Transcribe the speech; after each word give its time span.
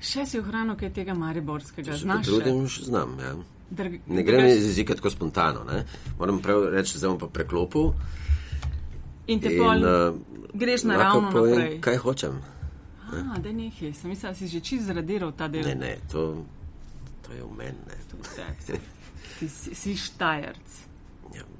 Še 0.00 0.26
si 0.26 0.38
ohranil 0.38 0.76
kaj 0.78 0.92
tega 0.94 1.14
mariborskega 1.14 1.92
se 1.92 2.04
znaš. 2.04 2.26
potrudim, 2.26 2.68
še 2.70 2.84
znam. 2.86 3.16
Ja. 3.18 3.34
Drg, 3.70 3.98
Ne 4.06 4.22
gre 4.22 4.42
mi 4.42 4.52
iz 4.52 4.64
jezika 4.64 4.94
tako 4.94 5.10
spontano. 5.10 5.64
Ne? 5.64 5.84
Moram 6.18 6.38
prav 6.42 6.70
reči, 6.72 6.98
da 6.98 7.08
bom 7.08 7.18
pa 7.18 7.26
preklopil. 7.28 7.92
In 9.28 9.40
te 9.40 9.52
in, 9.52 9.58
pol 9.60 9.84
eh, 9.84 10.12
greš 10.54 10.84
lahko 10.84 11.02
naravno 11.02 11.32
povem, 11.32 11.58
naprej. 11.58 11.80
Kaj 11.84 11.96
hočem. 11.96 12.38
A, 13.08 13.38
da 13.40 13.52
nekaj, 13.52 13.92
sem 13.92 14.10
mislila, 14.10 14.32
da 14.32 14.38
si 14.38 14.48
že 14.48 14.60
čist 14.60 14.86
zradiral 14.88 15.32
ta 15.36 15.48
del. 15.48 15.64
Ne, 15.64 15.74
ne, 15.74 15.92
to, 16.12 16.44
to 17.26 17.32
je 17.32 17.42
v 17.42 17.52
meni. 17.56 17.76
Ti 19.38 19.48
si, 19.48 19.74
si 19.74 19.96
štajerc. 19.96 20.87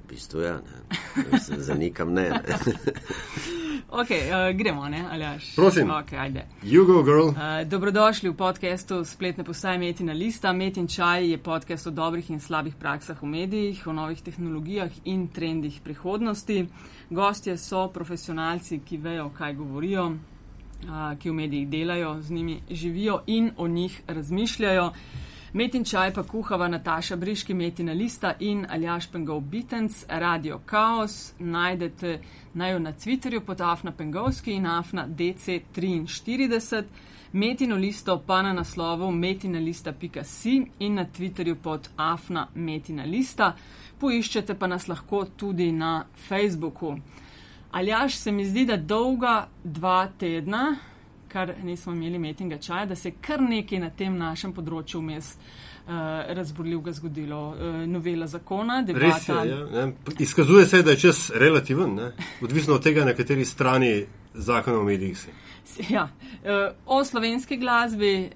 Bistvu 0.09 0.41
ja, 0.41 0.61
ne. 0.61 1.39
Se 1.39 1.59
Zanikam 1.61 2.13
ne. 2.13 2.29
ne. 2.29 2.39
Ok, 3.91 4.09
uh, 4.09 4.57
gremo, 4.57 4.89
ne, 4.89 5.05
Aljaš? 5.11 5.55
Prosim. 5.55 5.89
Ok, 5.89 6.13
ajde. 6.13 6.45
You 6.63 6.85
go, 6.85 7.03
girl. 7.03 7.27
Uh, 7.27 7.35
dobrodošli 7.65 8.29
v 8.29 8.35
podkastu 8.37 9.05
spletne 9.05 9.43
postaje 9.43 9.79
Metina 9.79 10.13
Lista. 10.13 10.53
Metin 10.53 10.87
Čaj 10.87 11.31
je 11.31 11.37
podcast 11.37 11.87
o 11.87 11.91
dobrih 11.91 12.29
in 12.29 12.39
slabih 12.39 12.75
praksah 12.75 13.17
v 13.21 13.25
medijih, 13.25 13.87
o 13.87 13.93
novih 13.93 14.21
tehnologijah 14.21 14.91
in 15.05 15.27
trendih 15.27 15.81
prihodnosti. 15.83 16.67
Gostje 17.09 17.57
so 17.57 17.87
profesionalci, 17.93 18.79
ki 18.85 18.97
vejo, 18.97 19.31
kaj 19.33 19.57
govorijo, 19.57 20.05
uh, 20.05 21.17
ki 21.19 21.29
v 21.29 21.33
medijih 21.33 21.69
delajo, 21.69 22.21
z 22.21 22.31
njimi 22.31 22.61
živijo 22.69 23.23
in 23.25 23.51
o 23.57 23.67
njih 23.67 24.01
razmišljajo. 24.07 24.91
Metin 25.53 25.83
čaj 25.83 26.13
pa 26.13 26.23
kuhava 26.23 26.67
Nataša 26.67 27.15
Briški, 27.15 27.53
Metina 27.53 27.93
Lista 27.93 28.33
in 28.39 28.65
Aljaš 28.69 29.07
Pengov 29.11 29.41
Bitenc, 29.41 30.03
Radio 30.09 30.59
Chaos. 30.69 31.33
Najdete 31.39 32.19
naj 32.53 32.71
jo 32.71 32.79
na 32.79 32.93
Twitterju 32.93 33.39
pod 33.45 33.61
Afna 33.61 33.91
Pengovski 33.91 34.51
in 34.51 34.65
Afna 34.65 35.07
DC43. 35.07 36.83
Metino 37.31 37.75
listo 37.75 38.23
pa 38.27 38.41
na 38.41 38.53
naslovu 38.53 39.11
metinalista.si 39.11 40.65
in 40.79 40.93
na 40.93 41.05
Twitterju 41.05 41.55
pod 41.55 41.89
Afna 41.97 42.47
Metina 42.55 43.03
Lista. 43.03 43.55
Poiščete 43.99 44.53
pa 44.53 44.67
nas 44.67 44.87
lahko 44.87 45.25
tudi 45.37 45.71
na 45.71 46.05
Facebooku. 46.27 46.95
Aljaš 47.71 48.15
se 48.15 48.31
mi 48.31 48.45
zdi, 48.45 48.65
da 48.65 48.77
dolga 48.77 49.47
dva 49.63 50.07
tedna, 50.17 50.75
kar 51.31 51.53
nismo 51.63 51.93
imeli 51.93 52.19
metinga 52.19 52.57
čaja, 52.57 52.85
da 52.85 52.95
se 52.95 53.09
je 53.09 53.15
kar 53.21 53.41
nekaj 53.41 53.79
na 53.79 53.89
tem 53.89 54.17
našem 54.17 54.53
področju 54.53 55.01
vmes 55.01 55.33
uh, 55.35 55.93
razborljivega 56.37 56.91
zgodilo. 56.91 57.41
Uh, 57.49 57.81
novela 57.87 58.27
zakona, 58.27 58.81
Res 58.87 58.89
je. 58.89 58.93
debata. 58.93 59.43
Ja, 59.45 59.65
ne. 59.65 60.15
Izkazuje 60.19 60.65
se, 60.65 60.83
da 60.83 60.91
je 60.91 61.03
čas 61.07 61.29
relativen, 61.35 61.95
ne. 61.95 62.11
odvisno 62.41 62.75
od 62.75 62.83
tega, 62.83 63.05
na 63.05 63.13
kateri 63.13 63.45
strani 63.45 63.93
zakona 64.33 64.79
o 64.79 64.83
medijih 64.83 65.17
si. 65.17 65.29
Ja, 65.89 66.03
uh, 66.03 66.75
o 66.85 67.03
slovenski 67.05 67.57
glasbi 67.57 68.29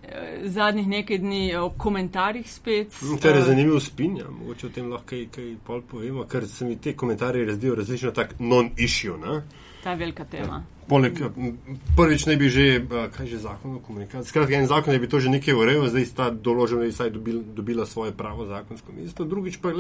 zadnjih 0.43 0.87
nekaj 0.87 1.17
dni, 1.17 1.55
o 1.55 1.69
komentarjih 1.69 2.51
spet. 2.51 2.93
Kar 3.21 3.35
je 3.35 3.41
eh, 3.41 3.45
zanimivo 3.45 3.79
spinja, 3.79 4.25
mogoče 4.29 4.67
o 4.67 4.69
tem 4.69 4.91
lahko 4.91 5.09
kaj, 5.09 5.25
kaj 5.35 5.55
pol 5.65 5.81
povemo, 5.81 6.27
ker 6.29 6.47
se 6.47 6.65
mi 6.65 6.77
te 6.77 6.93
komentarje 6.93 7.45
razdijo 7.45 7.75
različno 7.75 8.11
tak 8.11 8.35
non-issue. 8.39 9.41
Ne. 9.83 9.85
Ta 9.85 9.91
je 9.91 9.97
velika 9.97 10.25
tema. 10.25 10.63
Poleg, 10.87 11.19
m, 11.37 11.57
prvič 11.95 12.25
naj 12.25 12.37
bi 12.37 12.49
že, 12.49 12.65
a, 12.91 13.07
kaj 13.11 13.27
že 13.27 13.39
zakon 13.43 13.75
o 13.75 13.79
komunikaciji, 13.79 14.29
skratka 14.29 14.55
en 14.55 14.67
zakon, 14.67 14.93
da 14.93 14.99
bi 14.99 15.09
to 15.11 15.19
že 15.19 15.31
nekaj 15.31 15.55
urejal, 15.55 15.87
zdaj 15.91 16.05
sta 16.05 16.29
določena, 16.31 16.83
da 16.83 16.87
bi 16.87 16.95
vsaj 16.95 17.11
dobil, 17.15 17.41
dobila 17.55 17.85
svoje 17.85 18.15
pravo 18.15 18.45
zakonsko 18.45 18.95
mesto. 18.95 19.27
Drugič 19.27 19.59
pa, 19.63 19.71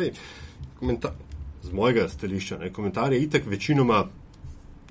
komentar, 0.79 1.15
z 1.63 1.71
mojega 1.71 2.07
stališča, 2.09 2.59
ne, 2.59 2.71
komentarje 2.71 3.19
itak 3.23 3.47
večinoma 3.47 4.03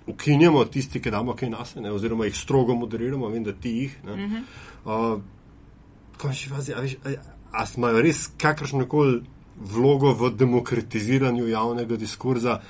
ukinjamo, 0.07 0.65
tisti, 0.65 1.01
ki 1.01 1.11
damo 1.11 1.37
kaj 1.37 1.51
nas, 1.51 1.75
ne, 1.77 1.93
oziroma 1.93 2.27
jih 2.27 2.37
strogo 2.37 2.75
moderiramo, 2.75 3.29
vem, 3.29 3.45
da 3.45 3.53
ti 3.53 3.71
jih. 3.71 3.99
Ne, 4.05 4.13
uh 4.13 4.19
-huh. 4.19 4.43
uh, 4.85 5.23
končni 6.19 6.53
fazi, 6.53 6.73
a, 6.75 6.81
veš, 6.81 6.97
a, 7.05 7.15
a 7.53 7.67
imajo 7.77 8.03
res 8.03 8.31
kakršno 8.37 8.89
koli 8.89 9.23
vlogo 9.57 10.13
v 10.13 10.31
demokratiziranju 10.37 11.49
javnega 11.49 11.97
diskurza, 11.97 12.61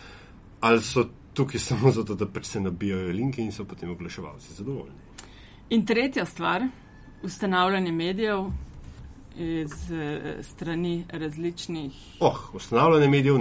ali 0.60 0.82
so 0.82 1.08
tukaj 1.34 1.60
samo 1.60 1.90
zato, 1.90 2.14
da 2.14 2.26
pač 2.26 2.46
se 2.46 2.60
nabijajo 2.60 3.12
linke 3.12 3.42
in 3.42 3.52
so 3.52 3.64
potem 3.64 3.90
oglaševalci 3.90 4.54
zadovoljni. 4.54 4.96
In 5.70 5.86
tretja 5.86 6.24
stvar, 6.26 6.62
ustanavljanje 7.22 7.92
medijev 7.92 8.44
iz 9.36 9.92
eh, 9.92 10.36
strani 10.42 11.04
različnih. 11.08 11.92
Oh, 12.20 12.54
ustanavljanje 12.54 13.08
medijev, 13.08 13.38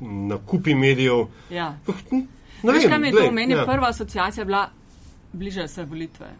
nakupi 0.00 0.74
medijev. 0.74 1.26
Ja. 1.50 1.74
Hm, 1.86 2.16
ne 2.62 2.72
Veš, 2.72 2.82
vem, 2.82 2.90
kaj 2.90 2.98
mi 2.98 3.06
je 3.08 3.12
to? 3.12 3.30
Meni 3.32 3.52
je 3.52 3.58
ja. 3.58 3.64
prva 3.64 3.88
asociacija 3.88 4.44
bila, 4.44 4.68
bližajo 5.32 5.68
se 5.68 5.84
volitve. 5.84 6.30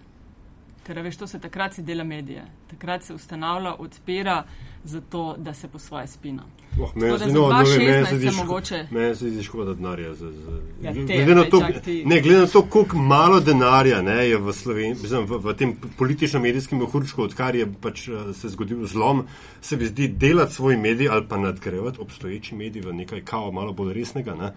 Ker 0.89 0.99
veš, 0.99 1.17
to 1.17 1.27
se 1.27 1.39
takrat 1.39 1.75
si 1.75 1.83
dela 1.83 2.05
medije. 2.05 2.43
Takrat 2.67 3.03
se 3.03 3.15
ustanavlja, 3.15 3.75
odpira 3.75 4.45
zato, 4.85 5.35
da 5.39 5.55
se 5.55 5.69
po 5.69 5.79
svoje 5.79 6.07
spina. 6.07 6.43
Oh, 6.81 6.97
meni 6.97 7.19
se- 7.19 7.27
no, 7.27 7.49
ne 7.49 7.65
vem, 7.65 7.79
meni 7.79 7.93
2016 7.93 8.09
se 8.09 8.17
zdi 8.17 8.31
mogoče- 8.31 8.87
Meni 8.91 9.15
se 9.15 9.31
zdi 9.31 9.43
škoda 9.43 9.75
denarja. 9.75 10.15
Za, 10.15 10.31
za, 10.33 10.51
Ja, 10.83 10.93
te, 10.93 11.01
glede, 11.05 11.35
na 11.35 11.45
to, 11.45 11.61
ti- 11.85 12.05
ne, 12.07 12.21
glede 12.21 12.41
na 12.41 12.47
to, 12.47 12.63
koliko 12.63 12.99
malo 12.99 13.41
denarja 13.41 14.03
ne, 14.03 14.29
je 14.29 14.37
v, 14.39 14.53
Sloven, 14.53 14.91
mislim, 14.93 15.27
v, 15.27 15.39
v 15.39 15.55
tem 15.55 15.77
politično-medijskem 15.99 16.79
mehurčku, 16.79 17.23
odkar 17.23 17.55
je 17.55 17.69
pač 17.75 18.09
eh, 18.09 18.33
se 18.33 18.49
zgodil 18.49 18.87
zlom, 18.87 19.27
se 19.61 19.77
mi 19.77 19.87
zdi 19.87 20.09
delati 20.09 20.55
svoj 20.55 20.77
medij 20.77 21.09
ali 21.09 21.29
pa 21.29 21.37
nadgrajevati 21.37 22.01
obstoječi 22.01 22.55
medij 22.55 22.81
v 22.81 22.93
nekaj 22.95 23.21
kao 23.23 23.53
malo 23.53 23.73
bolj 23.73 23.93
resnega. 23.93 24.35
Ne, 24.35 24.53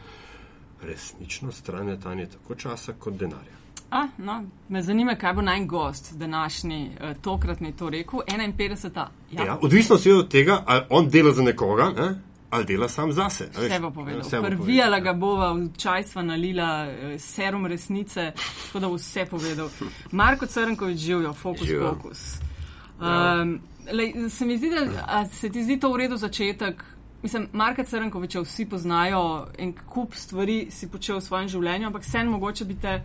resnično 0.82 1.52
stran 1.52 2.00
tanje 2.00 2.26
tako 2.26 2.56
časa 2.56 2.94
kot 2.94 3.14
denarja. 3.14 3.61
A, 3.92 4.08
no, 4.18 4.44
me 4.70 4.82
zanima, 4.82 5.16
kaj 5.16 5.34
bo 5.34 5.42
naj 5.42 5.66
gost 5.66 6.14
današnji, 6.14 6.92
eh, 7.00 7.14
tokratni 7.22 7.72
to 7.72 7.90
rekel. 7.90 8.20
51. 8.28 8.96
Ja. 8.96 9.08
Ja, 9.32 9.46
Ja, 9.46 9.58
odvisno 9.62 9.98
se 9.98 10.14
od 10.14 10.30
tega, 10.30 10.64
ali 10.66 10.82
on 10.90 11.10
dela 11.10 11.34
za 11.34 11.44
nekoga 11.44 11.90
ne, 11.90 12.22
ali 12.50 12.66
dela 12.66 12.90
sam 12.90 13.12
zase. 13.12 13.44
a 13.56 13.60
veš. 13.60 13.72
Vse 13.72 13.80
bo 13.80 13.92
povedal. 13.92 14.22
Vse 14.22 14.38
bo 14.38 14.44
Prvijala 14.44 15.00
ga 15.00 15.14
bova, 15.14 15.54
v 15.54 15.70
čaj 15.78 16.04
sva 16.04 16.22
nalila, 16.22 16.86
eh, 16.86 17.20
serum 17.20 17.66
resnice, 17.66 18.32
tako 18.66 18.80
da 18.80 18.88
bo 18.88 18.96
vse 18.96 19.26
povedal. 19.26 19.70
Marko 20.12 20.46
Crnkovič 20.46 20.98
živijo, 20.98 21.34
fokus, 21.34 21.68
Živjo. 21.68 21.90
fokus. 21.94 22.38
Um, 23.00 23.60
lej, 23.92 24.30
se 24.30 24.46
mi 24.46 24.58
zdi, 24.58 24.70
da 24.70 25.04
a 25.08 25.26
se 25.26 25.50
ti 25.50 25.64
zdi 25.64 25.80
to 25.80 25.92
v 25.94 25.98
redu 25.98 26.18
začetek. 26.18 26.84
Mislim, 27.24 27.48
Marka 27.54 27.84
Crnkoviča 27.84 28.42
vsi 28.42 28.66
poznajo 28.66 29.48
in 29.58 29.74
kup 29.86 30.16
stvari 30.16 30.68
si 30.72 30.88
počel 30.88 31.18
v 31.18 31.22
svojem 31.22 31.48
življenju, 31.48 31.88
ampak 31.88 32.04
sen 32.04 32.28
mogoče 32.28 32.66
bi 32.66 32.76
te, 32.76 33.04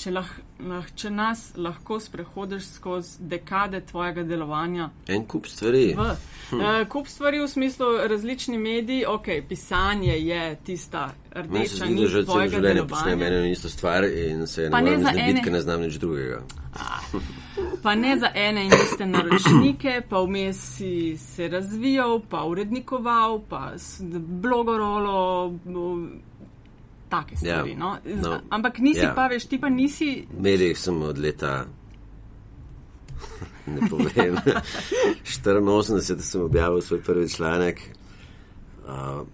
če, 0.00 0.10
lah, 0.14 0.28
lah, 0.64 0.86
če 0.96 1.10
nas 1.12 1.42
lahko 1.60 1.98
sprehodiš 2.00 2.68
skozi 2.76 3.28
dekade 3.32 3.82
tvojega 3.86 4.24
delovanja, 4.24 4.90
En 5.08 5.26
kup 5.28 5.48
stvari. 5.50 5.90
V, 5.96 6.06
uh, 6.56 6.68
kup 6.88 7.08
stvari 7.08 7.42
v 7.42 7.48
smislu 7.48 7.90
različni 8.08 8.58
mediji, 8.58 9.04
ok, 9.08 9.28
pisanje 9.48 10.16
je 10.16 10.56
tista 10.64 11.10
Meni 11.34 11.68
se 11.68 11.76
rdeča 11.76 11.84
zdi, 11.84 11.94
da 11.94 12.00
nit 12.00 12.08
že 12.08 12.22
celo 12.22 12.24
tvojega 12.32 12.56
življenje 12.56 12.86
počnem 12.88 13.18
delovanja. 13.18 13.36
eno 13.36 13.46
in 13.46 13.52
isto 13.52 13.68
stvar 13.68 14.04
in 14.04 14.46
se 14.46 14.62
ne 14.62 14.70
Pa 14.70 14.80
ne 14.80 14.90
morem 14.90 15.04
znebiti, 15.04 15.44
ker 15.44 15.52
ne 15.52 15.60
znam 15.60 15.80
nič 15.80 15.98
drugega. 16.02 16.42
Pa 17.82 17.94
ne 17.94 18.16
za 18.18 18.30
ene 18.34 18.64
in 18.64 18.72
iste 18.72 19.06
naročnike, 19.06 20.00
pa 20.08 20.20
vmes 20.24 20.58
si 20.76 21.16
se 21.18 21.48
razvijal, 21.48 22.20
pa 22.30 22.44
urednikoval, 22.44 23.40
pa 23.48 23.72
blogorolo, 24.42 25.48
take 27.10 27.36
stvari. 27.36 27.70
Ja, 27.70 27.76
no. 27.76 27.96
Z- 28.00 28.22
no, 28.22 28.40
Ampak 28.48 28.78
nisi 28.78 29.00
ja. 29.00 29.12
pa, 29.12 29.26
veš, 29.26 29.44
ti 29.46 29.58
pa 29.58 29.68
nisi. 29.68 30.26
V 30.28 30.40
medijih 30.40 30.78
sem 30.78 31.02
od 31.02 31.18
leta, 31.18 31.66
ne 33.68 33.80
povem, 33.84 34.36
84 35.24 36.00
sem 36.20 36.40
objavil 36.42 36.80
svoj 36.80 37.02
prvi 37.02 37.28
članek, 37.28 37.80
uh, 38.80 39.26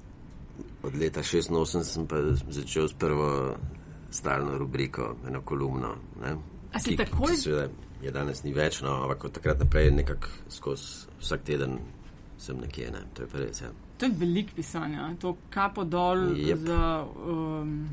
od 0.83 0.95
leta 0.95 1.21
86 1.21 1.53
sem 1.85 2.07
pa 2.07 2.17
začel 2.49 2.89
s 2.89 2.95
prvo 2.95 3.55
stalno 4.11 4.57
rubriko, 4.57 5.17
eno 5.25 5.43
kolumno. 5.43 5.95
Ne, 6.21 6.37
A 6.73 6.79
si 6.79 6.91
ki- 6.91 6.97
takoj- 6.99 7.31
ki 7.31 7.37
seveda 7.39 7.69
Je 7.97 8.11
danes 8.13 8.43
ni 8.45 8.53
več, 8.53 8.83
no, 8.83 9.03
ampak 9.03 9.25
od 9.25 9.33
takrat 9.33 9.59
naprej 9.59 9.91
nekako 9.91 10.29
skozi 10.49 10.85
vsak 11.19 11.43
teden 11.43 11.79
sem 12.39 12.57
nekje, 12.57 12.91
ne, 12.91 13.01
to 13.15 13.23
je 13.23 13.29
pa 13.29 13.39
res. 13.39 13.61
Ja. 13.63 13.71
To 13.99 14.07
je 14.07 14.13
velik 14.19 14.51
pisanja, 14.57 15.11
to 15.21 15.37
kapo 15.51 15.85
dol 15.85 16.37
Jep. 16.37 16.59
za, 16.59 17.07
um, 17.27 17.89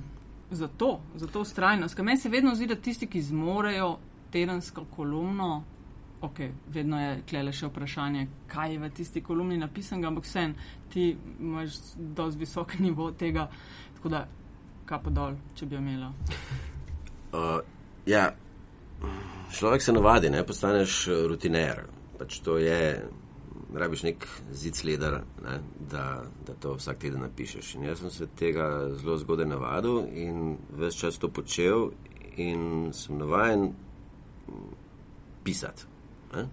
za 0.51 0.67
to, 0.67 0.99
za 1.15 1.27
to 1.27 1.41
ustrajnost. 1.41 1.95
Ker 1.95 2.05
meni 2.05 2.19
se 2.19 2.29
vedno 2.29 2.55
zdi, 2.55 2.67
da 2.67 2.75
tisti, 2.75 3.07
ki 3.07 3.21
zmorejo 3.21 3.97
tedensko 4.31 4.85
kolumno, 4.95 5.63
ok, 6.21 6.39
vedno 6.67 6.99
je 7.01 7.21
klele 7.29 7.51
še 7.53 7.67
vprašanje, 7.67 8.27
kaj 8.51 8.73
je 8.73 8.79
v 8.79 8.89
tisti 8.95 9.23
kolumni 9.23 9.57
napisano, 9.57 10.07
ampak 10.07 10.27
vsem 10.27 10.55
ti 10.93 11.13
imaš 11.39 11.79
dosti 11.97 12.39
visok 12.39 12.77
nivo 12.85 13.11
tega, 13.11 13.47
tako 13.95 14.09
da 14.09 14.25
kapo 14.85 15.09
dol, 15.09 15.37
če 15.55 15.65
bi 15.65 15.75
jo 15.75 15.81
imela. 15.81 16.11
Uh, 17.33 17.59
ja, 18.05 18.27
človek 19.51 19.81
se 19.81 19.93
navadi, 19.93 20.29
ne 20.29 20.43
postaneš 20.45 21.07
rutiner. 21.29 21.85
Pač 22.19 22.39
to 22.45 22.57
je, 22.61 22.79
rabiš 23.73 24.03
nek 24.03 24.27
zid 24.51 24.75
sledar, 24.75 25.21
ne, 25.43 25.59
da, 25.91 26.23
da 26.47 26.53
to 26.53 26.75
vsak 26.77 26.97
teden 26.97 27.21
napišeš. 27.21 27.75
In 27.75 27.83
jaz 27.83 27.99
sem 27.99 28.11
se 28.11 28.27
tega 28.39 28.67
zelo 28.97 29.17
zgodaj 29.17 29.47
navadil 29.49 30.03
in 30.13 30.57
več 30.77 30.99
čas 31.01 31.17
to 31.17 31.29
počel 31.29 31.89
in 32.37 32.91
sem 32.93 33.17
navajen 33.17 33.71
pisati. 35.43 35.89
Ne? 36.35 36.45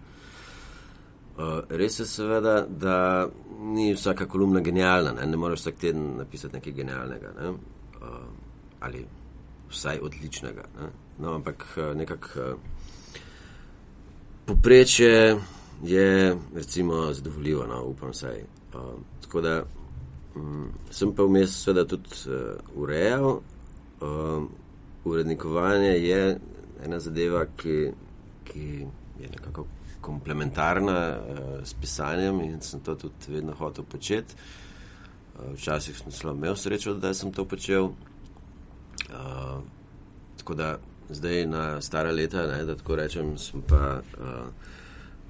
Uh, 1.41 1.61
res 1.69 2.01
je 2.01 2.07
seveda, 2.07 2.67
da 2.69 3.29
ni 3.61 3.93
vsaka 3.95 4.27
kolumna 4.29 4.61
genialna, 4.61 5.13
ne, 5.17 5.27
ne 5.27 5.37
moreš 5.37 5.61
vsak 5.65 5.79
teden 5.81 6.17
napisati 6.19 6.57
nekaj 6.57 6.73
genialnega 6.73 7.33
ne? 7.39 7.51
uh, 7.51 8.27
ali 8.81 9.05
vsaj 9.71 10.03
odličnega. 10.03 10.67
Ne? 10.81 10.91
No, 11.21 11.35
ampak 11.39 11.65
nekako 11.97 12.45
uh, 12.45 12.61
poprečje 14.47 15.39
je 15.83 16.37
recimo 16.55 17.13
zadovoljivo, 17.13 17.67
no, 17.67 17.85
upam 17.85 18.11
vsaj. 18.11 18.45
Uh, 18.75 18.81
tako 19.23 19.41
da 19.41 19.63
um, 20.35 20.69
sem 20.91 21.15
pa 21.15 21.23
vmes 21.23 21.63
seveda 21.65 21.85
tudi 21.85 22.09
uh, 22.27 22.83
urejal. 22.83 23.41
Uh, 24.01 24.45
urednikovanje 25.05 25.89
je 25.89 26.39
ena 26.85 27.01
zadeva, 27.01 27.45
ki, 27.57 27.91
ki 28.45 28.87
je 29.21 29.29
nekako 29.31 29.67
komplementarna 30.01 31.19
uh, 31.19 31.39
s 31.65 31.75
pisanjem 31.75 32.41
in 32.41 32.61
sem 32.61 32.81
to 32.81 32.95
tudi 32.95 33.29
vedno 33.29 33.55
hotel 33.55 33.85
početi. 33.85 34.35
Uh, 35.39 35.55
včasih 35.55 35.99
sem 35.99 36.13
celo 36.13 36.35
imel 36.35 36.57
srečo, 36.57 36.95
da 36.95 37.15
sem 37.15 37.33
to 37.33 37.45
počel. 37.45 37.85
Uh, 39.11 39.61
tako 40.37 40.55
da 40.55 40.79
zdaj 41.09 41.47
na 41.47 41.81
stara 41.81 42.11
leta, 42.11 42.47
ne, 42.47 42.65
da 42.65 42.77
tako 42.77 42.97
rečem, 42.97 43.39
sem 43.39 43.63
pa 43.63 44.01
uh, 44.01 44.47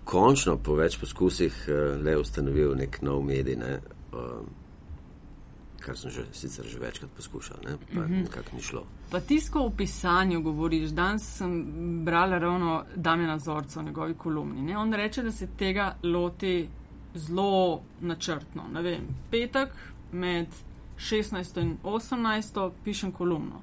končno 0.05 0.57
po 0.57 0.75
več 0.75 0.99
poskusih 1.01 1.65
uh, 1.69 2.01
le 2.03 2.17
ustanovil 2.19 2.75
nek 2.77 3.03
nov 3.03 3.23
medij. 3.25 3.57
Ne, 3.61 3.79
uh, 4.13 4.41
kar 5.81 5.97
sem 5.97 6.11
že, 6.11 6.25
sicer 6.33 6.67
že 6.69 6.79
večkrat 6.79 7.11
poskušal, 7.17 7.57
ne, 7.65 7.77
pa 7.95 8.01
mm 8.01 8.07
-hmm. 8.07 8.23
nekako 8.23 8.57
ni 8.57 8.63
šlo. 8.63 8.85
Pa 9.11 9.21
tisko 9.21 9.69
v 9.69 9.77
pisanju 9.77 10.43
govoriš, 10.43 10.91
danes 10.91 11.23
sem 11.37 11.65
brala 12.05 12.39
ravno 12.39 12.85
Damjana 12.97 13.39
Zorca 13.39 13.81
v 13.81 13.85
njegovi 13.85 14.15
kolumni. 14.15 14.63
Ne? 14.63 14.79
On 14.79 14.93
reče, 14.93 15.23
da 15.23 15.33
se 15.33 15.47
tega 15.47 15.97
loti 16.03 16.69
zelo 17.15 17.81
načrtno. 18.01 18.63
Ne 18.73 18.83
vem, 18.83 19.09
petek 19.31 19.69
med 20.13 20.47
16 20.99 21.61
in 21.61 21.77
18 21.83 22.71
pišem 22.85 23.13
kolumno. 23.13 23.63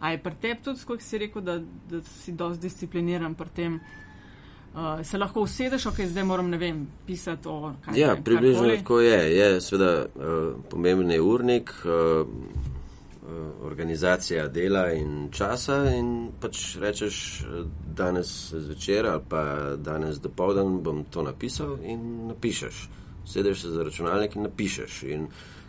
A 0.00 0.10
je 0.10 0.22
pri 0.22 0.34
tebi 0.40 0.62
tudi, 0.62 0.80
kot 0.86 1.02
si 1.02 1.18
rekel, 1.18 1.42
da, 1.42 1.58
da 1.90 2.02
si 2.02 2.32
dosti 2.32 2.60
discipliniran 2.60 3.34
pri 3.34 3.48
tem? 3.48 3.80
Uh, 4.76 5.06
se 5.06 5.18
lahko 5.18 5.40
usedeš, 5.40 5.86
ok, 5.86 6.02
zdaj 6.04 6.24
moram, 6.24 6.50
ne 6.52 6.58
vem, 6.60 6.82
pisati 7.06 7.48
o 7.48 7.72
kaj. 7.84 7.96
Ja, 7.96 8.16
približno 8.24 8.68
tako 8.76 9.00
je. 9.00 9.36
Je 9.36 9.60
seveda 9.60 10.04
uh, 10.04 10.52
pomemben 10.70 11.10
je 11.10 11.20
urnik, 11.20 11.72
uh, 11.84 12.28
organizacija 13.62 14.48
dela 14.48 14.92
in 14.92 15.28
časa 15.32 15.78
in 15.90 16.28
pač 16.40 16.76
rečeš 16.80 17.16
danes 17.96 18.52
zvečer 18.52 19.06
ali 19.06 19.22
pa 19.28 19.42
danes 19.76 20.20
dopovdan 20.20 20.78
bom 20.82 21.04
to 21.10 21.22
napisal 21.22 21.78
in 21.82 22.26
napišeš. 22.28 22.88
Sedeš 23.26 23.62
se 23.62 23.70
za 23.70 23.82
računalnik 23.82 24.36
in 24.36 24.42
napišeš. 24.42 25.02
In 25.02 25.26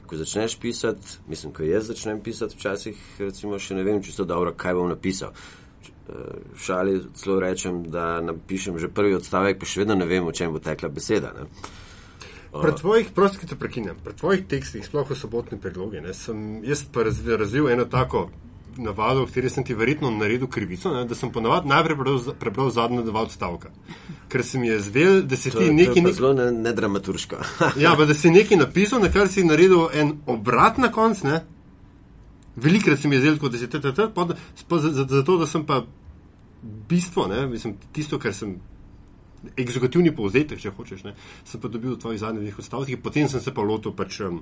ko 0.07 0.15
začneš 0.15 0.59
pisati, 0.59 1.17
mislim, 1.27 1.53
ko 1.53 1.63
jaz 1.63 1.87
začnem 1.87 2.21
pisati, 2.21 2.55
včasih 2.55 2.97
recimo 3.19 3.59
še 3.59 3.75
ne 3.75 3.83
vem 3.83 4.03
čisto 4.03 4.25
dobro, 4.25 4.53
kaj 4.53 4.73
bom 4.73 4.89
napisal. 4.89 5.33
Šali 6.57 7.01
celo 7.19 7.39
rečem, 7.39 7.83
da 7.91 8.21
napišem 8.21 8.79
že 8.79 8.87
prvi 8.87 9.17
odstavek, 9.17 9.59
pa 9.59 9.67
še 9.67 9.83
vedno 9.83 9.97
ne 9.99 10.07
vem, 10.07 10.27
o 10.27 10.31
čem 10.31 10.53
bo 10.55 10.63
tekla 10.63 10.89
beseda. 10.89 11.33
Ne. 11.35 11.47
Pri 12.61 12.73
tvojih, 12.79 13.11
prosti, 13.13 13.41
ki 13.43 13.49
te 13.51 13.55
prekinem, 13.59 13.97
pri 14.03 14.15
tvojih 14.15 14.45
tekstih, 14.47 14.85
sploh 14.85 15.09
v 15.09 15.17
sobotni 15.19 15.59
predlogi, 15.61 16.01
ne, 16.01 16.15
sem 16.15 16.63
jaz 16.65 16.85
pa 16.89 17.03
razvil, 17.03 17.67
eno 17.69 17.85
tako 17.85 18.29
navado, 18.77 19.25
v 19.25 19.29
kateri 19.29 19.49
sem 19.49 19.65
ti 19.65 19.73
verjetno 19.73 20.09
naredil 20.13 20.47
krivico, 20.47 20.93
ne, 20.93 21.03
da 21.05 21.15
sem 21.15 21.31
ponovadi 21.33 21.69
najprej 21.69 21.97
prebral, 21.97 22.19
prebral 22.39 22.69
zadnje 22.71 23.03
dva 23.07 23.25
odstavka. 23.27 23.71
Ker 24.31 24.43
sem 24.45 24.63
je 24.63 24.79
zvel, 24.85 25.21
da 25.25 25.37
si 25.39 25.51
to, 25.51 25.59
ti 25.59 25.73
nekaj. 25.73 26.01
Ne, 26.05 26.13
zelo 26.13 26.33
nedramaturško. 26.33 27.41
Ne 27.75 27.83
ja, 27.83 27.95
pa 27.97 28.05
da 28.05 28.15
si 28.17 28.31
nekaj 28.33 28.59
napisal, 28.61 29.01
na 29.03 29.11
kar 29.13 29.29
si 29.31 29.45
naredil 29.47 29.89
en 29.93 30.17
obrat 30.29 30.77
na 30.81 30.91
konc, 30.93 31.23
ne. 31.27 31.41
Velikrat 32.57 32.99
sem 32.99 33.13
je 33.13 33.21
zelo, 33.21 33.49
da 33.49 33.57
si 33.57 33.69
te 33.69 33.79
te 33.81 33.93
te, 33.93 34.07
zato 34.91 35.37
da 35.37 35.45
sem 35.45 35.65
pa 35.65 35.83
bistvo, 36.89 37.27
ne, 37.27 37.47
mislim, 37.47 37.77
tisto, 37.93 38.19
kar 38.19 38.33
sem. 38.33 38.57
Exekutivni 39.53 40.09
povzetek, 40.17 40.57
če 40.59 40.71
hočeš, 40.73 41.03
ne, 41.05 41.11
sem 41.45 41.61
pa 41.61 41.69
dobil 41.69 41.93
v 41.93 41.99
tvojih 42.01 42.19
zadnjih 42.19 42.55
odstavkih, 42.57 42.97
potem 43.05 43.27
sem 43.29 43.39
se 43.39 43.53
pa 43.53 43.61
lotil 43.61 43.93
pač 43.95 44.17
um, 44.25 44.39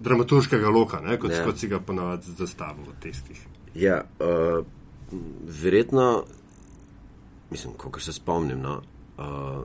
dramaturškega 0.00 0.70
loka, 0.72 1.02
ne, 1.04 1.18
kot, 1.20 1.34
ja. 1.34 1.42
kot 1.44 1.60
si 1.60 1.68
ga 1.68 1.78
ponavadi 1.84 2.32
zastavil 2.38 2.88
v 2.88 2.94
testih. 3.04 3.42
Ja, 3.76 4.00
uh, 4.24 4.64
verjetno, 5.60 6.24
mislim, 7.52 7.76
kot 7.78 8.00
se 8.02 8.16
spomnim, 8.16 8.64
no, 8.64 8.78
uh, 9.20 9.60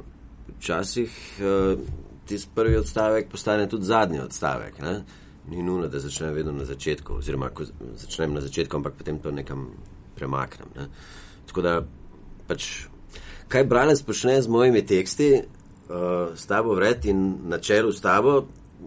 včasih 0.60 1.16
uh, 1.40 1.88
tisti 2.28 2.52
prvi 2.54 2.76
odstavek 2.84 3.32
postane 3.32 3.72
tudi 3.72 3.88
zadnji 3.88 4.20
odstavek. 4.28 4.84
Ne 4.84 5.00
ni 5.50 5.64
nujno, 5.64 5.88
da 5.88 6.00
začnem 6.00 6.34
vedno 6.34 6.52
na 6.52 6.66
začetku, 6.66 7.20
oziroma 7.20 7.50
ko 7.50 7.66
začnem 7.96 8.34
na 8.34 8.42
začetku, 8.42 8.78
ampak 8.78 8.94
potem 8.98 9.20
to 9.20 9.32
nekam 9.32 9.70
premaknem. 10.16 10.68
Ne. 10.76 10.88
Tako 11.48 11.62
da, 11.66 11.74
pač, 12.48 12.70
kaj 13.48 13.66
bralec 13.66 14.02
počne 14.06 14.42
z 14.42 14.48
mojimi 14.48 14.86
teksti, 14.86 15.30
uh, 15.42 16.38
s 16.38 16.46
tabo 16.46 16.76
vred 16.78 17.06
in 17.06 17.50
na 17.50 17.58
čelu 17.58 17.92
s 17.92 18.02
tabo, 18.02 18.44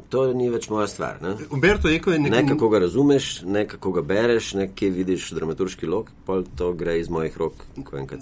to 0.09 0.23
ni 0.37 0.49
več 0.51 0.69
moja 0.73 0.87
stvar. 0.89 1.19
Ne. 1.23 1.35
Umberto 1.53 1.91
Eko 1.93 2.15
je 2.15 2.21
nekaj. 2.23 2.43
Ne 2.43 2.49
kako 2.49 2.69
ga 2.73 2.79
razumeš, 2.87 3.27
ne 3.45 3.67
kako 3.69 3.93
ga 3.99 4.03
bereš, 4.03 4.53
ne 4.57 4.69
kje 4.75 4.91
vidiš 4.91 5.31
dramaturški 5.37 5.87
lok, 5.87 6.09
pa 6.27 6.41
to 6.57 6.73
gre 6.79 6.99
iz 7.01 7.11
mojih 7.13 7.37
rok. 7.39 7.67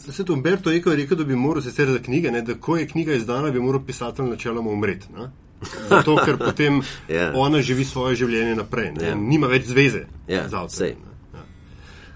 Se 0.07 0.25
to 0.25 0.35
Umberto 0.35 0.73
Eko 0.73 0.91
je 0.91 1.03
rekel, 1.03 1.21
da 1.21 1.25
bi 1.25 1.39
moral 1.39 1.63
sicer 1.63 1.91
za 1.93 2.03
knjige, 2.03 2.33
ne, 2.35 2.43
da 2.43 2.59
ko 2.59 2.77
je 2.77 2.89
knjiga 2.91 3.15
izdana, 3.15 3.51
bi 3.51 3.63
moral 3.63 3.85
pisatelj 3.87 4.33
načeloma 4.33 4.71
umreti. 4.71 5.13
Zato, 5.89 6.17
ker 6.25 6.39
potem 6.39 6.81
yeah. 6.81 7.11
Ja. 7.21 7.33
ona 7.35 7.61
živi 7.61 7.85
svoje 7.85 8.17
življenje 8.17 8.57
naprej, 8.57 8.93
yeah. 8.97 9.13
Ja. 9.13 9.15
nima 9.15 9.47
več 9.47 9.69
zveze 9.69 10.07
yeah, 10.29 10.49
z 10.49 10.55
avtom. 10.57 11.07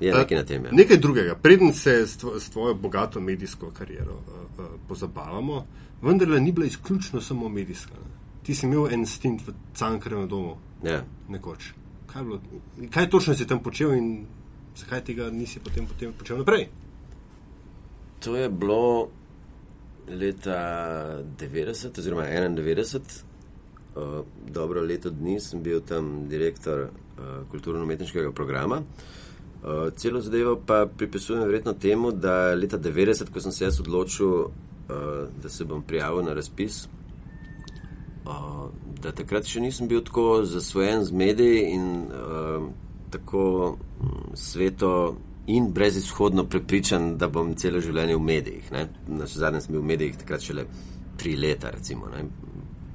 Ja, 0.00 0.18
nekaj, 0.18 0.44
tem, 0.44 0.64
ja. 0.64 0.72
nekaj 0.72 0.98
drugega. 0.98 1.34
Preden 1.38 1.72
se 1.72 2.06
s, 2.06 2.16
tvo, 2.18 2.34
s 2.40 2.50
tvojo 2.50 2.74
bogato 2.74 3.20
medijsko 3.20 3.70
kariero 3.70 4.12
uh, 4.12 4.58
uh, 4.58 4.72
pozabavamo, 4.88 5.64
vendar 6.02 6.28
ni 6.42 6.52
bila 6.52 6.66
izključno 6.66 7.20
samo 7.20 7.48
medijska. 7.48 7.94
Ne. 7.94 8.10
Ti 8.42 8.54
si 8.54 8.66
imel 8.66 8.92
en 8.92 9.06
stint 9.06 9.46
v 9.46 9.54
Cankarju 9.74 10.18
na 10.20 10.26
domu. 10.26 10.56
Ja. 10.84 11.04
Nekoč. 11.28 11.72
Kaj, 12.12 12.24
bilo, 12.24 12.40
kaj 12.90 13.10
točno 13.10 13.34
si 13.34 13.46
tam 13.46 13.62
počel 13.62 13.94
in 13.94 14.26
zakaj 14.76 15.04
tega 15.04 15.30
nisi 15.30 15.60
potem, 15.60 15.86
potem 15.86 16.12
počel 16.12 16.38
naprej? 16.42 16.68
To 18.24 18.36
je 18.36 18.48
bilo 18.50 19.08
leta 20.08 21.22
90 21.38 21.98
oziroma 21.98 22.22
91. 22.22 23.00
Eh, 23.96 24.22
dobro 24.50 24.82
leto 24.82 25.10
dni 25.10 25.40
sem 25.40 25.62
bil 25.62 25.80
tam 25.80 26.28
direktor 26.28 26.80
uh, 26.80 27.46
kulturno-umetniškega 27.50 28.32
programa. 28.32 28.80
Uh, 29.62 29.92
celo 29.96 30.20
zadevo 30.20 30.56
pa 30.66 30.86
pripisujem 30.96 31.42
verjetno 31.42 31.72
temu, 31.72 32.10
da 32.12 32.54
leta 32.54 32.78
90, 32.78 33.30
ko 33.32 33.40
sem 33.40 33.52
se 33.52 33.64
jaz 33.64 33.78
odločil, 33.80 34.32
uh, 34.34 34.48
da 35.42 35.48
se 35.48 35.64
bom 35.64 35.82
prijavil 35.82 36.24
na 36.26 36.34
razpis, 36.34 36.88
uh, 38.26 38.66
da 39.02 39.12
takrat 39.12 39.46
še 39.46 39.62
nisem 39.62 39.88
bil 39.88 40.02
tako 40.02 40.42
zasvojen 40.42 41.04
z 41.04 41.12
mediji 41.12 41.62
in 41.76 41.86
uh, 42.10 42.66
tako 43.14 43.46
um, 43.76 44.34
sveto 44.34 45.16
in 45.46 45.70
brezizhodno 45.72 46.48
prepričan, 46.50 47.14
da 47.18 47.28
bom 47.28 47.54
celo 47.54 47.80
življenje 47.80 48.18
v 48.18 48.26
medijih. 48.26 48.72
Ne? 48.72 48.88
Na 49.06 49.30
zadnje 49.30 49.62
sem 49.62 49.78
bil 49.78 49.86
v 49.86 49.92
medijih 49.94 50.18
takrat 50.18 50.42
šele 50.42 50.66
tri 51.16 51.36
leta, 51.38 51.70
recimo. 51.70 52.10
Ne? 52.10 52.26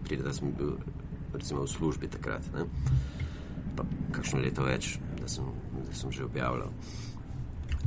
Pride, 0.09 0.25
da 0.25 0.33
sem 0.33 0.49
bil 0.57 0.73
recimo, 1.33 1.63
v 1.63 1.69
službi 1.69 2.09
takrat. 2.09 2.45
Ne? 2.55 2.65
Pa 3.77 3.85
kakšno 4.15 4.41
leto 4.41 4.65
več, 4.65 4.97
da 5.21 5.29
sem, 5.29 5.45
da 5.85 5.95
sem 5.95 6.11
že 6.11 6.25
objavljal. 6.25 6.73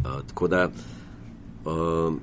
Uh, 0.02 0.22
tako 0.30 0.48
da 0.48 0.66
uh, 0.70 2.14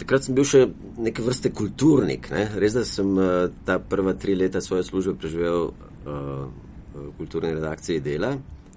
takrat 0.00 0.26
sem 0.26 0.38
bil 0.38 0.46
še 0.48 0.64
neke 1.00 1.24
vrste 1.26 1.52
kulturnik. 1.54 2.30
Ne? 2.32 2.46
Res 2.62 2.78
da 2.78 2.84
sem 2.88 3.10
uh, 3.18 3.48
ta 3.66 3.80
prva 3.82 4.14
tri 4.18 4.38
leta 4.38 4.62
svoje 4.64 4.86
službe 4.88 5.18
preživel 5.20 5.70
uh, 5.70 6.46
v 6.94 7.10
kulturni 7.18 7.52
redakciji 7.54 8.02
dela, 8.04 8.34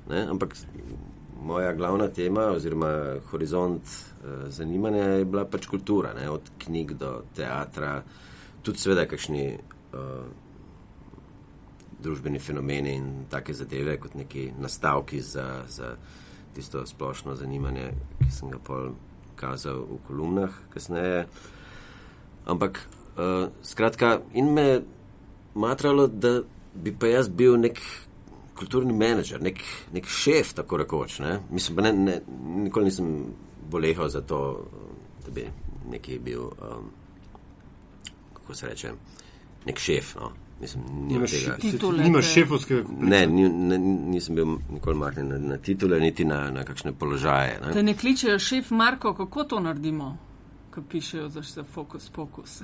ne? 0.09 0.25
ampak 0.29 0.57
moja 1.43 1.73
glavna 1.75 2.07
tema 2.13 2.51
oziroma 2.55 3.19
horizont 3.31 3.83
uh, 3.83 4.45
zanimanja 4.53 5.19
je 5.19 5.25
bila 5.27 5.45
pač 5.49 5.67
kultura, 5.71 6.13
ne? 6.17 6.29
od 6.29 6.53
knjig 6.65 6.97
do 6.99 7.21
teatra. 7.35 8.01
Tudi, 8.63 8.79
seveda, 8.79 9.03
kakšni 9.11 9.47
uh, 9.93 10.25
družbeni 12.03 12.39
fenomeni 12.39 12.97
in 12.99 13.09
take 13.31 13.53
zadeve, 13.53 13.97
kot 14.01 14.15
neki 14.19 14.51
nastavki 14.59 15.21
za, 15.21 15.63
za 15.67 15.95
tisto 16.55 16.85
splošno 16.85 17.35
zanimanje, 17.35 17.91
ki 18.19 18.31
sem 18.31 18.51
ga 18.51 18.59
pol 18.59 18.93
kazal 19.39 19.85
v 19.89 19.99
kolumnah 20.07 20.57
kasneje. 20.73 21.25
Ampak, 22.45 22.81
uh, 23.15 23.47
skratka, 23.63 24.19
in 24.33 24.51
me 24.53 24.81
matralo, 25.55 26.07
da 26.07 26.41
bi 26.73 26.91
pa 26.91 27.07
jaz 27.07 27.29
bil 27.29 27.57
nek 27.61 27.79
kulturni 28.57 28.93
menedžer, 28.93 29.41
nek, 29.41 29.59
nek 29.93 30.07
šef, 30.09 30.53
tako 30.57 30.77
rekoč. 30.83 31.19
Ne? 31.23 31.39
Mislim, 31.51 31.81
ne, 31.85 31.93
ne, 31.93 32.19
nikoli 32.65 32.91
nisem 32.91 33.09
bolehal 33.69 34.09
za 34.09 34.21
to, 34.21 34.65
da 35.25 35.31
bi 35.31 35.47
neki 35.89 36.19
bil, 36.19 36.45
um, 36.45 36.91
kako 38.33 38.55
se 38.55 38.67
reče, 38.69 38.93
nek 39.65 39.79
šef. 39.79 40.15
No. 40.19 40.31
Mislim, 40.63 40.83
nimam 41.07 41.27
tega. 41.27 41.57
Titule, 41.59 42.03
Nimaš 42.03 42.29
šefovskega. 42.33 42.83
Ne, 43.01 43.25
ni, 43.27 43.49
ne, 43.49 43.77
nisem 43.77 44.35
bil 44.35 44.53
nikoli 44.71 44.95
mahnen 44.97 45.27
na, 45.27 45.37
na 45.37 45.57
titule, 45.57 45.99
niti 45.99 46.25
na, 46.25 46.45
na 46.55 46.63
kakšne 46.63 46.93
položaje. 46.99 47.57
Ne. 47.65 47.73
Te 47.75 47.83
ne 47.83 47.97
kličejo 47.97 48.39
šef 48.39 48.71
Marko, 48.71 49.11
kako 49.17 49.43
to 49.43 49.59
naredimo, 49.59 50.13
ko 50.71 50.83
pišejo 50.89 51.27
za 51.29 51.43
vse 51.43 51.65
fokus, 51.73 52.09
pokus. 52.09 52.61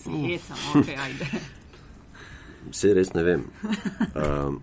Si 0.00 0.10
hecam, 0.10 0.56
ok, 0.80 0.94
ajde. 1.04 1.28
Vse 2.70 2.94
res 2.96 3.12
ne 3.12 3.22
vem. 3.24 3.44
Um, 4.14 4.58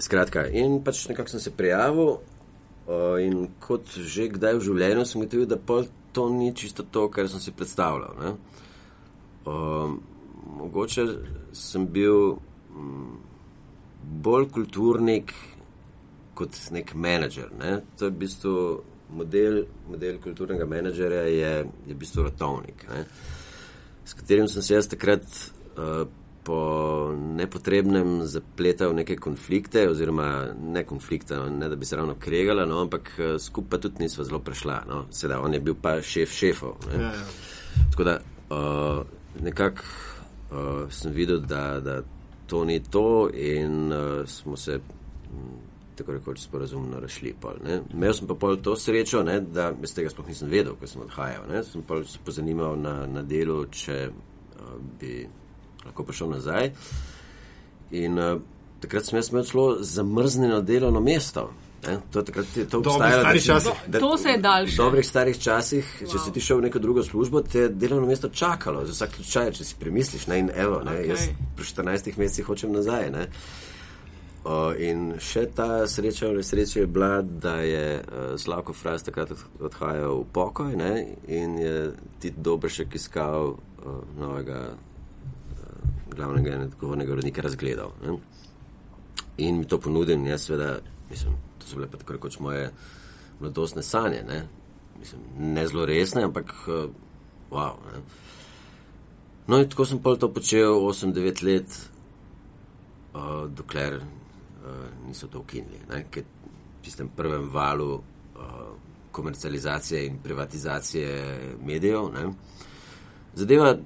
skratka, 0.00 0.46
in 0.48 0.78
pač 0.84 1.06
nekako 1.08 1.32
sem 1.32 1.40
se 1.40 1.52
prijavil, 1.56 2.16
uh, 2.18 3.16
in 3.20 3.46
kot 3.60 3.96
že 3.96 4.30
kdaj 4.32 4.58
v 4.58 4.64
življenju 4.64 5.04
sem 5.08 5.20
ugotovil, 5.20 5.48
da 5.48 5.56
pol 5.60 5.88
to 6.16 6.28
ni 6.32 6.52
čisto 6.56 6.84
to, 6.84 7.08
kar 7.12 7.28
sem 7.28 7.40
si 7.40 7.52
predstavljal. 7.52 8.16
Ne? 8.20 8.34
Um, 9.48 9.98
mogoče 10.46 11.06
sem 11.52 11.86
bil 11.86 12.36
um, 12.74 13.20
bolj 14.02 14.48
kulturnik 14.52 15.34
kot 16.34 16.58
nek 16.74 16.94
menedžer. 16.94 17.52
Ne? 17.58 17.78
To 17.98 18.08
je 18.08 18.10
v 18.10 18.18
bistvu 18.24 18.56
model, 19.14 19.64
model 19.88 20.18
kulturnega 20.22 20.66
menedžerja, 20.66 21.22
je, 21.30 21.54
je 21.86 21.94
v 21.94 21.98
bistvu 21.98 22.26
rotovnik. 22.26 22.86
Ne? 22.90 23.04
s 24.04 24.12
katerim 24.12 24.48
sem 24.48 24.62
se 24.62 24.74
jaz 24.74 24.88
takrat 24.88 25.24
uh, 25.24 26.06
po 26.44 26.58
nepotrebnem 27.16 28.26
zapletal 28.28 28.92
neke 28.94 29.16
konflikte, 29.16 29.86
oziroma 29.88 30.52
ne 30.60 30.84
konflikte, 30.84 31.36
no, 31.36 31.48
ne 31.48 31.68
da 31.68 31.76
bi 31.76 31.88
se 31.88 31.96
ravno 31.96 32.18
kregala, 32.20 32.66
no, 32.68 32.82
ampak 32.84 33.12
uh, 33.18 33.40
skupaj 33.40 33.80
tudi 33.80 34.04
nisva 34.04 34.24
zelo 34.24 34.42
prešla. 34.44 34.82
No. 34.88 35.04
Seveda, 35.10 35.40
on 35.40 35.54
je 35.54 35.60
bil 35.60 35.76
pa 35.80 35.96
šef 36.02 36.32
šefov. 36.32 36.76
Ne. 36.92 37.02
Ja, 37.02 37.12
ja. 37.14 37.24
Tako 37.90 38.04
da 38.04 38.18
uh, 38.50 39.06
nekako 39.40 39.82
uh, 40.54 40.92
sem 40.92 41.12
videl, 41.12 41.40
da, 41.40 41.80
da 41.80 42.00
to 42.46 42.64
ni 42.64 42.80
to, 42.82 43.30
in 43.34 43.92
uh, 43.92 44.22
smo 44.28 44.56
se 44.56 44.74
m, 44.74 45.56
tako 45.96 46.12
rekoč 46.12 46.40
sporazumno 46.40 47.00
razšli. 47.00 47.34
Pol, 47.40 47.58
ne. 47.64 47.80
Imel 47.92 48.14
sem 48.14 48.28
pa 48.28 48.34
pol 48.34 48.56
to 48.62 48.76
srečo, 48.76 49.22
ne, 49.26 49.40
da 49.40 49.72
jaz 49.82 49.94
tega 49.94 50.10
sploh 50.10 50.28
nisem 50.28 50.50
vedel, 50.50 50.76
ko 50.78 50.86
sem 50.86 51.02
odhajal. 51.02 51.48
Ne. 51.50 51.64
Sem 51.66 51.82
pa 51.86 52.00
se 52.06 52.22
pozanimal 52.24 52.78
na, 52.80 52.94
na 53.06 53.22
delu, 53.22 53.64
če 53.70 53.98
uh, 54.10 54.78
bi 55.00 55.24
lahko 55.84 56.06
prišel 56.06 56.32
nazaj. 56.36 56.72
In 57.94 58.18
uh, 58.18 58.38
takrat 58.82 59.06
sem 59.06 59.18
jaz 59.18 59.30
imel 59.32 59.46
celo 59.48 59.68
zamrznjeno 59.82 60.62
delovno 60.62 61.02
mesto. 61.04 61.50
Ne. 61.86 61.98
To 62.10 62.22
takrat 62.22 62.46
to 62.70 62.78
obstajalo. 62.78 63.22
da- 63.24 63.40
časi. 63.40 63.68
da- 63.86 63.98
To 63.98 64.18
se 64.18 64.28
je 64.28 64.38
daljše. 64.38 64.72
v 64.72 64.76
dobrih 64.78 65.06
starih 65.06 65.38
časih, 65.38 65.84
wow. 66.00 66.12
če 66.12 66.18
si 66.18 66.32
ti 66.32 66.40
šel 66.40 66.56
v 66.56 66.62
neko 66.62 66.78
drugo 66.78 67.02
službo, 67.02 67.42
te 67.42 67.58
je 67.58 67.68
delovno 67.70 68.06
mesto 68.06 68.28
čakalo, 68.28 68.84
za 68.84 68.92
vsak 68.94 69.14
slučaj, 69.14 69.52
če 69.52 69.64
si 69.64 69.74
premisliš. 69.74 70.26
Ne, 70.26 70.38
in 70.38 70.50
evo, 70.50 70.80
ne, 70.80 70.92
okay. 70.92 71.08
jaz 71.08 71.28
po 71.56 71.62
14 71.62 71.84
mesecih 72.16 72.44
hočem 72.44 72.72
nazaj. 72.72 73.10
Ne. 73.10 73.26
O, 74.44 74.72
in 74.74 75.14
še 75.18 75.46
ta 75.48 75.86
sreča 75.86 76.28
v 76.28 76.34
nesreči 76.34 76.78
je 76.78 76.86
bila, 76.86 77.22
da 77.22 77.56
je 77.56 77.84
uh, 77.96 78.04
Slavko 78.36 78.72
Fras 78.72 79.02
takrat 79.02 79.30
od- 79.30 79.40
odhajal 79.62 80.20
v 80.20 80.26
pokoj 80.30 80.76
ne, 80.76 80.92
in 81.26 81.56
je 81.56 81.76
ti 82.20 82.30
Dobršek 82.30 82.94
iskal 82.94 83.46
uh, 83.46 83.56
novega 84.14 84.68
uh, 84.68 84.76
glavnega 86.10 86.50
in 86.52 86.62
odgovornega 86.62 87.12
urednika 87.12 87.42
razgledal. 87.42 87.92
Ne. 88.02 88.18
In 89.38 89.58
mi 89.58 89.64
to 89.64 89.78
ponudil, 89.78 90.14
in 90.14 90.26
jaz 90.26 90.44
seveda, 90.44 90.76
mislim, 91.14 91.38
to 91.58 91.66
so 91.66 91.78
bile 91.78 91.86
pa 91.90 91.98
tako 91.98 92.18
rekoč 92.18 92.38
moje 92.42 92.70
mladostne 93.40 93.82
sanje, 93.82 94.22
ne, 94.26 94.42
mislim, 94.98 95.20
ne 95.38 95.66
zelo 95.66 95.86
resne, 95.86 96.24
ampak 96.26 96.54
uh, 96.66 96.90
wow. 97.50 97.78
Ne. 97.92 98.02
No 99.46 99.60
in 99.60 99.68
tako 99.70 99.86
sem 99.86 100.00
pol 100.02 100.18
to 100.18 100.32
počel 100.32 100.80
8-9 100.80 101.42
let, 101.46 101.76
uh, 103.14 103.44
dokler 103.50 104.00
uh, 104.00 104.06
niso 105.06 105.28
to 105.30 105.44
ukinili. 105.44 105.84
ne, 105.90 106.04
Ker 106.10 106.24
v 106.24 106.82
tistem 106.84 107.08
prvem 107.16 107.46
valu 107.52 107.92
uh, 107.94 108.74
komercializacije 109.12 110.06
in 110.06 110.18
privatizacije 110.18 111.38
medijev. 111.64 112.10
Ne. 112.14 112.26
Zadeva 113.34 113.76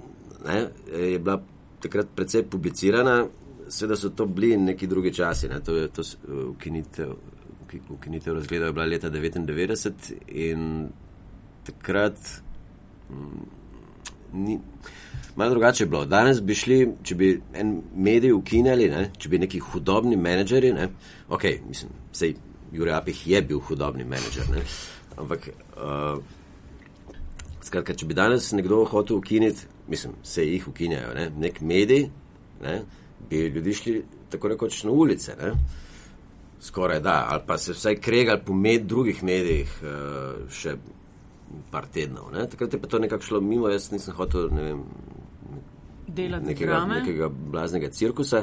ne, 0.45 0.69
je 0.93 1.19
bila 1.19 1.43
takrat 1.81 2.09
precej 2.17 2.47
publicirana, 2.51 3.27
seveda 3.69 3.97
so 3.97 4.11
to 4.11 4.27
bili 4.27 4.57
neki 4.57 4.87
drugi 4.87 5.15
časi. 5.15 5.49
Ne. 5.49 5.61
To 5.61 5.77
je 5.77 5.89
to 5.89 6.03
ukinitev, 6.51 7.13
uki- 7.67 7.81
ukinitev 7.91 8.35
razgleda 8.35 8.73
bila 8.73 8.87
leta 8.87 9.11
99 9.11 10.13
in 10.29 10.89
takrat 11.65 12.19
ni. 14.33 14.59
Malo 15.37 15.51
drugače 15.51 15.85
je 15.85 15.89
bilo. 15.89 16.05
Danes 16.07 16.43
bi 16.43 16.55
šli, 16.55 16.79
če 17.03 17.15
bi 17.15 17.29
en 17.55 17.83
medij 17.97 18.33
ukinjali, 18.33 18.89
ne, 18.91 19.05
če 19.19 19.29
bi 19.29 19.39
neki 19.39 19.61
hudobni 19.63 20.17
menedžeri, 20.17 20.73
ne, 20.75 20.89
ok, 21.29 21.45
mislim, 21.69 21.93
sej 22.13 22.35
Jurek 22.73 22.95
Apih 22.97 23.21
je 23.27 23.43
bil 23.43 23.61
hudobni 23.69 24.05
menedžer, 24.05 24.51
ne, 24.51 24.65
ampak 25.17 25.47
uh, 25.77 26.19
skratka, 27.63 27.95
če 27.95 28.09
bi 28.11 28.19
danes 28.19 28.51
nekdo 28.53 28.83
hotel 28.91 29.21
ukiniti, 29.21 29.69
mislim, 29.89 30.17
se 30.27 30.47
jih 30.47 30.67
ukinjajo, 30.69 31.15
ne, 31.15 31.29
nek 31.39 31.61
medij, 31.63 32.09
ne, 32.63 32.81
bi 33.31 33.49
ljudi 33.49 33.75
šli 33.75 34.05
tako 34.31 34.49
rekoč 34.49 34.83
na 34.85 34.91
ulice, 34.91 35.37
ne, 35.43 35.53
skoraj 36.61 37.01
da, 37.01 37.27
ali 37.31 37.43
pa 37.47 37.59
se 37.59 37.73
vsaj 37.73 38.01
kregali 38.01 38.41
po 38.47 38.55
med 38.55 38.87
drugih 38.87 39.25
medijih 39.25 39.81
uh, 39.83 40.51
še 40.51 40.77
par 41.71 41.87
tednov. 41.93 42.33
Ne. 42.33 42.47
Takrat 42.49 42.73
je 42.73 42.81
pa 42.81 42.89
to 42.89 42.99
nekako 42.99 43.25
šlo 43.25 43.41
mimo, 43.41 43.69
jaz 43.69 43.91
nisem 43.93 44.15
hotel, 44.15 44.51
ne 44.53 44.63
vem, 44.63 44.83
Delati 46.09 46.47
nekega, 46.47 46.73
drame. 46.73 47.01
nekega 47.01 47.29
blaznega 47.29 47.91
cirkusa. 47.91 48.43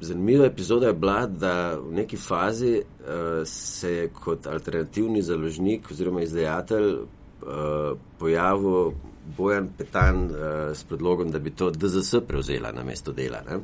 Zanimiva 0.00 0.46
epizoda 0.46 0.86
je 0.86 0.96
bila, 0.96 1.26
da 1.26 1.76
v 1.76 1.92
neki 1.92 2.16
fazi 2.16 2.80
uh, 2.80 3.42
se 3.44 3.92
je 3.92 4.08
kot 4.08 4.46
alternativni 4.46 5.22
založnik 5.22 5.90
oziroma 5.90 6.22
izdajatelj 6.22 6.92
uh, 6.94 7.98
pojavil 8.18 8.92
Bojan 9.36 9.68
Petan 9.78 10.24
uh, 10.24 10.36
s 10.74 10.84
predlogom, 10.84 11.30
da 11.30 11.38
bi 11.38 11.50
to 11.50 11.70
DZS 11.70 12.22
prevzela 12.28 12.72
na 12.72 12.84
mesto 12.84 13.12
dela. 13.12 13.42
Ne? 13.48 13.60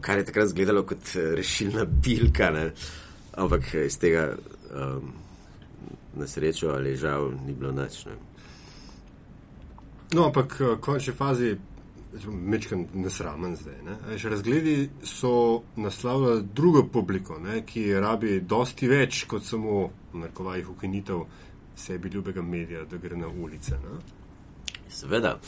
Kar 0.00 0.18
je 0.18 0.24
takrat 0.24 0.46
izgledalo 0.46 0.82
kot 0.86 1.16
eh, 1.16 1.34
rešilna 1.36 1.84
bilka, 1.84 2.50
ne? 2.50 2.70
ampak 3.32 3.74
iz 3.74 3.98
tega 3.98 4.34
um, 4.70 5.12
na 6.14 6.26
srečo 6.26 6.68
ali 6.68 6.96
žal 6.96 7.32
ni 7.46 7.52
bilo 7.52 7.72
nič. 7.72 8.04
Ne? 8.06 8.16
No, 10.14 10.26
ampak 10.26 10.56
eh, 10.60 10.74
v 10.74 10.80
končni 10.80 11.14
fazi, 11.16 11.56
mečkam 12.28 12.86
nesramen 12.94 13.56
zdaj. 13.56 13.78
Ne? 13.84 13.98
A 14.06 14.12
veš, 14.12 14.28
Razgledi 14.30 14.90
so 15.02 15.62
naslavljali 15.76 16.44
drugo 16.54 16.86
publiko, 16.86 17.38
ne? 17.38 17.64
ki 17.66 17.88
rabi 17.94 18.40
dosti 18.40 18.88
več 18.88 19.24
kot 19.26 19.48
samo, 19.48 19.88
v 20.12 20.22
narekovajih, 20.22 20.70
ukinitev 20.70 21.24
sebi 21.76 22.08
ljubega 22.12 22.42
medija, 22.42 22.84
da 22.84 23.00
gre 23.02 23.16
na 23.16 23.28
ulice. 23.28 23.80
Ne? 23.82 24.21
Seveda, 24.92 25.38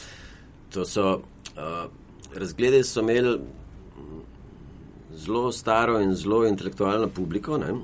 to 0.72 0.84
so 0.84 1.22
uh, 1.56 1.90
razgledi, 2.34 2.82
so 2.84 3.00
imeli 3.00 3.38
zelo 5.16 5.52
staro 5.52 6.00
in 6.00 6.14
zelo 6.14 6.46
intelektualno 6.46 7.08
publiko. 7.08 7.58
Ne? 7.58 7.74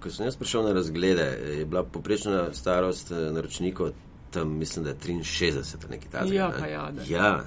Ko 0.00 0.10
sem 0.10 0.26
jaz 0.26 0.36
prišel 0.36 0.64
na 0.68 0.72
razglede, 0.72 1.28
je 1.58 1.64
bila 1.66 1.82
poprečna 1.82 2.48
starost 2.52 3.12
eh, 3.12 3.30
naročnikov 3.32 3.90
tam, 4.30 4.58
mislim, 4.58 4.84
da 4.84 4.90
je 4.90 4.96
63 4.96 5.76
ali 5.84 5.90
nekaj 5.90 6.10
takega. 6.10 6.34
Ja, 6.34 6.48
ne. 6.60 6.70
ja, 6.70 6.90
da. 6.90 7.02
ja. 7.08 7.44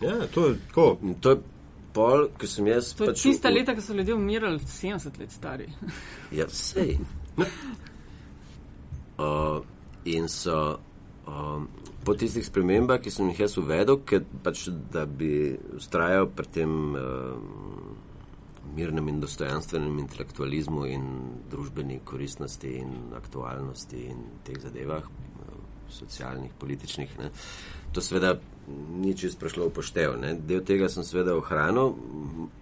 Ja, 0.00 0.26
to 0.34 0.46
je 0.46 0.58
tako. 0.68 0.98
To 1.20 1.30
je 1.30 1.36
pol, 1.92 2.28
ko 2.38 2.46
sem 2.46 2.66
jaz. 2.66 2.92
To 2.94 3.04
je 3.04 3.14
pač 3.14 3.22
tista 3.22 3.48
v- 3.48 3.54
leta, 3.54 3.74
ko 3.74 3.80
so 3.80 3.94
ljudje 3.96 4.14
umirali, 4.14 4.58
70 4.60 5.20
let 5.20 5.32
stari. 5.32 5.68
Ja, 6.30 6.48
sej. 6.48 6.98
Uh, 9.18 9.64
in 10.16 10.28
so 10.28 10.78
um, 11.26 11.68
po 12.06 12.14
tistih 12.14 12.46
spremembah, 12.46 13.00
ki 13.02 13.10
sem 13.10 13.30
jih 13.32 13.44
jaz 13.46 13.56
uvedel, 13.58 14.00
ker 14.06 14.24
pač, 14.44 14.68
da 14.92 15.06
bi 15.06 15.56
ustrajal 15.76 16.28
pri 16.30 16.50
tem 16.54 16.72
um, 16.94 17.94
mirnem 18.76 19.08
in 19.10 19.22
dostojanstvenem 19.22 19.98
intelektualizmu 20.04 20.84
in 20.90 21.06
družbeni 21.50 22.00
koristnosti 22.04 22.76
in 22.78 23.14
aktualnosti 23.16 24.04
in 24.10 24.22
teh 24.46 24.58
zadevah, 24.62 25.06
uh, 25.06 25.56
socialnih, 25.90 26.54
političnih. 26.58 27.18
Ne. 27.18 27.32
To 27.92 28.02
seveda 28.04 28.36
ni 29.02 29.14
čisto 29.16 29.40
prišlo 29.40 29.68
v 29.68 29.76
poštev. 29.78 30.16
Ne. 30.20 30.34
Del 30.38 30.64
tega 30.66 30.90
sem 30.92 31.06
seveda 31.06 31.36
ohranil, 31.38 31.94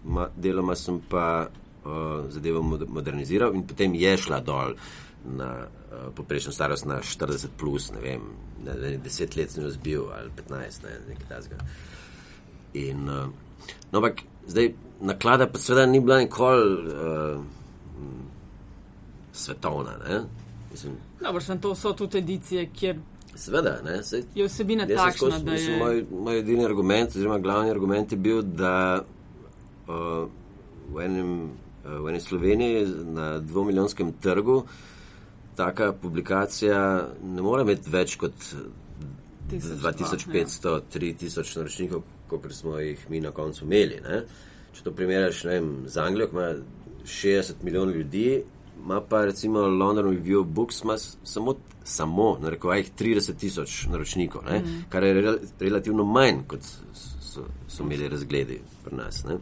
ma, 0.05 0.29
deloma 0.37 0.77
sem 0.79 1.01
pa 1.01 1.49
uh, 1.49 2.29
zadevo 2.33 2.63
mod- 2.63 2.89
moderniziral 2.89 3.57
in 3.57 3.65
potem 3.69 3.97
je 3.97 4.17
šla 4.27 4.41
dol 4.45 4.77
na 5.25 5.65
uh, 5.95 6.15
poprečno 6.15 6.53
starost 6.53 6.85
na 6.85 6.99
40 7.03 7.47
plus, 7.59 7.93
ne 7.93 8.01
vem, 8.01 8.21
ne, 8.65 8.75
ne, 8.75 8.99
10 8.99 9.37
let 9.37 9.51
sem 9.51 9.65
jo 9.65 9.71
zbil 9.71 10.03
ali 10.19 10.31
15, 10.37 10.83
ne, 10.85 10.99
nekaj 11.09 11.29
tasga. 11.29 11.57
In, 12.75 13.09
uh, 13.09 13.27
no, 13.93 13.99
ampak 13.99 14.23
zdaj 14.47 14.73
naklada 15.01 15.47
pa 15.47 15.59
seveda 15.59 15.87
ni 15.87 16.01
bila 16.01 16.19
nikoli 16.19 16.93
uh, 16.93 17.45
svetovna, 19.33 19.97
ne. 20.09 20.21
Mislim, 20.71 20.97
Dobro, 21.21 21.41
sem 21.41 21.61
to 21.61 21.75
so 21.75 21.93
tudi 21.93 22.19
edicije, 22.19 22.71
kjer 22.75 22.99
Seveda, 23.35 23.81
ne, 23.85 24.03
sej, 24.03 24.23
Je 24.35 24.47
vsebina 24.47 24.87
takšna, 24.87 25.13
skozi- 25.13 25.45
da 25.45 25.53
mislim, 25.53 25.73
je. 25.73 25.79
Moj, 25.79 26.05
moj 26.11 26.39
edini 26.39 26.65
argument, 26.65 27.11
oziroma 27.11 27.39
glavni 27.39 27.71
argument 27.71 28.13
je 28.13 28.19
bil, 28.19 28.43
da 28.43 29.03
uh, 29.89 30.29
v, 30.95 31.01
enem, 31.03 31.51
uh, 31.85 31.99
v 32.05 32.09
eni 32.09 32.21
Sloveniji 32.21 32.87
na 33.05 33.39
dvomilijonskem 33.39 34.13
trgu 34.23 34.63
taka 35.57 35.93
publikacija 35.93 37.09
ne 37.23 37.43
more 37.43 37.63
imeti 37.63 37.91
več 37.91 38.17
kot 38.21 38.35
Tisoč 39.51 39.79
dva, 39.79 39.93
2500, 39.93 40.81
3000 40.95 41.59
naročnikov, 41.59 42.03
kot 42.29 42.47
smo 42.53 42.79
jih 42.79 43.11
mi 43.11 43.21
na 43.21 43.31
koncu 43.31 43.65
imeli. 43.65 44.01
Ne? 44.05 44.23
Če 44.75 44.87
to 44.87 44.93
primerjaš 44.97 45.45
ne 45.45 45.59
vem, 45.59 45.71
z 45.87 46.01
Anglijo, 46.01 46.31
ki 46.31 46.37
ima 46.37 46.49
60 47.05 47.63
milijonov 47.63 47.97
ljudi, 47.97 48.43
ima 48.81 49.01
pa 49.01 49.25
recimo 49.25 49.67
London 49.69 50.11
Review 50.11 50.41
of 50.41 50.47
Books 50.47 50.83
samo, 51.25 51.55
samo 51.85 52.39
na 52.41 52.51
rekovajih 52.51 52.91
30 52.99 53.37
tisoč 53.41 53.87
naročnikov, 53.93 54.43
mm. 54.49 54.89
kar 54.89 55.05
je 55.05 55.15
rel, 55.21 55.39
relativno 55.61 56.05
manj, 56.05 56.43
kot 56.49 56.65
so, 56.65 57.45
so 57.69 57.83
imeli 57.83 58.09
razgledi 58.09 58.61
pri 58.85 58.97
nas. 58.97 59.25
Ne? 59.29 59.39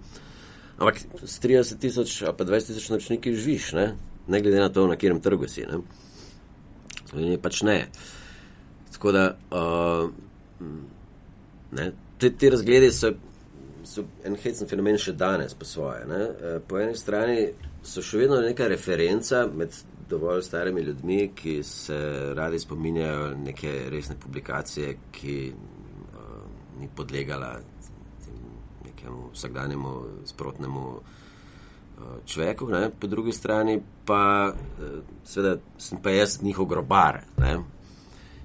Ampak 0.78 1.00
s 1.22 1.40
30 1.40 1.78
tisoč 1.78 2.22
ali 2.22 2.36
pa 2.36 2.44
20 2.44 2.72
tisoč 2.72 2.90
naročniki 2.90 3.34
živiš, 3.34 3.72
ne? 3.78 3.92
ne 4.28 4.40
glede 4.40 4.60
na 4.60 4.68
to, 4.68 4.86
na 4.86 4.98
katerem 4.98 5.20
trgu 5.20 5.48
si. 5.48 5.66
Ne? 5.66 5.80
Slovenije 7.12 7.38
pač 7.42 7.62
ne. 7.62 7.88
Tako 8.92 9.12
da 9.12 9.36
uh, 9.50 10.10
ne, 11.72 11.92
te, 12.18 12.30
te 12.36 12.50
razglede 12.50 12.88
so, 12.92 13.10
so 13.84 14.04
en 14.24 14.36
hecen 14.40 14.68
fenomen 14.68 14.96
še 14.96 15.12
danes 15.12 15.52
po 15.54 15.68
svoje. 15.68 16.06
Ne. 16.08 16.22
Eh, 16.24 16.58
Po 16.68 16.80
eni 16.80 16.96
strani 16.96 17.50
so 17.84 18.00
še 18.00 18.22
vedno 18.22 18.40
neka 18.40 18.68
referenca 18.72 19.44
med 19.46 19.76
dovolj 20.08 20.40
starimi 20.46 20.86
ljudmi, 20.86 21.20
ki 21.36 21.58
se 21.66 21.98
radi 22.36 22.58
spominjajo 22.58 23.34
neke 23.44 23.74
resne 23.92 24.16
publikacije, 24.20 24.96
ki 25.12 25.36
uh, 25.52 26.32
ni 26.80 26.88
podlegala 26.96 27.58
nekemu 28.84 29.28
vsakdanjemu 29.34 29.92
sprotnemu 30.32 30.86
človeku, 32.26 32.68
ne. 32.68 32.90
po 32.90 33.06
drugi 33.06 33.32
strani 33.32 33.76
pa 34.04 34.20
uh, 34.48 34.88
seveda 35.24 35.56
sem 35.78 35.98
pa 35.98 36.10
jaz 36.10 36.42
njihov 36.42 36.66
grobar. 36.66 37.20
Ne. 37.38 37.58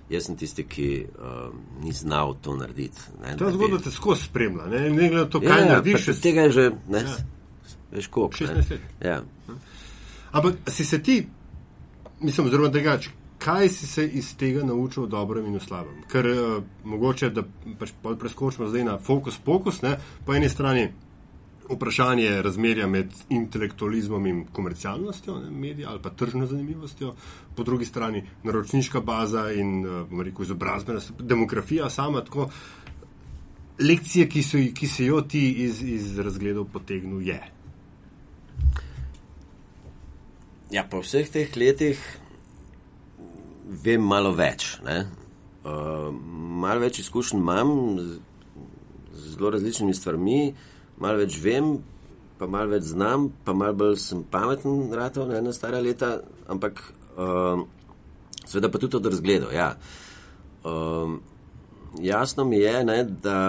Jaz 0.09 0.23
sem 0.23 0.35
tisti, 0.35 0.63
ki 0.63 0.85
uh, 1.09 1.51
ni 1.83 1.91
znal 1.91 2.35
to 2.41 2.55
narediti. 2.55 3.01
Ne, 3.21 3.35
Ta 3.37 3.51
zgodba 3.51 3.77
te 3.77 3.91
skozi 3.91 4.23
spremlja, 4.23 4.65
ne, 4.65 4.79
ne 4.81 5.09
glede 5.09 5.15
na 5.17 5.25
to, 5.25 5.39
kaj 5.39 5.49
Ja, 5.49 5.57
ja, 5.57 5.65
narediš. 5.67 6.05
še- 6.05 6.21
Tega 6.21 6.41
je 6.41 6.51
že, 6.51 6.65
ne, 6.87 6.99
Ja. 6.99 7.15
veš, 7.91 8.07
koliko. 8.07 8.33
16 8.35 8.71
let. 8.71 8.81
Ja. 9.01 9.21
Ampak 10.31 10.55
si 10.67 10.85
se 10.85 10.99
ti, 10.99 11.27
mislim, 12.21 12.49
zelo 12.49 12.67
drugače, 12.69 13.09
kaj 13.37 13.69
si 13.69 13.87
se 13.87 14.07
iz 14.07 14.35
tega 14.35 14.63
naučil 14.63 15.03
o 15.03 15.07
dobrem 15.07 15.45
in 15.45 15.55
o 15.55 15.59
slabem? 15.59 16.01
Ker 16.07 16.25
uh, 16.25 16.63
mogoče, 16.83 17.29
da 17.29 17.43
pač 17.77 17.91
preskočimo 18.15 18.67
zdaj 18.67 18.83
na 18.83 18.97
fokus, 18.99 19.37
pokus, 19.37 19.81
ne, 19.81 19.97
po 20.25 20.33
eni 20.33 20.49
strani 20.49 20.87
vprašanje 21.69 22.41
razmerja 22.41 22.87
med 22.87 23.11
intelektualizmom 23.29 24.27
in 24.27 24.45
komercialnostjo 24.51 25.39
ne, 25.39 25.51
medija 25.51 25.89
ali 25.89 26.01
pa 26.01 26.09
tržno 26.09 26.45
zanimivostjo, 26.45 27.13
po 27.55 27.63
drugi 27.63 27.85
strani 27.85 28.23
naročniška 28.43 29.01
baza 29.01 29.51
in 29.51 29.85
uh, 29.85 30.07
bomo 30.09 30.23
rekel 30.23 30.43
izobrazbena, 30.43 30.99
demografija 31.19 31.89
sama 31.89 32.23
tako. 32.23 32.49
Lekcije, 33.79 34.29
ki, 34.29 34.41
so, 34.43 34.57
ki 34.73 34.87
si 34.87 35.05
jo 35.05 35.21
ti 35.21 35.51
iz, 35.51 35.83
iz 35.83 36.19
razgledov 36.19 36.65
potegnil, 36.73 37.21
je. 37.21 37.41
ja, 40.71 40.83
po 40.83 41.01
vseh 41.03 41.27
teh 41.31 41.55
letih 41.55 41.99
vem 43.83 44.03
malo 44.03 44.33
več. 44.35 44.77
ne. 44.83 45.05
Uh, 45.67 46.11
malo 46.63 46.79
več 46.79 47.01
izkušenj 47.03 47.41
imam 47.41 47.69
z, 47.99 48.19
z 49.11 49.33
zelo 49.33 49.51
različnimi 49.51 49.95
stvarmi, 49.95 50.55
malo 50.97 51.21
več 51.21 51.37
vem, 51.41 51.77
pa 52.37 52.47
malo 52.49 52.75
več 52.75 52.91
znam, 52.91 53.29
pa 53.45 53.53
malo 53.57 53.77
bolj 53.81 53.97
sem 54.01 54.21
pameten, 54.31 54.91
rato, 54.93 55.25
ne 55.29 55.41
na 55.41 55.53
stara 55.55 55.81
leta, 55.81 56.17
ampak 56.49 56.81
uh, 57.17 57.63
seveda 58.45 58.71
pa 58.71 58.81
tudi 58.81 58.99
od 58.99 59.09
razgledov. 59.09 59.53
Ja. 59.55 59.73
Um, 60.67 61.19
jasno 62.01 62.45
mi 62.45 62.61
je, 62.61 62.83
ne, 62.85 63.03
da 63.03 63.39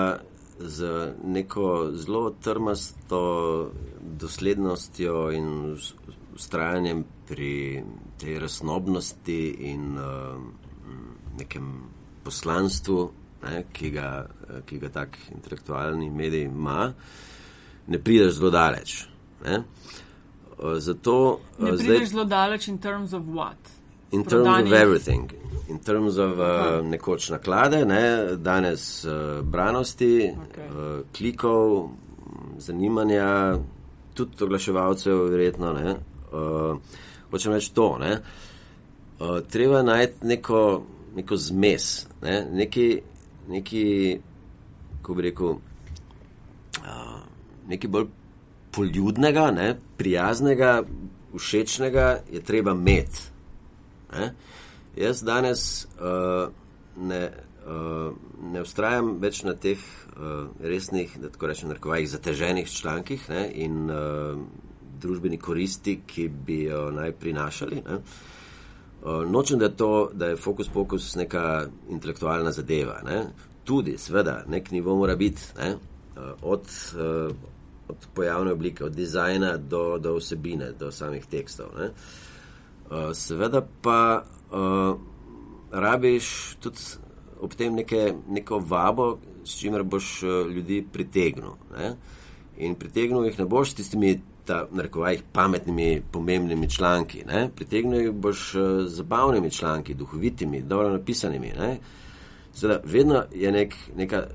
z 0.59 1.13
neko 1.25 1.91
zelo 1.95 2.31
trmasto 2.43 3.21
doslednostjo 4.01 5.31
in 5.37 5.77
ustrajanjem 6.35 7.05
pri 7.29 7.85
tej 8.19 8.39
raznobnosti 8.43 9.41
in 9.71 9.95
uh, 9.99 10.41
nekem 11.39 11.71
poslanstvu, 12.25 13.11
ne, 13.45 13.63
ki, 13.73 13.91
ga, 13.95 14.27
ki 14.67 14.79
ga 14.83 14.91
tak 14.91 15.19
intelektualni 15.35 16.11
medij 16.11 16.49
ima, 16.49 16.93
ne 17.89 17.99
prideš 17.99 18.39
zelo 18.39 18.51
daleč. 18.51 19.07
Ne. 19.45 19.63
Uh, 20.59 20.77
zato 20.79 21.41
Ne 21.59 21.73
uh, 21.73 21.79
prideš 21.79 22.09
zelo 22.11 22.25
daleč 22.25 22.69
in 22.69 22.79
terms 22.79 23.13
of 23.13 23.23
what? 23.27 23.57
In 24.11 24.25
terms 24.25 24.47
of 24.49 24.55
Prodanih- 24.55 24.73
everything. 24.83 25.31
In 25.69 25.79
terms 25.79 26.17
of 26.17 26.39
uh, 26.39 26.47
nekoč 26.83 27.29
naklade, 27.31 27.83
ne, 27.85 28.03
danes 28.37 29.05
uh, 29.05 29.13
branosti, 29.45 30.33
Okay. 30.33 30.65
okay. 30.65 30.69
uh, 30.69 31.03
klikov, 31.13 31.91
zanimanja, 32.59 33.59
tudi 34.15 34.45
oglaševalcev, 34.45 35.27
verjetno. 35.29 35.73
Ne, 35.73 35.97
uh, 36.33 36.79
hočem 37.31 37.53
reči 37.53 37.75
to. 37.75 37.99
Ne, 38.01 38.15
uh, 39.21 39.41
treba 39.45 39.83
najti 39.83 40.27
neko, 40.27 40.63
neko 41.15 41.37
zmes, 41.37 41.91
ne, 42.23 42.47
neki, 42.53 42.89
neki, 43.49 43.85
ko 45.03 45.15
bi 45.15 45.23
rekel, 45.23 45.59
uh, 46.81 47.21
nekaj 47.69 47.91
bolj 47.91 48.09
poljudnega, 48.75 49.51
ne, 49.51 49.69
prijaznega, 49.97 50.83
všečnega 51.37 52.07
je 52.33 52.41
treba 52.45 52.73
imeti. 52.73 53.21
Ne? 54.13 54.33
Jaz 54.97 55.23
danes 55.23 55.85
uh, 55.85 56.53
ne, 56.97 57.23
uh, 57.67 58.13
ne 58.53 58.63
ustrajam 58.63 59.17
več 59.23 59.43
na 59.47 59.55
teh 59.55 59.79
uh, 59.79 60.49
resnih, 60.61 61.19
da 61.21 61.31
tako 61.33 61.51
rečem, 61.53 61.69
narkovajih 61.73 62.11
zateženih 62.11 62.71
člankih 62.71 63.29
ne? 63.31 63.45
in 63.55 63.91
uh, 63.91 64.41
družbeni 64.99 65.39
koristi, 65.39 66.01
ki 66.07 66.29
bi 66.29 66.63
jo 66.65 66.89
naj 66.95 67.13
prinašali. 67.21 67.83
Ne? 67.87 68.01
Uh, 68.99 69.23
nočem, 69.31 69.61
da, 69.61 69.69
to, 69.69 70.11
da 70.13 70.33
je 70.33 70.41
fokus 70.41 70.69
pokus 70.75 71.15
neka 71.17 71.69
intelektualna 71.91 72.53
zadeva. 72.53 72.99
Ne? 73.07 73.23
Tudi, 73.65 73.99
seveda, 74.01 74.43
nek 74.49 74.73
nivo 74.75 74.97
mora 74.97 75.15
biti, 75.17 75.53
ne? 75.61 75.77
uh, 76.17 76.33
od, 76.43 76.67
uh, 76.97 77.37
od 77.89 78.07
pojavne 78.15 78.53
oblike, 78.53 78.85
od 78.85 78.93
dizajna 78.93 79.57
do, 79.57 79.99
do 79.99 80.17
vsebine, 80.17 80.73
do 80.79 80.93
samih 80.93 81.27
tekstov. 81.27 81.67
Ne? 81.79 81.91
Uh, 82.91 83.13
seveda 83.13 83.63
pa 83.83 84.23
uh, 84.51 84.99
rabiš 85.73 86.57
tudi 86.61 86.79
ob 87.41 87.55
tem 87.55 87.75
neke, 87.75 88.15
neko 88.29 88.59
vabo, 88.59 89.19
s 89.45 89.59
čimer 89.61 89.83
boš 89.83 90.23
uh, 90.23 90.51
ljudi 90.51 90.85
pritegnil. 90.93 91.55
Ne? 91.79 91.95
In 92.57 92.75
pritegnil 92.75 93.25
jih 93.25 93.39
ne 93.39 93.47
boš 93.47 93.71
s 93.71 93.75
tistimi, 93.75 94.21
ta, 94.49 94.67
narekovajih, 94.73 95.23
pametnimi, 95.33 96.03
pomembnimi 96.13 96.71
članki. 96.71 97.23
Ne? 97.27 97.51
Pritegnil 97.57 98.01
jih 98.01 98.13
boš 98.13 98.53
z 98.53 98.89
zabavnimi 98.97 99.51
članki, 99.51 99.95
duhovitimi, 99.95 100.63
dobro 100.63 100.93
napisanimi. 100.93 101.53
Ne? 101.59 101.79
Seveda, 102.53 102.81
vedno 102.85 103.25
je 103.35 103.53
nek, 103.53 103.75
neka 103.97 104.27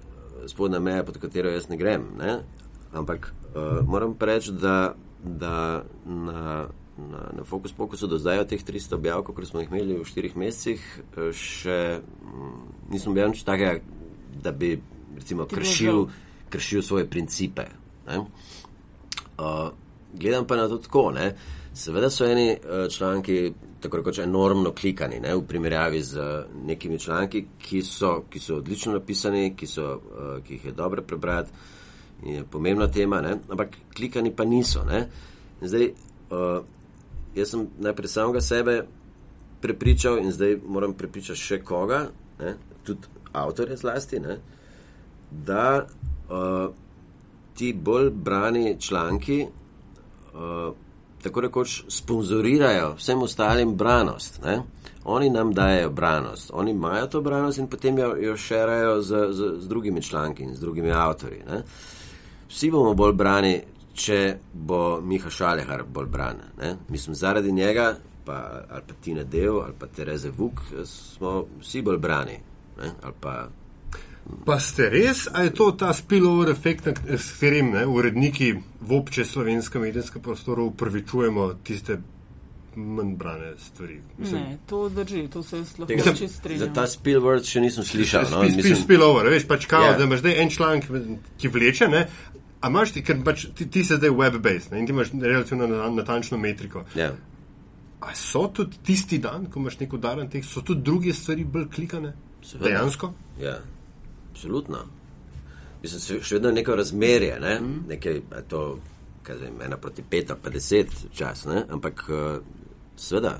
spodnja 0.47 0.79
meja, 0.79 1.03
pod 1.03 1.17
katero 1.17 1.49
jaz 1.49 1.69
ne 1.69 1.77
grem. 1.77 2.05
Ne? 2.19 2.39
Ampak 2.93 3.33
uh, 3.55 3.81
moram 3.87 4.15
reči, 4.19 4.51
da, 4.51 4.93
da 5.23 5.83
na, 6.05 6.67
na, 6.97 7.21
na 7.33 7.43
Focus 7.43 7.73
Pocusu 7.73 8.07
do 8.07 8.17
zdaj 8.17 8.39
od 8.39 8.47
teh 8.47 8.63
300 8.63 8.95
objav, 8.95 9.23
kot 9.23 9.47
smo 9.47 9.59
jih 9.59 9.71
imeli 9.71 9.97
v 9.97 10.05
štirih 10.05 10.37
mesecih, 10.37 10.83
eh, 11.17 11.31
še 11.33 11.79
mm, 11.99 12.53
nisem 12.93 13.17
bil 13.17 13.33
nič 13.33 13.43
takega, 13.43 13.81
da 14.43 14.51
bi 14.51 14.75
recimo 15.17 15.45
kršil, 15.49 16.05
kršil 16.53 16.85
svoje 16.85 17.09
principe. 17.09 17.65
Ne? 18.07 18.21
Uh, 19.37 19.73
gledam 20.13 20.45
pa 20.45 20.55
na 20.55 20.67
to 20.69 20.77
tako. 20.77 21.09
Ne? 21.15 21.33
Seveda 21.73 22.09
so 22.13 22.25
eni 22.29 22.53
uh, 22.53 22.85
članki 22.93 23.53
tako 23.81 23.99
rekoč 24.03 24.19
enormno 24.21 24.71
klikani 24.71 25.19
ne? 25.19 25.33
v 25.35 25.45
primerjavi 25.47 26.01
z 26.01 26.25
nekimi 26.65 26.99
članki, 26.99 27.47
ki 27.57 27.81
so, 27.81 28.23
ki 28.29 28.39
so 28.39 28.61
odlično 28.61 28.93
napisani, 28.93 29.55
ki, 29.57 29.67
so, 29.67 29.95
uh, 29.97 30.35
ki 30.45 30.59
jih 30.59 30.65
je 30.69 30.77
dobro 30.77 31.01
prebrati 31.01 31.72
je 32.25 32.43
pomembna 32.43 32.87
tema, 32.87 33.21
ne? 33.21 33.37
ampak 33.49 33.77
klikani 33.95 34.31
pa 34.35 34.45
niso. 34.45 34.83
Ne? 34.83 35.07
In 35.61 35.67
zdaj, 35.67 35.89
uh, 36.31 36.63
jaz 37.35 37.53
sem 37.53 37.67
najprej 37.79 38.09
samega 38.09 38.41
sebe 38.41 38.77
prepričal 39.61 40.19
in 40.19 40.31
zdaj 40.31 40.57
moram 40.67 40.93
prepričati 40.93 41.39
še 41.39 41.61
koga, 41.63 42.05
ne? 42.39 42.55
tudi 42.83 43.07
avtorje 43.33 43.77
zlasti, 43.77 44.19
ne? 44.19 44.37
da 45.31 45.85
uh, 45.85 46.69
ti 47.53 47.73
bolj 47.73 48.09
brani 48.09 48.75
članki 48.79 49.45
uh, 49.45 50.73
tako 51.23 51.41
rekoč 51.41 51.83
sponzorirajo 51.87 52.93
vsem 52.97 53.21
ostalim 53.21 53.75
branost. 53.75 54.41
Ne? 54.43 54.61
Oni 55.05 55.29
nam 55.29 55.53
dajo 55.53 55.89
branost, 55.89 56.51
oni 56.53 56.71
imajo 56.71 57.07
to 57.07 57.21
branost 57.21 57.57
in 57.59 57.67
potem 57.67 57.97
jo, 57.97 58.15
jo 58.19 58.37
šerajo 58.37 59.01
z, 59.01 59.27
z, 59.31 59.53
z 59.59 59.67
drugimi 59.67 60.01
članki 60.01 60.43
in 60.43 60.55
z 60.55 60.59
drugimi 60.59 60.91
avtori. 60.91 61.41
Ne? 61.47 61.63
Vsi 62.53 62.69
bomo 62.69 62.93
bolj 62.93 63.13
brani, 63.13 63.53
če 63.95 64.19
bo 64.53 64.77
Miha 65.01 65.29
Šalehar 65.29 65.83
bolj 65.83 66.05
bran. 66.07 66.37
Ne? 66.59 66.75
Mislim, 66.89 67.15
zaradi 67.15 67.51
njega, 67.51 67.95
pa, 68.25 68.37
ali 68.69 68.81
pa 68.87 68.93
Tina 69.01 69.23
Dev, 69.23 69.57
ali 69.57 69.73
pa 69.73 69.87
Tereze 69.87 70.29
Vuk, 70.29 70.61
smo 70.85 71.31
vsi 71.59 71.81
bolj 71.81 71.97
brani. 71.99 72.37
Pa 73.19 73.47
Pa 74.45 74.55
ste 74.55 74.85
res, 74.89 75.25
ali 75.27 75.49
je 75.49 75.53
to 75.53 75.71
ta 75.71 75.89
spillover 75.93 76.47
efekt, 76.49 76.85
s 77.09 77.31
katerim 77.33 77.73
ne, 77.73 77.81
uredniki 77.85 78.53
v 78.81 78.93
obče 78.93 79.25
slovenskem 79.25 79.81
medijskem 79.81 80.21
prostoru 80.21 80.65
upravičujemo 80.65 81.53
tiste 81.59 81.97
manj 82.75 83.15
brane 83.15 83.51
stvari? 83.59 83.97
Ne, 84.19 84.57
to 84.65 84.89
drži, 84.89 85.27
to 85.27 85.43
se 85.43 85.57
jaz 85.57 85.73
lahko 85.77 85.89
tega, 85.91 86.13
čist 86.13 86.21
za 86.23 86.39
strinjam. 86.39 86.71
ta 86.73 86.87
spilword 86.87 87.43
še 87.45 87.61
nisem 87.61 87.83
slišal. 87.83 88.29
No? 88.31 88.39
Spi, 88.39 88.51
spi, 88.51 88.57
Mislim, 88.57 88.75
spillover, 88.77 89.27
veš, 89.27 89.43
pač 89.45 89.65
kao, 89.65 89.83
Ja. 89.83 89.97
da 89.97 90.03
imaš 90.03 90.19
zdaj 90.19 90.39
en 90.39 90.49
članek, 90.49 90.87
ki 91.37 91.47
vleče, 91.49 91.87
ne? 91.87 92.07
A 92.63 92.69
imaš 92.69 92.93
ti, 92.93 93.03
ker 93.03 93.19
pač 93.21 93.47
ti, 93.55 93.67
ti 93.67 93.83
si 93.83 93.95
zdaj 93.95 94.09
web-based 94.11 94.71
ne, 94.71 94.79
in 94.79 94.87
ti 94.87 94.91
imaš 94.91 95.11
relativno 95.13 95.67
na- 95.67 95.89
natančno 95.91 96.37
metriko. 96.39 96.85
ja. 96.95 97.11
A 98.01 98.15
so 98.15 98.47
tudi 98.47 98.77
tisti 98.83 99.17
dan, 99.17 99.45
ko 99.45 99.59
imaš 99.59 99.77
nek 99.79 99.93
udaren 99.93 100.27
tekst, 100.29 100.51
so 100.51 100.61
tudi 100.61 100.81
druge 100.81 101.13
stvari 101.13 101.43
bolj 101.45 101.69
klikane? 101.69 102.09
Seveda. 102.41 102.69
Dejansko? 102.69 103.13
Ja, 103.39 103.53
absolutno. 104.31 104.77
Mislim, 105.81 106.01
še- 106.21 106.35
vedno 106.35 106.49
je 106.49 106.53
neko 106.53 106.75
razmerje, 106.75 107.37
ne? 107.39 107.59
mm. 107.59 107.77
nekaj 107.87 108.13
je 108.13 108.41
to, 108.47 108.63
kaj 109.23 109.35
vem, 109.37 109.61
ena 109.61 109.77
proti 109.77 110.03
pet 110.03 110.31
ali 110.31 110.39
pa 110.43 110.49
deset 110.49 110.87
čas, 111.13 111.45
ne? 111.45 111.63
ampak 111.69 112.03
uh, 112.09 112.41
seveda. 112.97 113.37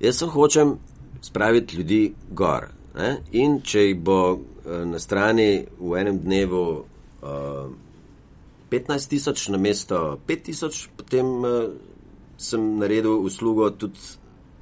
Jaz 0.00 0.16
sem 0.16 0.28
hočem 0.28 0.76
spraviti 1.22 1.76
ljudi 1.76 2.02
gor. 2.30 2.68
Ne? 2.94 3.10
In 3.32 3.60
če 3.62 3.86
jih 3.86 3.96
bo 3.98 4.20
uh, 4.32 4.40
na 4.84 4.98
strani 4.98 5.48
v 5.78 5.96
enem 5.96 6.18
dnevu 6.18 6.62
uh, 7.22 7.72
15 8.70 9.10
tisoč 9.10 9.48
na 9.48 9.58
mesto 9.58 10.20
5 10.26 10.42
tisoč, 10.42 10.88
potem 10.96 11.26
uh, 11.26 11.70
sem 12.36 12.78
naredil 12.78 13.20
uslugo 13.24 13.70
tudi 13.70 14.00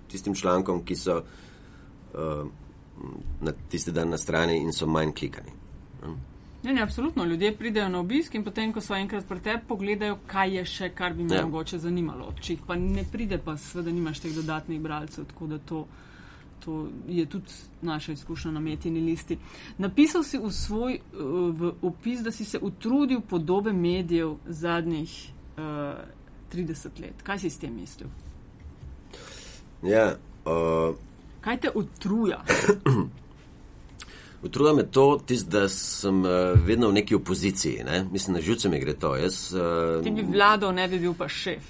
tistim 0.09 0.35
člankom, 0.35 0.85
ki 0.85 0.97
so 0.97 1.19
uh, 1.19 2.47
na 3.41 3.53
tisti 3.69 3.93
dan 3.93 4.15
na 4.15 4.19
strani 4.19 4.61
in 4.63 4.73
so 4.73 4.87
manj 4.87 5.13
klikani. 5.13 5.53
Ne, 6.65 6.73
ne, 6.73 6.83
absolutno. 6.83 7.25
Ljudje 7.25 7.57
pridejo 7.57 7.89
na 7.89 7.99
obisk 7.99 8.35
in 8.35 8.45
potem, 8.45 8.73
ko 8.73 8.81
so 8.81 8.95
enkrat 8.97 9.27
pri 9.29 9.41
tebi, 9.41 9.67
pogledajo, 9.69 10.17
kaj 10.27 10.55
je 10.57 10.65
še, 10.65 10.89
kar 10.97 11.13
bi 11.15 11.25
me 11.25 11.35
Ja. 11.35 11.41
ja. 11.41 11.47
mogoče 11.47 11.79
zanimalo. 11.79 12.33
Če 12.41 12.53
jih 12.53 12.63
pa 12.67 12.77
ne 12.77 13.05
pride, 13.13 13.39
pa 13.39 13.57
seveda 13.57 13.93
nimaš 13.93 14.21
teh 14.21 14.33
dodatnih 14.33 14.81
bralcev, 14.81 15.27
tako 15.29 15.47
da 15.47 15.59
to, 15.59 15.87
to 16.65 16.89
je 17.09 17.27
tudi 17.27 17.51
naša 17.83 18.13
izkušnja 18.13 18.51
na 18.51 18.61
metini 18.61 19.01
listi. 19.01 19.39
Napisal 19.79 20.23
si 20.23 20.39
v 20.39 20.51
svoj 20.53 20.99
uh, 21.13 21.21
v 21.57 21.73
opis, 21.83 22.21
da 22.21 22.31
si 22.33 22.45
se 22.45 22.59
utrudil 22.63 23.21
podobe 23.21 23.73
medijev 23.73 24.37
zadnjih 24.47 25.31
uh, 25.57 25.63
30 26.53 27.01
let. 27.01 27.23
Kaj 27.23 27.39
si 27.39 27.51
s 27.51 27.59
tem 27.59 27.75
mislil? 27.75 28.09
Ja, 29.83 30.17
uh, 30.47 30.95
Kaj 31.41 31.61
te 31.61 31.71
utruja? 31.75 32.41
Utruja 34.45 34.75
me 34.75 34.83
to, 34.87 35.21
tist, 35.27 35.49
da 35.49 35.69
sem 35.69 36.21
uh, 36.21 36.31
vedno 36.67 36.89
v 36.89 36.93
neki 36.93 37.15
opoziciji. 37.15 37.85
Ne? 37.85 38.05
Mislim, 38.13 38.35
na 38.35 38.41
živce 38.41 38.69
mi 38.69 38.81
gre 38.81 38.93
to. 38.93 39.17
Jaz, 39.17 39.55
uh, 39.55 40.05
Ti 40.05 40.11
bi 40.11 40.23
vladal, 40.23 40.75
ne 40.75 40.89
bi 40.89 40.99
bil 40.99 41.15
pa 41.15 41.29
šef. 41.29 41.63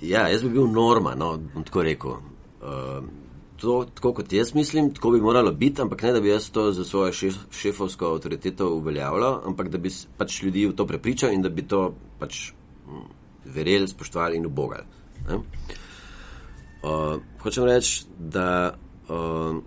ja, 0.00 0.28
jaz 0.28 0.42
bi 0.42 0.48
bil 0.48 0.66
norma, 0.66 1.14
no, 1.14 1.38
bom 1.54 1.64
tako 1.64 1.82
rekel. 1.82 2.10
Uh, 2.10 3.04
to, 3.60 3.84
tako 3.94 4.12
kot 4.18 4.32
jaz 4.32 4.54
mislim, 4.54 4.94
tako 4.94 5.10
bi 5.10 5.20
moralo 5.20 5.52
biti, 5.52 5.82
ampak 5.82 6.02
ne 6.02 6.12
da 6.12 6.20
bi 6.20 6.28
jaz 6.28 6.50
to 6.50 6.72
za 6.72 6.84
svojo 6.84 7.12
šef, 7.12 7.36
šefovsko 7.52 8.14
avtoriteto 8.14 8.70
uveljavljal, 8.74 9.40
ampak 9.46 9.68
da 9.68 9.78
bi 9.78 9.90
pač 10.16 10.42
ljudi 10.42 10.66
v 10.66 10.76
to 10.76 10.86
prepričal 10.86 11.32
in 11.32 11.42
da 11.42 11.48
bi 11.48 11.62
to 11.62 11.94
pač 12.18 12.52
mm, 12.86 13.06
verjeli, 13.44 13.88
spoštovali 13.88 14.36
in 14.36 14.46
ubogali. 14.46 14.84
ne. 15.28 15.40
Uh, 16.80 17.20
hočem 17.42 17.64
reči, 17.64 18.06
da 18.18 18.72
uh, 19.08 19.60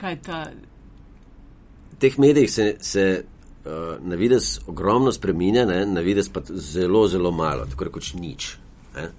Kaj 0.00 0.16
ta 0.24 0.44
v 1.92 1.96
teh 2.00 2.18
medijih 2.18 2.52
se, 2.52 2.76
se 2.80 3.24
uh, 3.64 3.72
na 4.00 4.16
vides 4.16 4.60
ogromno 4.66 5.12
spremenja, 5.12 5.64
ne, 5.64 5.86
na 5.86 6.00
vides 6.00 6.28
pa 6.32 6.40
zelo, 6.48 7.06
zelo 7.08 7.30
malo, 7.30 7.66
tako 7.68 7.84
rekoč 7.84 8.14
nič. 8.14 8.56
Ne. 8.96 9.10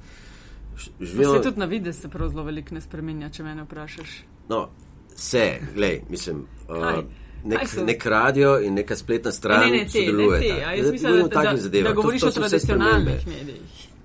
Ž- 0.81 0.91
Živijo, 1.01 1.33
Se 1.33 1.41
tudi 1.41 1.59
na 1.59 1.65
vidi, 1.67 1.93
se 1.93 2.09
prav 2.09 2.29
zelo 2.29 2.43
veliko 2.43 2.75
ne 2.75 2.81
spremenja, 2.81 3.29
če 3.29 3.43
me 3.43 3.63
vprašaš. 3.63 4.09
no, 4.49 4.69
vse, 5.15 5.45
glej, 5.75 6.01
mislim. 6.09 6.45
Uh, 6.69 7.03
nek, 7.43 7.59
nek 7.83 8.05
radio 8.07 8.59
in 8.59 8.73
neka 8.73 8.95
spletna 8.95 9.31
stran 9.31 9.59
Ne, 9.61 9.71
ne, 9.71 9.77
te, 9.79 9.99
ne, 9.99 10.05
sodelujeta. 10.05 10.55
te. 10.55 10.63
A 10.63 10.71
jaz 10.71 10.79
Zdaj 10.79 10.91
mislim, 10.91 11.13
o 11.13 11.17
da, 11.17 11.41
da, 11.43 11.53
da, 11.53 11.81
da 11.81 11.89
To- 11.89 11.93
govoriš 11.93 12.21
to 12.21 12.27
o 12.27 12.31
so 12.31 12.39
vse 12.39 12.49
tradicionalnih 12.49 13.27
medijih. 13.27 13.61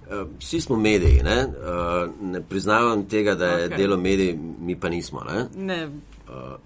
Uh, 0.07 0.29
Vsi 0.39 0.61
smo 0.61 0.77
mediji, 0.79 1.21
ne, 1.23 1.47
uh, 1.47 1.53
ne 2.23 2.41
priznavam 2.43 3.05
tega, 3.05 3.35
da 3.35 3.47
je 3.49 3.67
Okej. 3.67 3.77
delo 3.79 3.97
medij, 3.99 4.37
mi 4.61 4.77
pa 4.77 4.89
nismo. 4.89 5.21
Ne? 5.23 5.47
Ne. 5.57 5.89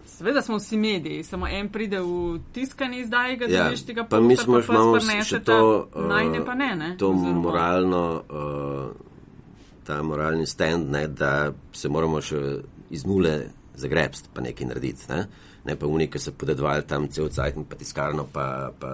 Seveda 0.07 0.43
smo 0.43 0.57
vsi 0.57 0.77
mediji, 0.77 1.23
samo 1.23 1.47
en 1.49 1.69
pride 1.69 2.01
v 2.01 2.07
tiskani 2.53 3.01
izdaji, 3.01 3.37
ga 3.37 3.47
Ja, 3.47 3.65
dobiš 3.65 3.83
tega 3.83 4.05
pa 4.05 4.21
mi 4.21 4.29
posta, 4.29 4.45
smo 4.45 4.61
pa 4.61 4.73
imamo 4.75 5.01
še 5.23 5.41
to, 5.41 5.89
najne 6.09 6.41
uh, 6.41 6.47
pa 6.47 6.55
ne, 6.55 6.77
ne? 6.77 6.97
to 6.99 7.13
moralno, 7.13 8.23
uh, 8.31 9.10
ta 9.91 10.03
moralni 10.03 10.47
stand, 10.47 10.91
ne, 10.91 11.09
da 11.09 11.53
se 11.73 11.89
moramo 11.91 12.21
še 12.23 12.41
iz 12.95 13.03
nule 13.07 13.33
zagrebsti, 13.81 14.31
pa 14.35 14.45
nekaj 14.45 14.69
narediti. 14.71 15.09
Ne, 15.11 15.25
ne 15.67 15.77
pa 15.79 15.89
unike 15.91 16.21
se 16.23 16.31
podedvali 16.31 16.87
tam 16.87 17.09
cel 17.11 17.31
cajtnik, 17.35 17.67
pa 17.71 17.79
tiskarno, 17.81 18.29
pa, 18.33 18.47
pa 18.79 18.93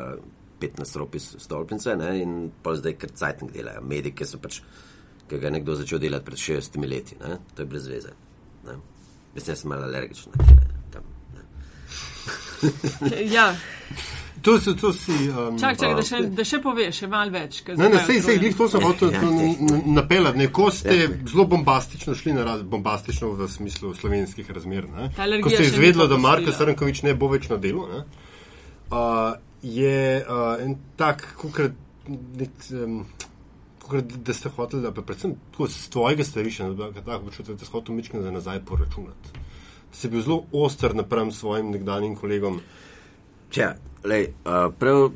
15 0.63 0.97
ropi 1.03 1.21
stolpnice 1.21 1.99
ne, 2.01 2.15
in 2.23 2.37
pa 2.63 2.73
zdaj 2.81 2.97
kar 3.03 3.13
cajtnik 3.21 3.53
delajo. 3.59 3.85
Medike 3.85 4.29
so 4.29 4.41
pač, 4.41 4.63
ki 5.29 5.41
ga 5.43 5.51
je 5.51 5.57
nekdo 5.59 5.77
začel 5.77 6.01
delati 6.01 6.31
pred 6.31 6.41
60 6.47 6.89
leti, 6.89 7.21
ne, 7.21 7.37
to 7.53 7.67
je 7.67 7.71
brez 7.75 7.91
veze. 7.93 8.17
Ne. 8.65 8.81
Mislim, 9.35 9.53
da 9.53 9.61
sem 9.61 9.75
malo 9.75 9.91
alergičen 9.91 10.33
tele. 10.33 10.81
Tam, 10.97 11.13
ne. 11.37 11.45
Ja, 13.37 13.51
To, 14.43 14.61
so, 14.61 14.75
to 14.75 14.93
si. 14.93 15.13
Um, 15.31 15.59
čak, 15.59 15.79
čak, 15.81 15.97
da, 15.97 16.03
še, 16.05 16.21
da 16.37 16.45
še 16.47 16.61
poveš, 16.63 17.01
še 17.03 17.09
malo 17.11 17.33
več. 17.35 17.63
ker 17.67 17.79
Ne, 17.81 17.89
ne, 17.93 18.03
sej, 18.07 18.21
sej, 18.23 18.39
to 18.59 18.69
sem 18.71 18.85
hotel 18.85 19.11
Ja, 19.15 19.23
to 19.23 19.31
ja, 19.33 19.81
napeljati. 19.97 20.39
Neko 20.39 20.69
ste 20.75 20.97
zelo 21.27 21.47
bombastično 21.51 22.15
šli 22.15 22.37
na 22.37 22.45
raz, 22.47 22.63
bombastično 22.63 23.33
v 23.39 23.49
smislu 23.51 23.95
slovenskih 23.97 24.51
razmer. 24.51 24.89
Ne? 24.93 25.11
Ko 25.43 25.51
se 25.51 25.63
je 25.65 25.71
izvedlo, 25.73 26.07
da 26.11 26.21
Marko. 26.21 26.53
Srnkovič 26.53 27.03
ne 27.07 27.17
bo 27.19 27.31
več 27.33 27.49
na 27.53 27.59
delu, 27.61 27.87
ne? 27.91 28.05
uh, 28.91 29.35
je 29.63 30.25
uh, 30.29 30.63
en 30.63 30.77
tak, 30.97 31.25
kukrat, 31.41 31.73
nek, 32.09 32.51
um, 32.73 33.01
kukrat, 33.83 34.17
da 34.27 34.35
ste 34.35 34.53
hoteli, 34.55 34.83
da 34.83 34.93
pa 34.95 35.03
predvsem 35.03 35.35
tako 35.53 35.69
z 35.73 35.91
tvojega 35.91 36.25
stališča, 36.25 36.71
da 36.79 36.91
tako 37.01 37.31
počutil, 37.31 37.55
da 37.55 37.65
ste 37.65 37.73
hoteli 37.73 37.97
mičkino 37.97 38.23
za 38.23 38.31
nazaj 38.31 38.65
poračunati. 38.69 39.45
Si 39.93 40.09
bil 40.13 40.23
zelo 40.23 40.45
oster 40.53 40.95
napram 40.95 41.33
svojim 41.33 41.71
nekdanjim 41.73 42.17
kolegom. 42.17 42.61
Tja, 43.51 43.75
lej, 44.05 44.29
uh, 44.45 44.73
prav, 44.79 45.11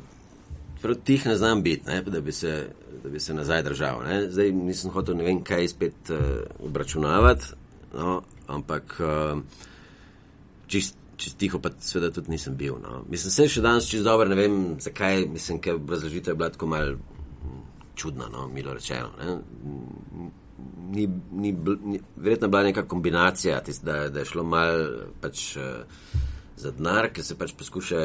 prav 0.81 0.95
tih 1.03 1.25
ne 1.25 1.35
znam 1.35 1.63
biti, 1.63 1.89
ne, 1.89 2.01
da, 2.01 2.21
bi 2.21 2.31
se, 2.31 2.67
da 3.03 3.09
bi 3.09 3.19
se 3.19 3.33
nazaj 3.33 3.63
držal. 3.63 4.03
Ne. 4.03 4.21
Zdaj 4.31 4.51
nisem 4.51 4.91
hotel 4.91 5.17
ne 5.17 5.23
vem 5.23 5.43
kaj 5.43 5.67
spet 5.67 6.09
uh, 6.09 6.17
obračunavati, 6.65 7.45
no, 7.93 8.21
ampak 8.47 8.95
uh, 8.99 9.41
čist, 10.67 10.95
čist 11.17 11.37
tiho 11.37 11.59
pa 11.59 11.69
seveda 11.79 12.11
tudi 12.11 12.31
nisem 12.31 12.55
bil. 12.57 12.79
No. 12.83 13.03
Mislim, 13.09 13.31
se 13.31 13.47
še 13.51 13.61
danes 13.61 13.89
čist 13.89 14.07
dobro, 14.07 14.29
ne 14.29 14.39
vem 14.39 14.61
zakaj, 14.79 15.25
mislim, 15.31 15.59
ker 15.61 15.79
obrazložitev 15.79 16.33
je 16.33 16.39
bila 16.39 16.49
tako 16.49 16.71
mal 16.71 16.95
mm, 16.95 17.63
čudna, 17.95 18.31
no, 18.31 18.47
milo 18.47 18.73
rečeno. 18.73 19.11
Ne. 19.19 20.29
Ni, 20.91 21.07
ni, 21.31 21.53
bl- 21.53 21.79
ni, 21.83 21.99
verjetno 22.15 22.47
je 22.47 22.51
bila 22.51 22.63
neka 22.63 22.83
kombinacija, 22.87 23.61
tist, 23.65 23.83
da, 23.85 24.09
da 24.09 24.23
je 24.23 24.31
šlo 24.33 24.43
mal 24.43 24.85
pač. 25.21 25.55
Uh, 25.57 26.29
za 26.61 26.71
denar, 26.71 27.09
ker 27.13 27.25
se 27.25 27.35
pač 27.37 27.53
poskuša 27.57 28.01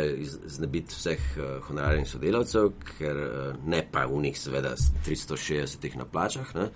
znebiti 0.57 0.97
vseh 0.97 1.23
uh, 1.37 1.45
honorarnih 1.69 2.09
sodelavcev, 2.09 2.71
ker 2.97 3.21
uh, 3.23 3.67
ne 3.69 3.83
pa 3.93 4.07
v 4.09 4.23
njih, 4.27 4.39
seveda, 4.41 4.75
s 4.77 4.91
360 5.07 5.97
na 6.01 6.09
plačah. 6.09 6.55
Ne? 6.57 6.71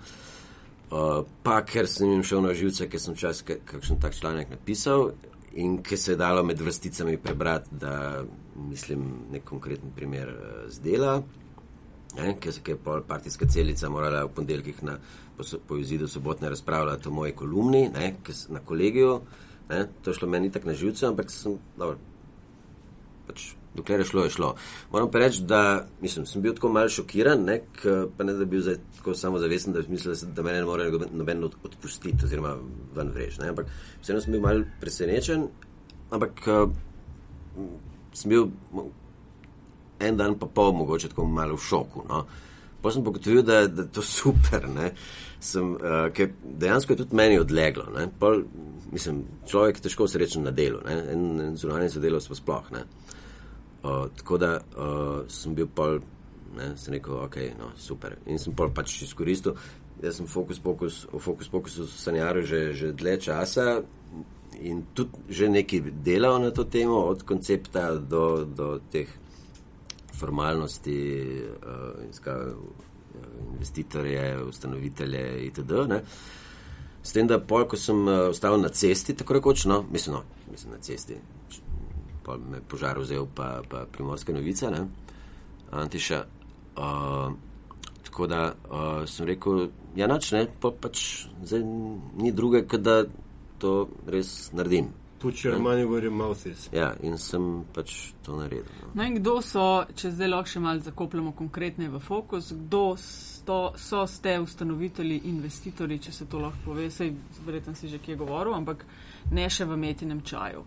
Uh, 0.91 1.23
pa 1.43 1.61
ker 1.65 1.87
sem 1.87 2.09
jim 2.11 2.23
šel 2.27 2.43
na 2.45 2.53
živce, 2.57 2.89
ker 2.91 3.01
sem 3.01 3.17
čas 3.17 3.43
kakšen 3.47 3.99
tak 4.01 4.17
članek 4.17 4.51
napisal 4.51 5.13
in 5.55 5.81
ker 5.83 5.99
se 5.99 6.13
je 6.13 6.19
dalo 6.19 6.43
med 6.43 6.61
vrsticami 6.61 7.17
prebrati, 7.17 7.69
da 7.71 8.23
mislim 8.55 9.05
nek 9.31 9.43
konkreten 9.47 9.91
primer 9.95 10.29
uh, 10.29 10.65
zdela. 10.71 11.21
Ne, 12.15 12.35
ker 12.43 12.53
se 12.53 12.61
je 12.67 12.75
pol 12.75 13.05
partijska 13.07 13.47
celica 13.47 13.89
morala 13.89 14.25
v 14.25 14.33
ponedeljkih 14.35 14.83
na, 14.83 14.97
po, 15.37 15.43
po 15.67 15.77
izidu 15.79 16.07
sobotne 16.11 16.49
razpravljati 16.49 17.07
o 17.07 17.11
moji 17.11 17.31
kolumni, 17.31 17.89
ne, 17.89 18.13
na 18.49 18.59
kolegiju. 18.59 19.21
Ne, 19.71 19.85
to 20.03 20.11
je 20.11 20.19
šlo 20.19 20.27
meni 20.27 20.51
tako 20.51 20.67
na 20.67 20.75
živce, 20.75 21.07
ampak 21.07 21.31
sem, 21.31 21.55
dobro, 21.79 21.97
pač 23.27 23.53
dokler 23.75 23.99
je 24.03 24.05
šlo, 24.05 24.23
je 24.23 24.33
šlo. 24.35 24.55
Moram 24.91 25.11
pa 25.11 25.19
reči, 25.19 25.43
da 25.47 25.87
mislim, 26.01 26.25
sem 26.25 26.41
bil 26.43 26.55
tako 26.55 26.69
malce 26.69 26.95
šokiran, 26.95 27.45
ne, 27.47 27.61
k, 27.79 27.95
pa 28.17 28.27
ne 28.27 28.33
da 28.33 28.45
bi 28.45 28.57
bil 28.57 28.65
zdaj 28.65 28.77
tako 28.97 29.15
samozavesten, 29.15 29.73
da 29.73 29.81
bi 29.81 29.95
mislil, 29.95 30.15
da 30.35 30.43
me 30.43 30.53
ne 30.53 30.65
more 30.65 30.89
noben 31.11 31.43
odpustiti 31.43 32.25
oziroma 32.25 32.55
ven 32.95 33.13
vrež. 33.15 33.39
Ne, 33.39 33.53
ampak 33.55 33.71
vseeno 34.01 34.21
sem 34.21 34.35
bil 34.35 34.43
malce 34.43 34.67
presenečen, 34.81 35.47
ampak 36.11 36.43
uh, 36.51 36.67
sem 38.13 38.29
bil 38.33 38.49
en 40.01 40.17
dan 40.17 40.35
pa 40.39 40.49
pol 40.51 40.73
mogoče 40.75 41.13
tako 41.13 41.25
malo 41.25 41.55
v 41.55 41.63
šoku. 41.69 42.05
No. 42.09 42.25
Pa 42.81 42.91
sem 42.91 43.03
pogotovil, 43.03 43.43
da, 43.45 43.67
da 43.67 43.85
je 43.85 43.91
to 43.93 44.01
super, 44.01 44.65
sem, 45.41 45.73
uh, 45.75 46.07
ker 46.13 46.31
dejansko 46.43 46.93
je 46.93 47.03
tudi 47.03 47.17
meni 47.17 47.39
odleglo. 47.39 47.85
Pol, 48.19 48.43
mislim, 48.91 49.23
človek 49.49 49.79
je 49.79 49.87
težko 49.87 50.07
srečen 50.09 50.45
na 50.45 50.53
delu, 50.55 50.81
ne? 50.85 50.97
en, 51.13 51.27
en 51.45 51.57
zunanji 51.57 51.93
sodelovec 51.93 52.27
pa 52.31 52.39
sploh. 52.39 52.71
Ne? 52.73 52.83
Uh, 53.81 54.07
tako 54.17 54.37
da 54.41 54.55
uh, 54.61 55.21
sem 55.29 55.55
bil 55.57 55.69
pol, 55.69 55.99
ne, 56.57 56.73
sem 56.77 56.93
rekel, 56.97 57.17
ok, 57.25 57.37
no, 57.59 57.71
super. 57.77 58.17
In 58.29 58.41
sem 58.41 58.57
pol 58.57 58.73
pač 58.73 58.99
izkoristil. 59.05 59.57
Jaz 60.01 60.17
sem 60.17 60.29
fokus, 60.29 60.57
fokus, 60.61 61.03
v 61.11 61.21
fokus, 61.21 61.49
fokusu 61.53 61.85
sanjaril 61.85 62.45
že, 62.45 62.61
že 62.73 62.93
dlje 62.97 63.17
časa 63.27 63.65
in 64.61 64.81
tudi 64.97 65.17
že 65.29 65.49
nekaj 65.49 65.93
delal 66.01 66.41
na 66.41 66.49
to 66.51 66.65
temo, 66.65 67.05
od 67.05 67.21
koncepta 67.23 67.95
do, 67.97 68.45
do 68.45 68.79
teh 68.91 69.09
formalnosti, 70.21 70.99
uh, 71.57 72.13
ska, 72.15 72.37
investitorje, 73.53 74.43
ustanovitelje 74.43 75.25
itd. 75.47 75.71
Ne. 75.89 76.01
S 77.03 77.13
tem, 77.13 77.27
da 77.27 77.39
pol, 77.41 77.65
ko 77.69 77.77
sem 77.77 78.05
uh, 78.05 78.29
ostal 78.29 78.59
na 78.61 78.69
cesti, 78.69 79.17
tako 79.17 79.39
rekoč, 79.39 79.65
no, 79.65 79.81
mislim, 79.91 80.19
no, 80.19 80.49
mislim 80.51 80.75
na 80.77 80.81
cesti, 80.85 81.17
pa 82.25 82.37
me 82.37 82.61
požar 82.61 82.99
vzel, 83.01 83.25
pa, 83.35 83.63
pa 83.69 83.85
primorska 83.91 84.33
novica, 84.33 84.69
ne, 84.69 84.85
Antiša. 85.71 86.23
Uh, 86.77 87.33
tako 88.05 88.27
da 88.27 88.53
uh, 88.53 89.09
sem 89.09 89.25
rekel, 89.27 89.69
ja, 89.95 90.07
noč 90.07 90.31
ne, 90.35 90.45
pa 90.61 90.71
pač 90.71 91.25
zdaj 91.43 91.63
ni 92.21 92.31
druge, 92.35 92.65
kot 92.67 92.83
da 92.83 93.03
to 93.61 93.75
res 94.07 94.51
naredim. 94.53 94.91
Pučijo 95.21 95.59
manj, 95.59 95.83
govorijo 95.85 96.11
mouthis. 96.11 96.67
Ja, 96.73 96.91
in 97.03 97.17
sem 97.21 97.63
pač 97.73 98.13
to 98.25 98.39
naredil. 98.39 98.65
No. 98.81 98.89
No 98.97 99.05
in 99.05 99.19
kdo 99.19 99.37
so, 99.45 99.65
če 99.95 100.11
zdaj 100.15 100.31
lahko 100.33 100.53
še 100.55 100.63
malo 100.63 100.81
zakopljamo 100.81 101.35
konkretneje 101.37 101.93
v 101.93 102.01
fokus, 102.01 102.51
kdo 102.57 102.83
sto, 102.97 103.61
so 103.77 104.03
ste 104.09 104.39
ustanovitelji, 104.41 105.21
investitorji, 105.29 106.01
če 106.07 106.17
se 106.19 106.29
to 106.29 106.41
lahko 106.41 106.71
pove, 106.71 106.89
sej 106.91 107.13
verjetno 107.45 107.75
si 107.77 107.89
že 107.91 108.01
kje 108.01 108.17
govoril, 108.17 108.57
ampak 108.57 108.85
ne 109.31 109.49
še 109.49 109.69
v 109.69 109.77
metinem 109.77 110.25
čaju 110.25 110.65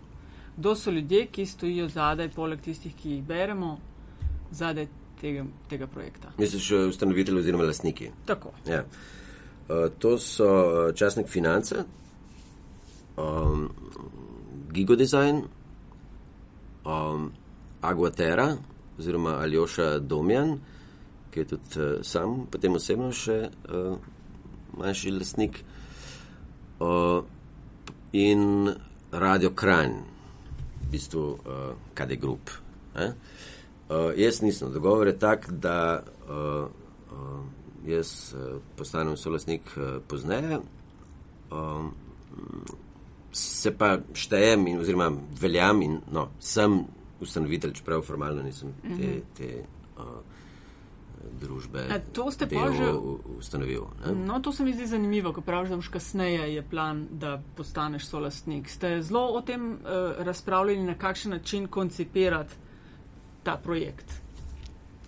kdo 0.57 0.75
so 0.75 0.91
ljudje, 0.91 1.27
ki 1.27 1.45
stojijo 1.45 1.87
zadaj, 1.87 2.29
poleg 2.29 2.61
tistih, 2.61 2.95
ki 2.95 3.09
jih 3.09 3.23
beremo, 3.23 3.77
zadaj 4.51 4.87
tega, 5.21 5.45
tega 5.69 5.87
projekta. 5.87 6.31
Misliš, 6.37 6.71
ustanovitelji 6.71 7.39
oziroma 7.39 7.63
lastniki? 7.63 8.09
Tako. 8.25 8.51
Ja. 8.67 8.83
Uh, 9.69 9.89
to 9.99 10.17
so 10.17 10.47
uh, 10.47 10.95
časnik 10.95 11.27
finance, 11.27 11.75
um, 13.17 13.69
Gigodesign, 14.75 15.43
um, 16.85 17.31
Aguatera 17.81 18.57
oziroma 18.99 19.37
Aljoša 19.39 19.99
Domjan, 19.99 20.57
ki 21.31 21.39
je 21.39 21.45
tudi 21.45 21.79
uh, 21.79 22.03
sam, 22.03 22.45
potem 22.51 22.75
osebno 22.75 23.11
še 23.15 23.37
uh, 23.47 23.95
manjši 24.75 25.15
lastnik, 25.15 25.61
uh, 26.79 27.23
in 28.15 28.69
Radio 29.11 29.51
Kranj 29.55 29.95
v 30.85 30.91
bistvu 30.91 31.23
uh, 31.23 31.67
KD 31.95 32.19
Group. 32.19 32.51
Uh, 32.95 33.11
jaz 34.15 34.41
nisem. 34.41 34.71
Dogovor 34.73 35.07
je 35.07 35.19
tak, 35.19 35.49
da 35.51 36.03
uh, 36.03 36.67
uh, 37.11 37.43
jaz 37.87 38.33
uh, 38.35 38.57
postanem 38.75 39.17
solasnik 39.17 39.67
uh, 39.77 39.99
pozneje, 40.07 40.59
um, 41.51 41.93
se 43.35 43.71
pa 43.77 43.97
štejem 44.13 44.67
in 44.67 44.79
oziroma 44.79 45.11
veljam 45.41 45.81
in 45.81 45.97
no, 46.11 46.29
sem 46.39 46.79
ustanovitelj, 47.19 47.73
čeprav 47.73 48.01
formalno 48.01 48.43
nisem 48.43 48.73
te. 48.81 48.93
Mhm. 48.93 49.19
te 49.37 49.51
uh, 49.97 50.15
Družbe, 51.41 51.81
A, 51.89 51.97
to 52.13 52.29
ste 52.31 52.45
pa 52.45 52.69
že 52.71 52.85
ustanovili. 53.39 53.81
No, 54.27 54.37
to 54.39 54.51
se 54.53 54.63
mi 54.63 54.73
zdi 54.73 54.85
zanimivo, 54.87 55.31
ko 55.33 55.41
praviš, 55.41 55.71
da 55.73 55.79
boš 55.81 55.87
kasneje 55.89 56.43
je 56.53 56.61
plan, 56.61 57.07
da 57.11 57.41
postaneš 57.57 58.05
solastnik. 58.05 58.69
Ste 58.69 59.01
zelo 59.01 59.23
o 59.33 59.41
tem 59.41 59.71
uh, 59.73 59.79
razpravljali, 60.21 60.85
na 60.85 60.93
kakšen 60.93 61.33
način 61.33 61.67
koncipirati 61.67 62.53
ta 63.43 63.57
projekt? 63.57 64.13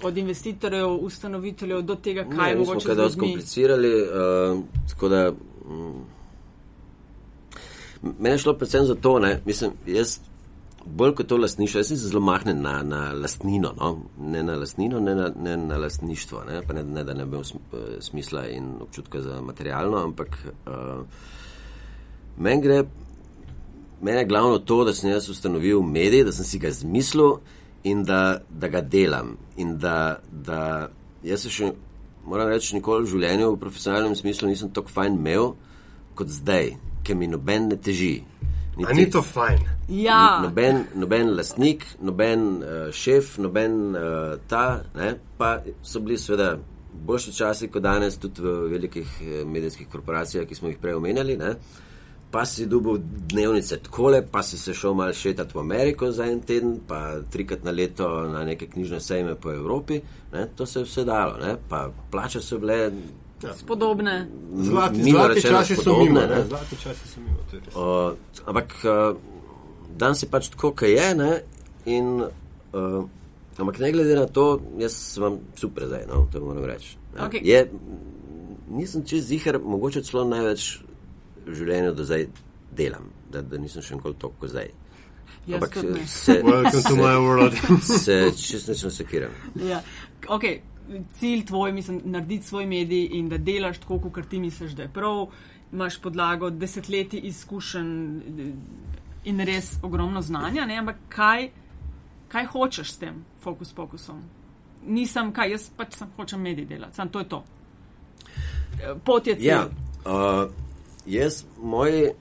Od 0.03 0.17
investitorjev, 0.17 0.97
ustanoviteljev 1.05 1.81
do 1.81 1.95
tega, 1.95 2.25
kaj 2.35 2.51
je 2.51 2.57
mogoče. 2.57 2.95
To 2.95 3.03
je 3.03 3.09
skomplicirali, 3.11 3.93
uh, 4.01 4.63
tako 4.89 5.09
da. 5.09 5.31
Um, 5.69 6.16
Mene 8.01 8.35
je 8.35 8.43
šlo 8.45 8.53
predvsem 8.57 8.85
za 8.85 8.95
to, 8.95 9.19
da 9.19 9.37
mislim, 9.45 9.71
jaz 9.85 10.19
bolj 10.95 11.15
kot 11.15 11.27
to 11.27 11.37
lastništvo, 11.37 11.79
jaz 11.79 11.87
sem 11.87 11.97
zelo 11.97 12.21
mahnen 12.21 12.61
na, 12.61 12.83
na 12.83 13.13
lastnino, 13.13 13.73
no? 13.77 13.97
ne 14.19 14.43
na 14.43 14.55
lastnino, 14.55 14.99
ne 14.99 15.15
na, 15.15 15.31
ne 15.43 15.57
na 15.57 15.77
lastništvo, 15.77 16.43
ne? 16.47 16.61
Ne, 16.73 16.83
ne 16.83 17.03
da 17.03 17.13
ne 17.13 17.25
bi 17.25 17.35
imel 17.35 17.41
eh, 17.41 18.01
smisla 18.01 18.47
in 18.47 18.69
občutka 18.81 19.21
za 19.21 19.41
materialno, 19.41 19.97
ampak 19.97 20.37
uh, 20.67 21.05
meni 22.37 22.61
gre, 22.61 22.83
meni 24.01 24.17
je 24.17 24.25
glavno 24.25 24.59
to, 24.59 24.83
da 24.83 24.93
sem 24.93 25.11
jaz 25.11 25.29
ustanovil 25.29 25.81
medij, 25.81 26.23
da 26.23 26.31
sem 26.31 26.45
si 26.45 26.59
ga 26.59 26.71
zmislil 26.71 27.37
in 27.83 28.03
da, 28.03 28.41
da 28.49 28.67
ga 28.67 28.81
delam. 28.81 29.37
In 29.57 29.77
da, 29.77 30.19
da 30.31 30.89
jaz 31.23 31.45
se 31.45 31.49
še, 31.49 31.71
moram 32.25 32.49
reči, 32.51 32.75
nikoli 32.75 33.05
v 33.05 33.11
življenju 33.15 33.53
v 33.55 33.61
profesionalnem 33.61 34.15
smislu 34.15 34.49
nisem 34.49 34.71
tako 34.73 34.93
fajn 34.93 35.19
imel 35.19 35.55
kot 36.17 36.31
zdaj, 36.33 36.75
ker 37.07 37.15
mi 37.15 37.29
noben 37.31 37.71
ne 37.71 37.79
teži. 37.79 38.17
Niti, 38.77 38.93
ni 38.93 39.09
to 39.09 39.23
fajn. 39.25 39.63
Ja. 39.89 40.39
Noben, 40.43 40.83
noben 40.95 41.31
lastnik, 41.37 41.85
noben 42.03 42.45
uh, 42.61 42.89
šef, 42.93 43.37
noben 43.41 43.95
uh, 43.95 44.35
ta, 44.49 44.83
ne, 44.95 45.15
pa 45.37 45.57
so 45.81 46.03
bili 46.03 46.19
seveda 46.21 46.57
boljši 47.07 47.33
časi 47.33 47.71
kot 47.73 47.85
danes, 47.85 48.19
tudi 48.21 48.43
v 48.45 48.53
velikih 48.75 49.17
uh, 49.23 49.41
medijskih 49.49 49.89
korporacijah, 49.89 50.45
ki 50.45 50.57
smo 50.57 50.69
jih 50.69 50.77
prej 50.81 50.99
omenjali. 50.99 51.37
Ne. 51.41 51.55
Pa 52.29 52.43
si 52.45 52.67
dobil 52.69 52.99
dnevnice 53.31 53.79
takole, 53.87 54.19
pa 54.31 54.43
si 54.43 54.59
se 54.59 54.75
šel 54.75 54.93
mal 54.99 55.13
šetati 55.15 55.55
v 55.55 55.63
Ameriko 55.63 56.11
za 56.11 56.27
en 56.29 56.41
teden, 56.45 56.75
pa 56.87 57.21
trikrat 57.31 57.63
na 57.63 57.71
leto 57.71 58.09
na 58.29 58.43
neke 58.45 58.67
knjižne 58.67 58.99
sejme 59.01 59.37
po 59.41 59.55
Evropi. 59.55 60.01
Ne. 60.33 60.49
To 60.55 60.65
se 60.65 60.83
je 60.83 60.89
vse 60.89 61.07
dalo, 61.07 61.39
ne. 61.41 61.55
pa 61.69 61.87
plače 62.11 62.43
so 62.43 62.59
bile. 62.61 62.91
Ja. 63.43 63.53
Spodobne. 63.53 64.27
Zlati, 64.55 65.03
zlati 65.11 65.41
časi 65.41 65.75
so 65.75 65.97
mimo. 65.97 66.21
Zlati 66.47 66.75
časi 66.83 67.07
so 67.07 67.19
mimo. 67.19 67.37
Uh, 67.75 68.13
ampak 68.45 68.73
uh, 68.83 69.17
danes 69.97 70.23
je 70.23 70.29
pač 70.29 70.49
tako, 70.49 70.71
kot 70.71 70.89
je. 70.89 71.15
Ne? 71.15 71.41
In, 71.85 72.23
uh, 72.73 73.05
ampak 73.57 73.79
ne 73.79 73.91
glede 73.91 74.15
na 74.15 74.25
to, 74.25 74.61
jaz 74.81 74.95
sem 75.13 75.23
vam 75.23 75.37
super 75.55 75.85
zdaj, 75.85 76.07
no, 76.09 76.25
to 76.31 76.41
moram 76.41 76.65
reči. 76.65 76.97
Okay. 77.17 77.41
Je, 77.45 77.61
nisem 78.69 79.05
čez 79.05 79.29
zihar, 79.29 79.59
mogoče 79.61 80.01
celo 80.05 80.25
največ 80.25 80.65
v 81.45 81.55
življenju 81.55 81.93
do 81.97 82.05
zdaj 82.05 82.27
delam, 82.77 83.11
da, 83.31 83.41
da 83.41 83.61
nisem 83.61 83.85
še 83.85 83.95
enkoli 83.97 84.17
toliko 84.19 84.49
zdaj. 84.49 84.73
Ampak 85.47 85.77
se, 86.09 86.41
se, 86.81 88.01
se 88.01 88.17
čisto 88.35 88.73
ne 88.73 88.91
sekiram. 88.91 89.37
Ja. 89.61 89.83
Okay 90.25 90.59
cilj 91.11 91.45
tvoj, 91.45 91.71
mislim, 91.71 92.01
narediti 92.05 92.45
svoj 92.45 92.65
medij 92.65 93.09
in 93.11 93.29
da 93.29 93.37
delaš 93.37 93.77
tako, 93.77 93.99
kot 93.99 94.27
ti 94.29 94.39
misliš, 94.39 94.71
da 94.71 94.83
je 94.83 94.93
prav, 94.93 95.27
imaš 95.73 96.01
podlago 96.01 96.49
desetletij 96.49 97.19
izkušenj 97.23 98.21
in 99.23 99.39
res 99.39 99.73
ogromno 99.83 100.21
znanja, 100.21 100.65
ne? 100.65 100.77
ampak 100.77 100.95
kaj, 101.09 101.49
kaj 102.27 102.45
hočeš 102.45 102.91
s 102.91 102.97
tem 102.97 103.25
fokus 103.43 103.73
pokusom? 103.73 104.23
Nisem 104.87 105.33
kaj, 105.33 105.51
jaz 105.51 105.69
pač 105.77 105.97
sem 105.99 106.11
hočem 106.15 106.41
medij 106.41 106.65
delati, 106.65 106.95
sam 106.95 107.09
to 107.09 107.19
je 107.19 107.29
to. 107.29 107.43
Pot 109.03 109.27
je 109.27 109.35
cilj. 109.35 109.47
Ja, 109.47 109.67
uh, 110.05 110.47
jaz, 111.05 111.43
moj, 111.59 112.11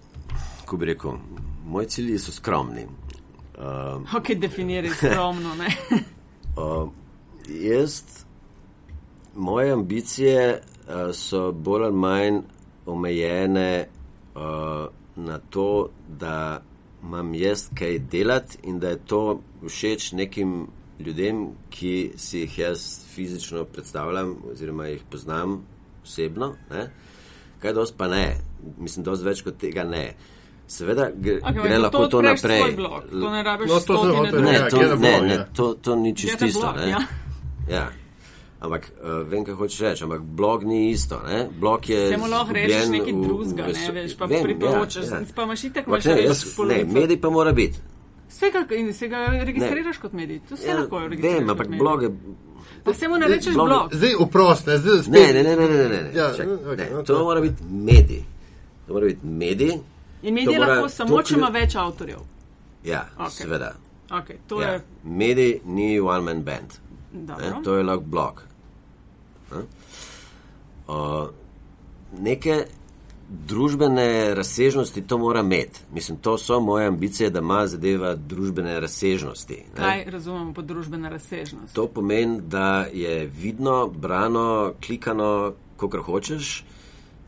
ko 0.66 0.76
bi 0.76 0.90
rekel, 0.90 1.18
moji 1.66 1.86
cilji 1.86 2.18
so 2.18 2.32
skromni. 2.32 2.86
Uh, 3.56 4.16
ok, 4.16 4.34
definiraj 4.40 4.90
skromno. 4.98 5.54
uh, 6.56 6.88
jaz 7.70 8.25
moje 9.36 9.72
ambicije 9.72 10.60
uh, 10.60 11.14
so 11.14 11.52
bolj 11.52 11.84
ali 11.84 11.96
manj 11.96 12.38
omejene 12.86 13.88
uh, 14.34 14.42
na 15.16 15.38
to, 15.50 15.88
da 16.08 16.62
imam 17.02 17.34
jaz 17.34 17.68
kaj 17.74 17.98
delati 17.98 18.58
in 18.62 18.78
da 18.78 18.88
je 18.88 18.98
to 19.06 19.40
všeč 19.68 20.12
nekim 20.12 20.66
ljudem, 20.98 21.48
ki 21.70 22.12
si 22.16 22.38
jih 22.40 22.58
jaz 22.58 23.04
fizično 23.14 23.64
predstavljam 23.64 24.36
oziroma 24.52 24.86
jih 24.86 25.02
poznam 25.10 25.62
osebno. 26.04 26.54
Ne? 26.70 26.90
Kaj 27.58 27.72
dosti 27.72 27.96
pa 27.98 28.08
ne, 28.08 28.36
mislim, 28.78 29.04
dosti 29.04 29.24
več 29.24 29.42
kot 29.42 29.58
tega 29.58 29.84
ne. 29.84 30.14
Seveda 30.68 31.10
gre, 31.14 31.38
Okay, 31.42 31.62
gre 31.62 31.78
lahko 31.78 32.06
to 32.08 32.22
naprej. 32.22 32.74
blog, 32.76 33.02
to 33.10 33.30
ne 33.30 33.42
rabiš 33.42 33.68
No, 33.70 33.80
to. 33.80 34.04
Ne, 34.40 34.70
to, 34.70 34.96
ne, 34.96 35.20
ne, 35.20 35.34
ja. 35.34 35.44
to, 35.54 35.74
to 35.74 35.96
ni 35.96 36.16
čisto 36.16 36.46
isto. 36.46 36.74
ja. 36.88 36.98
Ja. 37.70 37.90
Ampak 38.60 38.88
uh, 38.96 39.28
vem, 39.28 39.44
kaj 39.44 39.54
hočeš 39.54 39.80
reči, 39.80 40.04
ampak 40.04 40.20
blog 40.22 40.64
ni 40.64 40.90
isto. 40.90 41.20
Ne? 41.26 41.48
Blog 41.60 41.88
je. 41.88 42.08
Se 42.10 42.16
mu 42.16 42.26
lahko 42.26 42.52
rečeš 42.52 42.88
nekaj 42.88 43.12
drugega, 43.12 43.66
ne 43.66 43.90
veš, 43.92 44.16
pa 44.16 44.24
vem, 44.24 44.42
priporočaš, 44.42 45.04
ja, 45.04 45.18
ja. 45.18 45.26
pa 45.34 45.42
imaš 45.42 45.64
itak, 45.64 45.84
Ampak 45.86 45.92
imaš 45.94 46.04
ne, 46.04 46.14
reči 46.14 46.26
jaz, 46.26 46.58
ne, 46.68 46.84
medij 46.84 47.20
pa 47.20 47.30
mora 47.30 47.52
biti. 47.52 47.78
Vse, 48.28 48.46
in 48.70 48.92
se 48.94 49.08
ga 49.08 49.26
registriraš 49.44 49.98
kot 49.98 50.12
medij, 50.12 50.40
to 50.48 50.56
se 50.56 50.68
Ja, 50.68 50.76
lahko 50.76 50.98
registriraš. 51.00 51.38
vem, 51.38 51.50
ampak 51.50 51.68
blog 51.68 52.02
je. 52.02 52.10
Pa 52.84 52.94
se 52.94 53.08
mu 53.08 53.16
ne 53.16 53.28
rečeš 53.28 53.54
blog- 53.54 53.68
blog. 53.68 53.94
Zdaj 53.94 54.14
oprost, 54.14 54.66
ne, 54.66 54.78
zdaj 54.78 55.02
spet. 55.02 55.12
Ne, 55.12 55.42
ne, 55.42 55.56
ne, 55.56 55.56
ne, 55.58 55.68
ne, 55.68 55.88
ne, 55.88 56.02
ne. 56.02 56.10
Ja, 56.14 56.30
Čakaj, 56.32 56.54
ok, 56.54 56.78
ne. 56.78 56.96
ok. 56.96 57.06
To 57.06 57.24
mora 57.24 57.40
biti 57.40 57.62
medij. 57.64 58.22
To 58.86 58.92
mora 58.92 59.06
biti 59.06 59.26
medij. 59.26 59.72
In 60.22 60.34
medij 60.34 60.58
mora 60.58 60.72
lahko 60.72 60.88
samo, 60.88 61.22
če 61.22 61.34
ima 61.34 61.48
več 61.48 61.76
avtorjev. 61.76 62.18
Ja, 62.84 63.08
Ok. 63.18 63.30
seveda. 63.30 63.74
Okay, 64.10 64.36
to 64.46 64.62
Ja. 64.62 64.70
je 64.70 64.80
Medij 65.04 65.60
ni 65.64 66.00
one 66.00 66.20
man 66.20 66.42
band. 66.42 66.78
Ne? 67.20 67.26
dobro. 67.26 67.60
To 67.64 67.76
je 67.76 67.82
lahko 67.82 68.04
blog. 68.04 68.42
Ne? 69.52 69.62
Uh, 70.88 71.28
neke 72.18 72.64
družbene 73.28 74.34
razsežnosti 74.34 75.02
to 75.02 75.18
mora 75.18 75.40
imeti. 75.40 75.80
Mislim, 75.94 76.18
to 76.18 76.38
so 76.38 76.60
moje 76.60 76.86
ambicije, 76.86 77.30
da 77.30 77.38
ima 77.38 77.66
zadeva 77.66 78.14
družbene 78.14 78.80
razsežnosti. 78.80 79.54
ne. 79.54 79.82
Kaj 79.82 80.04
razumemo 80.10 80.52
pod 80.52 80.64
družbena 80.64 81.08
razsežnost? 81.08 81.74
To 81.74 81.86
pomeni, 81.86 82.40
da 82.40 82.86
je 82.92 83.26
vidno, 83.26 83.88
brano, 83.88 84.72
klikano, 84.86 85.52
kako 85.76 86.02
hočeš, 86.02 86.64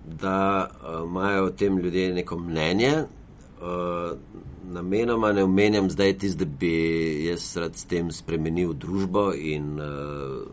da 0.05 0.71
uh, 0.71 1.09
imajo 1.09 1.45
o 1.45 1.51
tem 1.51 1.79
ljudje 1.79 2.15
neko 2.15 2.39
mnenje. 2.39 2.93
Uh, 3.61 4.19
namenoma 4.73 5.33
ne 5.33 5.45
omenjam 5.45 5.91
zdaj 5.91 6.19
tisto, 6.19 6.45
da 6.45 6.51
bi 6.61 6.73
jaz 7.25 7.57
rad 7.57 7.77
s 7.77 7.85
tem 7.85 8.13
spremenil 8.13 8.73
družbo 8.73 9.33
in 9.35 9.81
uh, 9.81 10.47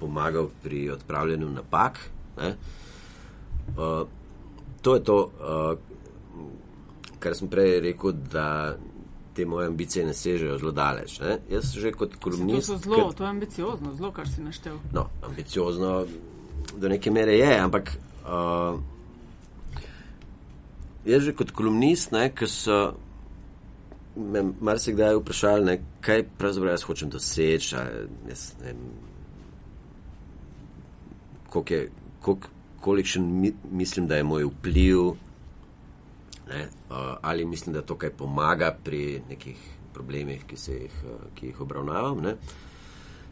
pomagal 0.00 0.48
pri 0.62 0.90
odpravljanju 0.90 1.50
napak. 1.50 1.98
Ne? 2.38 2.54
Uh, 3.76 4.06
to 4.82 4.94
je 4.94 5.04
to, 5.04 5.16
uh, 5.24 5.78
kar 7.18 7.36
sem 7.36 7.48
prej 7.48 7.80
rekel, 7.80 8.12
da 8.12 8.76
te 9.36 9.46
moje 9.46 9.66
ambicije 9.66 10.06
ne 10.06 10.14
sežejo 10.14 10.58
zelo 10.58 10.72
daleč. 10.72 11.18
Ne? 11.20 11.38
Jaz 11.50 11.74
že 11.76 11.92
kot 11.92 12.12
To 12.12 12.18
kolumnist. 12.20 12.66
so 12.66 12.76
zelo, 12.76 13.12
to 13.12 13.24
je 13.24 13.30
ambiciozno, 13.30 13.94
zelo, 13.94 14.12
kar 14.12 14.28
si 14.28 14.40
naštel. 14.40 14.78
No, 14.92 15.08
ambiciozno 15.22 16.06
do 16.76 16.88
neke 16.88 17.10
mere 17.10 17.36
je, 17.36 17.58
ampak 17.60 17.92
uh, 18.24 18.80
jaz 21.04 21.22
že 21.22 21.34
kot 21.36 21.52
kolumnist, 21.52 22.16
ki 22.34 22.48
so 22.48 22.96
me 24.16 24.42
marsikdaj 24.60 25.16
vprašali, 25.16 25.64
ne, 25.64 25.76
kaj 26.00 26.24
pravzaprav 26.38 26.72
jaz 26.72 26.82
hočem 26.82 27.10
doseči, 27.10 27.76
ali 27.76 28.08
jaz 28.28 28.52
ne 28.60 28.66
vem, 28.66 28.76
koliko 31.50 31.74
je, 31.74 31.90
koliko, 32.20 32.48
kolikšen 32.80 33.40
mi, 33.40 33.52
mislim, 33.70 34.06
da 34.06 34.16
je 34.16 34.24
moj 34.24 34.44
vpliv, 34.44 34.98
ne, 36.48 36.68
ali 37.22 37.44
mislim, 37.44 37.74
da 37.74 37.82
to 37.82 37.96
kaj 37.98 38.10
pomaga 38.10 38.76
pri 38.84 39.22
nekih 39.28 39.56
problemih, 39.94 40.44
ki, 40.46 40.56
jih, 40.70 40.96
ki 41.34 41.46
jih 41.46 41.60
obravnavam. 41.60 42.20
Ne. 42.22 42.36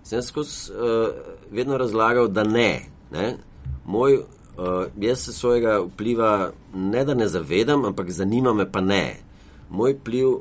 Sem 0.05 0.23
skozi 0.23 0.73
uh, 0.73 1.09
vedno 1.53 1.79
razlagal, 1.79 2.29
da 2.29 2.45
ne. 2.45 2.87
ne. 3.13 3.37
Moj, 3.85 4.17
uh, 4.17 4.87
jaz 5.01 5.25
se 5.25 5.33
svojega 5.33 5.79
vpliva 5.85 6.53
ne 6.75 7.05
da 7.05 7.15
ne 7.15 7.29
zavedam, 7.29 7.85
ampak 7.85 8.11
zanima 8.11 8.53
me 8.53 8.71
pa 8.73 8.81
ne. 8.81 9.21
Moj 9.71 9.97
vpliv 10.01 10.41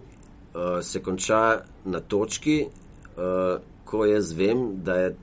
uh, 0.55 0.81
se 0.81 1.03
konča 1.03 1.61
na 1.85 1.99
točki, 1.99 2.65
uh, 2.65 3.61
ko 3.85 4.05
jaz 4.05 4.31
vem, 4.33 4.83
da 4.83 4.95
je 4.95 5.15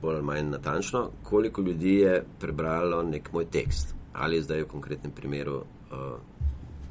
bolj 0.00 0.14
ali 0.14 0.24
manj 0.24 0.50
natančno, 0.50 1.10
koliko 1.22 1.60
ljudi 1.60 1.94
je 1.94 2.24
prebralo 2.40 3.02
nek 3.02 3.32
moj 3.32 3.46
tekst 3.50 3.94
ali 4.12 4.42
zdaj 4.42 4.62
v 4.62 4.68
konkretnem 4.68 5.12
primeru 5.12 5.56
uh, 5.56 6.18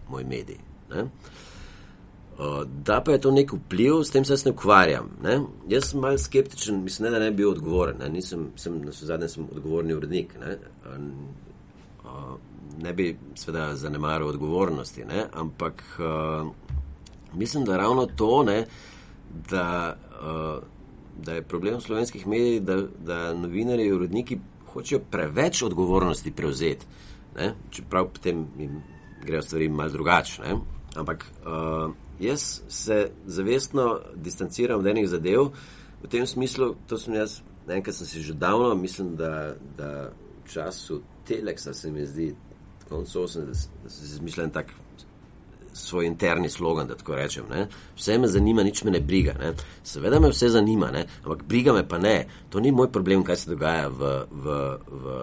moj 0.09 0.23
medij. 0.23 0.57
Uh, 0.91 2.63
da 2.85 3.01
pa 3.01 3.11
je 3.11 3.21
to 3.21 3.31
nek 3.31 3.53
vpliv, 3.53 4.03
s 4.03 4.11
tem 4.11 4.25
se 4.25 4.33
jaz 4.33 4.45
ne 4.45 4.51
ukvarjam. 4.51 5.09
Ne? 5.23 5.39
Jaz 5.67 5.89
sem 5.91 5.99
malce 5.99 6.23
skeptičen, 6.23 6.83
mislim, 6.83 7.05
ne, 7.05 7.11
da 7.11 7.19
ne 7.19 7.31
bi 7.31 7.41
bil 7.41 7.49
odgovoren. 7.49 7.97
Ne? 7.99 8.09
Nisem, 8.09 8.51
sem, 8.55 8.77
na 8.85 8.91
zadnje 8.91 9.27
sem 9.27 9.47
odgovorni 9.51 9.93
urednik. 9.93 10.35
Ne? 10.39 10.57
Uh, 12.05 12.37
ne 12.83 12.93
bi 12.93 13.17
seveda 13.35 13.75
zanemaril 13.75 14.27
odgovornosti, 14.27 15.05
ne? 15.05 15.25
ampak 15.33 15.83
uh, 15.99 16.51
mislim, 17.37 17.65
da 17.65 17.77
ravno 17.77 18.05
to, 18.05 18.43
ne, 18.43 18.65
da, 19.49 19.97
uh, 20.21 20.63
da 21.25 21.33
je 21.33 21.41
problem 21.41 21.81
slovenskih 21.81 22.27
medijev, 22.27 22.63
da, 22.63 22.81
da 23.05 23.33
novinarji 23.33 23.87
in 23.87 23.93
uredniki 23.93 24.39
hočejo 24.73 24.99
preveč 25.11 25.61
odgovornosti 25.61 26.31
prevzeti. 26.31 26.85
Ne? 27.35 27.53
Čeprav 27.69 28.09
potem 28.13 28.47
jim 28.59 28.81
grejo 29.25 29.41
stvari 29.41 29.69
malce 29.69 29.93
drugače. 29.93 30.41
Ampak 30.95 31.25
uh, 31.45 31.93
jaz 32.19 32.61
se 32.67 33.11
zavestno 33.25 33.99
distanciram 34.15 34.79
od 34.79 34.87
enih 34.87 35.07
zadev, 35.09 35.51
v 36.03 36.07
tem 36.07 36.27
smislu, 36.27 36.75
to 36.87 36.97
sem 36.97 37.13
jaz, 37.13 37.41
enkrat 37.69 37.95
sem 37.95 38.07
si 38.07 38.21
že 38.21 38.33
davno, 38.33 38.75
mislim, 38.75 39.15
da, 39.15 39.55
da 39.77 40.09
v 40.45 40.49
času 40.53 41.01
Teleksa 41.27 41.73
se 41.73 41.91
mi 41.91 42.05
zdi, 42.05 42.35
konec 42.89 43.15
80, 43.15 43.45
da 43.83 43.89
sem 43.89 44.05
si 44.07 44.13
izmišljen 44.13 44.49
tak 44.49 44.73
svoj 45.77 46.05
interni 46.05 46.49
slogan, 46.49 46.87
da 46.87 46.95
tako 46.95 47.15
rečem. 47.15 47.45
Ne? 47.49 47.67
Vse 47.95 48.17
me 48.17 48.27
zanima, 48.27 48.63
nič 48.63 48.83
me 48.83 48.91
ne 48.91 48.99
briga. 48.99 49.33
Ne? 49.39 49.53
Seveda 49.83 50.19
me 50.19 50.29
vse 50.33 50.49
zanima, 50.49 50.91
ne? 50.91 51.05
ampak 51.23 51.43
briga 51.47 51.73
me 51.73 51.87
pa 51.87 51.97
ne. 51.97 52.25
To 52.49 52.59
ni 52.59 52.71
moj 52.71 52.91
problem, 52.91 53.23
kaj 53.23 53.35
se 53.35 53.49
dogaja 53.49 53.87
v, 53.87 54.13
v, 54.31 54.59
v 54.87 55.15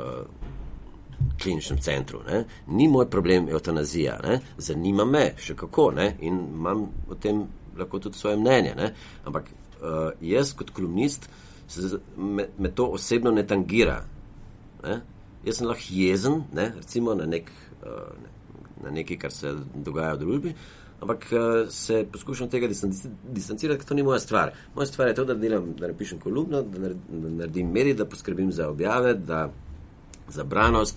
kliničnem 1.43 1.79
centru. 1.79 2.23
Ne? 2.27 2.45
Ni 2.67 2.89
moj 2.89 3.11
problem 3.11 3.49
eutanazija. 3.49 4.19
Ne? 4.23 4.41
Zanima 4.59 5.05
me 5.05 5.33
še 5.39 5.57
kako 5.59 5.91
ne? 5.97 6.15
in 6.21 6.39
imam 6.55 6.89
o 7.09 7.15
tem 7.15 7.45
lahko 7.79 7.99
tudi 7.99 8.19
svoje 8.19 8.37
mnenje. 8.37 8.75
Ne? 8.77 8.93
Ampak 9.25 9.51
uh, 9.51 10.11
jaz 10.21 10.55
kot 10.55 10.71
kolumnist 10.71 11.29
se, 11.69 11.99
me, 12.17 12.49
me 12.59 12.71
to 12.71 12.89
osebno 12.99 13.33
ne 13.35 13.47
tangira. 13.47 14.03
Ne? 14.85 15.01
Jaz 15.45 15.61
sem 15.61 15.69
lahko 15.69 15.99
jezen, 15.99 16.43
ne? 16.53 16.71
recimo 16.77 17.15
na, 17.19 17.27
nek, 17.27 17.51
uh, 17.83 18.13
ne, 18.23 18.34
na 18.85 18.91
nekaj, 18.91 19.19
kar 19.19 19.33
se 19.33 19.53
dogaja 19.75 20.15
v 20.15 20.19
družbi. 20.25 20.55
Ampak 21.03 21.27
uh, 21.33 21.41
se 21.69 22.05
poskušam 22.13 22.49
tega 22.49 22.69
distanci- 22.71 23.11
distancirati, 23.33 23.81
ker 23.81 23.89
to 23.89 23.95
ni 23.99 24.03
moja 24.07 24.21
stvar. 24.23 24.53
Moja 24.75 24.87
stvar 24.87 25.09
je 25.11 25.15
to, 25.19 25.25
da, 25.25 25.35
delam, 25.35 25.73
da 25.79 25.91
napišem 25.91 26.21
kolumno, 26.23 26.63
da, 26.63 26.79
nared, 26.79 27.03
da 27.09 27.33
naredim 27.43 27.73
medij, 27.73 27.95
da 27.99 28.07
poskrbim 28.07 28.53
za 28.53 28.69
objave, 28.71 29.15
da, 29.15 29.51
za 30.29 30.45
branost. 30.45 30.97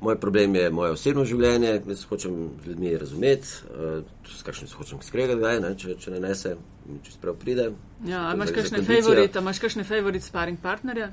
Moj 0.00 0.18
problem 0.20 0.54
je 0.54 0.70
moje 0.70 0.92
osebno 0.92 1.24
življenje, 1.24 1.80
jaz 1.88 2.04
hočem 2.10 2.34
ljudmi 2.66 2.96
razumeti, 3.00 3.48
uh, 3.72 4.02
s 4.28 4.42
kakšnim 4.42 4.68
se 4.68 4.76
hočem 4.76 5.02
skregati, 5.02 5.38
kdaj, 5.40 5.60
ne? 5.64 5.70
če, 5.78 5.94
če 5.98 6.10
ne 6.14 6.20
nese, 6.28 6.56
mi 6.86 6.98
čez 7.06 7.16
prav 7.22 7.38
pride. 7.40 7.70
Ja, 8.06 8.26
a 8.28 8.34
imaš 8.36 8.52
kakšne 8.52 8.82
favorite, 8.84 9.40
imaš 9.40 9.62
kakšne 9.64 9.86
favorite 9.88 10.26
sparing 10.26 10.60
partnerje? 10.62 11.08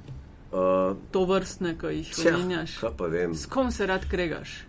Uh, 0.51 0.97
To 1.15 1.23
vrstne, 1.25 1.77
ko 1.79 1.89
jih 1.89 2.11
omenjaš. 2.27 2.75
kaj 2.83 2.91
pa 2.97 3.07
vem. 3.07 3.33
S 3.35 3.47
kom 3.47 3.71
se 3.71 3.87
rad 3.87 4.03
kregaš? 4.11 4.65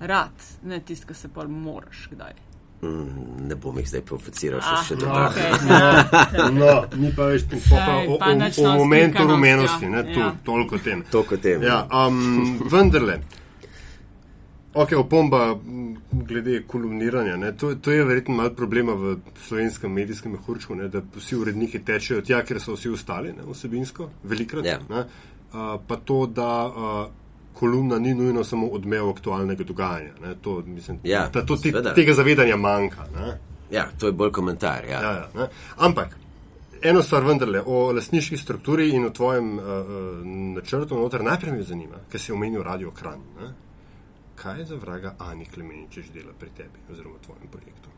Rad, 0.00 0.32
ne 0.64 0.80
tisti, 0.80 1.06
ki 1.06 1.14
se 1.14 1.28
pa 1.28 1.44
moraš 1.44 2.08
kdaj. 2.10 2.32
Mm, 2.82 3.48
ne 3.48 3.54
bom 3.60 3.76
jih 3.76 3.88
zdaj 3.90 4.00
provociral 4.08 4.62
še, 4.64 4.70
Ah, 4.72 4.84
še 4.88 4.94
no, 4.96 5.00
dodatno. 5.00 5.42
okay. 5.50 6.52
No, 6.56 6.70
ni 6.96 7.10
pa 7.12 7.26
več 7.28 7.42
tako 7.50 7.74
pa 7.74 7.96
o, 8.08 8.14
pa 8.16 8.30
o, 8.30 8.32
o 8.32 8.64
no, 8.64 8.76
momentu 8.78 9.26
rumenosti, 9.28 9.84
ja. 9.84 9.90
ne, 9.90 10.04
to, 10.14 10.20
Ja. 10.20 10.30
toliko 10.44 10.76
o 10.76 10.78
tem. 10.78 11.02
To 11.12 11.22
kot 11.28 11.42
tem. 11.44 11.60
Ja, 11.62 11.82
um, 11.92 12.56
vendarle, 12.72 13.18
ok, 14.72 14.96
opomba 14.96 15.58
glede 16.24 16.62
kolumniranja. 16.66 17.36
Ne, 17.36 17.52
to, 17.52 17.74
to 17.74 17.92
je 17.92 18.04
verjetno 18.04 18.34
malo 18.40 18.50
problema 18.56 18.94
v 18.96 19.18
slovenskem 19.44 19.92
medijskem 19.92 20.32
mehurčku, 20.32 20.74
ne, 20.74 20.88
da 20.88 21.02
vsi 21.16 21.36
uredniki 21.36 21.84
tečejo 21.84 22.22
tja, 22.24 22.40
ker 22.42 22.60
so 22.60 22.78
vsi 22.80 22.88
ostali 22.96 23.32
ne, 23.36 23.44
vsebinsko, 23.44 24.08
velikrat. 24.24 24.64
Ja. 24.64 24.78
Ne, 24.88 25.04
uh, 25.52 25.74
pa 25.86 26.00
to, 26.00 26.24
da 26.26 26.50
uh, 26.66 27.06
kolumna 27.60 27.98
ni 27.98 28.14
nujno 28.14 28.44
samo 28.44 28.66
odmev 28.66 29.10
aktualnega 29.10 29.64
dogajanja. 29.64 30.12
Ne, 30.22 30.34
to, 30.42 30.62
mislim, 30.66 31.00
Ja, 31.04 31.28
da 31.28 31.44
to 31.46 31.56
te, 31.56 31.72
tega 31.94 32.14
zavedanja 32.16 32.56
manjka. 32.56 33.04
Ne. 33.16 33.36
Ja, 33.70 33.84
to 33.98 34.06
je 34.06 34.12
bolj 34.12 34.32
komentar. 34.32 34.84
Ja. 34.84 35.02
Ja, 35.02 35.12
ja, 35.12 35.28
ne. 35.34 35.48
Ampak 35.76 36.16
eno 36.82 37.02
stvar 37.02 37.24
vendarle 37.24 37.62
o 37.66 37.92
lastniški 37.92 38.36
strukturi 38.36 38.88
in 38.96 39.04
o 39.06 39.10
tvojem 39.10 39.58
uh, 39.58 39.64
načrtu 40.56 40.98
noter 40.98 41.24
najprej 41.24 41.52
me 41.52 41.62
zanima, 41.62 42.00
ker 42.10 42.20
si 42.20 42.32
omenil 42.32 42.62
Radio 42.62 42.90
Kran. 42.90 43.20
Ne? 43.40 43.52
Kaj 44.40 44.64
za 44.64 44.80
vraga 44.80 45.14
Ani 45.18 45.44
Klemeničeš 45.44 46.08
dela 46.14 46.32
pri 46.38 46.48
tebi 46.56 46.80
oziroma 46.90 47.20
tvojem 47.26 47.52
projektu? 47.52 47.92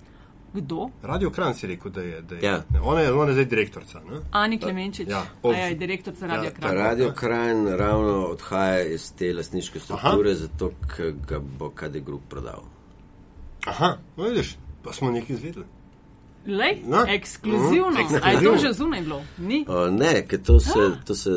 Kdo? 0.55 0.91
Radio 1.03 1.31
Kran 1.31 1.55
si 1.55 1.67
rekel, 1.67 1.91
da 1.91 2.01
je. 2.03 2.23
Da 2.23 2.35
je 2.35 2.41
Ja. 2.43 2.63
ne, 2.71 2.81
ona, 2.81 3.01
je 3.01 3.13
ona 3.13 3.25
je 3.25 3.33
zdaj 3.33 3.45
direktorica. 3.47 4.01
Ne? 4.01 4.19
Ani 4.33 4.59
Klemenčič, 4.59 5.09
Ja, 5.09 5.23
od- 5.43 5.55
ja, 5.55 5.61
je 5.63 5.75
direktorica 5.77 6.27
Ja, 6.27 6.35
ja, 6.37 6.51
Pa 6.61 6.73
Radio 6.73 7.13
Krajn 7.13 7.67
ravno 7.69 8.27
odhaja 8.27 8.83
iz 8.85 9.13
te 9.13 9.33
lastniške 9.33 9.81
strukture, 9.81 10.31
Aha. 10.31 10.35
zato 10.37 10.73
ker 10.89 11.13
ga 11.23 11.39
bo 11.41 11.71
KD 11.71 12.01
Group 12.01 12.21
prodal. 12.29 12.63
Aha, 13.67 13.97
no, 14.17 14.25
vidiš, 14.25 14.55
pa 14.83 14.93
smo 14.93 15.11
nekaj 15.11 15.37
izvedeli. 15.37 15.65
Lej, 16.47 16.83
No. 16.85 17.05
ekskluzivno. 17.09 17.91
Mhm, 17.91 17.99
A 17.99 18.01
je 18.01 18.09
to 18.11 18.17
ekskluzivno. 18.19 18.59
že 18.59 18.73
zunaj 18.73 19.01
bilo? 19.01 19.23
Ni? 19.39 19.65
Uh, 19.69 19.91
ne, 19.91 20.27
ker 20.27 20.43
to 20.43 20.61
se, 20.61 20.73
to 21.07 21.15
se 21.15 21.31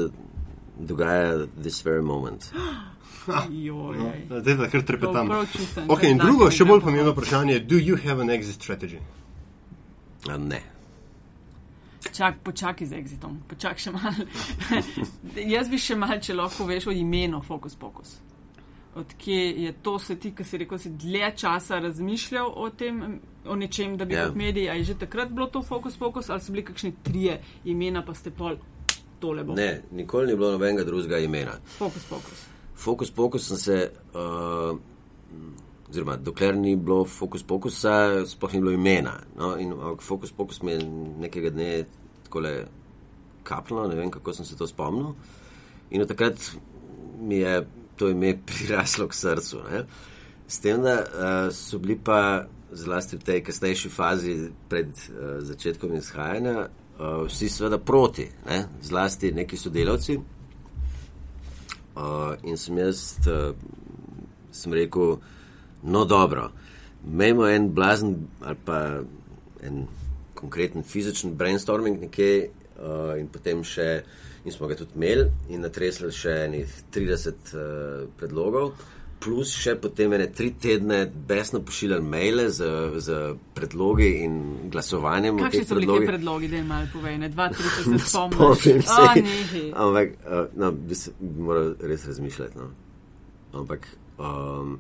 dogaja 0.80 1.46
this 1.56 1.86
very 1.86 2.02
moment. 2.04 2.46
No, 3.28 4.40
Zdaj 4.40 4.58
pa 4.58 4.68
kar 4.68 4.82
trepetam. 4.84 5.28
To 5.28 5.34
prav 5.34 5.46
čutim, 5.48 5.90
Ok, 5.90 6.02
kar 6.02 6.10
in 6.10 6.18
drugo, 6.18 6.52
še 6.52 6.66
bolj 6.66 6.80
po 6.80 6.86
pomembno 6.86 7.12
vprašanje 7.12 7.54
je, 7.54 7.60
do 7.62 7.76
you 7.78 7.98
have 7.98 8.22
an 8.22 8.30
exit 8.30 8.62
strategy? 8.62 9.00
A 10.30 10.38
ne. 10.38 10.62
Čak, 12.06 12.38
počakaj 12.44 12.88
z 12.88 12.94
exitom, 12.94 13.40
počakaj 13.50 13.80
še 13.80 13.92
malo. 13.92 14.26
Jaz 15.56 15.70
bi 15.70 15.78
še 15.78 15.96
malo, 15.96 16.20
če 16.22 16.34
lahko 16.34 16.66
veš 16.66 16.88
o 16.88 16.94
imenu 16.94 17.42
Focus 17.42 17.76
Pocus. 17.76 18.16
Odkje 18.96 19.40
je 19.60 19.74
to, 19.84 20.00
se 20.00 20.16
ti, 20.16 20.32
ki 20.32 20.44
si 20.44 20.58
rekel, 20.58 20.80
si 20.80 20.90
dlje 20.92 21.34
časa 21.36 21.80
razmišljal 21.80 22.48
o 22.48 22.70
tem, 22.70 23.02
o 23.46 23.56
nečem, 23.56 23.98
da 23.98 24.06
bi 24.06 24.16
Ja. 24.16 24.28
kot 24.28 24.36
mediji, 24.36 24.70
a 24.70 24.74
je 24.74 24.84
že 24.84 24.94
takrat 24.96 25.30
bilo 25.30 25.48
to 25.48 25.62
Focus 25.62 25.98
Pocus, 25.98 26.30
ali 26.30 26.42
so 26.42 26.52
bili 26.52 26.64
kakšni 26.64 26.94
trije 27.04 27.42
imena, 27.66 28.06
pa 28.06 28.14
ste 28.14 28.32
pol 28.32 28.56
tole 29.20 29.44
bo. 29.44 29.54
ne, 29.54 29.82
nikoli 29.92 30.28
ni 30.28 30.36
bilo 30.36 30.52
nobenega 30.52 30.84
drugega 30.84 31.20
imena. 31.20 31.58
Focus 31.78 32.06
Pocus. 32.06 32.46
Fokus 32.76 33.12
pokus 33.12 33.48
sem 33.48 33.58
se, 33.58 33.92
uh, 34.14 34.78
oziroma 35.90 36.18
dokler 36.18 36.56
ni 36.56 36.76
bilo 36.76 37.06
fokus 37.06 37.44
pokusa, 37.44 38.26
sploh 38.28 38.54
ni 38.54 38.60
bilo 38.60 38.72
imena. 38.72 39.20
No, 39.38 39.56
in 39.58 39.72
ampak 39.72 40.04
fokus 40.04 40.32
pokus 40.32 40.62
mi 40.62 40.72
je 40.72 40.84
nekega 41.20 41.50
dne 41.50 41.86
tako 42.24 42.40
le 42.40 42.54
kapljalo, 43.44 43.88
ne 43.88 43.96
vem 43.96 44.12
kako 44.12 44.34
sem 44.34 44.46
se 44.46 44.58
to 44.58 44.68
spomnil. 44.68 45.14
In 45.92 46.02
od 46.02 46.08
takrat 46.08 46.52
mi 47.20 47.36
je 47.36 47.68
to 47.96 48.10
ime 48.10 48.38
priraslo 48.48 49.08
k 49.08 49.14
srcu. 49.14 49.64
Ne. 49.72 49.86
S 50.48 50.60
tem, 50.60 50.82
da 50.82 51.00
uh, 51.00 51.54
so 51.54 51.80
bili 51.80 51.98
pa 52.04 52.46
zlasti 52.72 53.18
v 53.18 53.24
tej 53.24 53.44
kasnejši 53.44 53.90
fazi 53.90 54.36
pred 54.70 54.90
uh, 54.90 55.40
začetkom 55.42 55.96
izhajanja 55.96 56.68
uh, 56.68 57.26
vsi 57.26 57.50
seveda 57.50 57.78
proti, 57.78 58.28
ne. 58.50 58.66
zlasti 58.82 59.32
neki 59.32 59.58
sodelavci. 59.58 60.20
Uh, 61.96 62.36
in 62.44 62.58
sem 62.60 62.78
jaz 62.78 63.16
uh, 63.32 63.54
sem 64.52 64.74
rekel, 64.76 65.18
no 65.84 66.04
dobro, 66.06 66.50
imamo 67.08 67.48
en 67.48 67.70
blazen 67.74 68.16
ali 68.42 68.58
pa 68.66 68.80
en 69.64 69.86
konkreten 70.36 70.84
fizičen 70.84 71.38
brainstorming 71.38 72.02
nekje 72.02 72.50
uh, 72.76 73.16
in 73.20 73.30
potem 73.32 73.64
še, 73.64 73.88
in 74.44 74.52
smo 74.52 74.68
ga 74.68 74.76
tudi 74.76 74.98
imeli 75.00 75.30
in 75.50 75.64
natresli 75.64 76.12
še 76.12 76.36
enih 76.50 76.76
30 76.94 77.56
uh, 77.56 78.04
predlogov. 78.20 78.76
Plus 79.26 79.52
še 79.58 79.74
potem 79.82 80.14
ene 80.14 80.28
tri 80.30 80.52
tedne 80.62 81.00
besno 81.28 81.64
pošiljali 81.66 82.06
maile 82.06 82.44
z, 82.54 82.68
z 83.02 83.20
predlogi 83.58 84.10
in 84.22 84.36
glasovanjem. 84.70 85.40
Kakšni 85.42 85.66
so 85.66 85.78
bili 85.80 85.88
ti 85.90 86.10
predlogi, 86.12 86.50
da 86.52 86.60
jim 86.60 86.68
malo 86.70 86.90
povej, 86.94 87.16
ne 87.24 87.30
dva, 87.34 87.48
tri, 87.50 87.64
če 87.66 87.86
se 87.86 88.02
Spomnim 88.10 88.84
nehi. 89.26 89.64
Ampak, 89.74 90.18
uh, 90.26 90.44
no, 90.62 90.70
bi, 90.72 90.98
se, 91.00 91.14
bi 91.20 91.48
moral 91.48 91.72
res 91.82 92.06
razmišljati. 92.06 92.60
No. 92.60 92.70
Ampak, 93.56 93.88
um, 94.20 94.78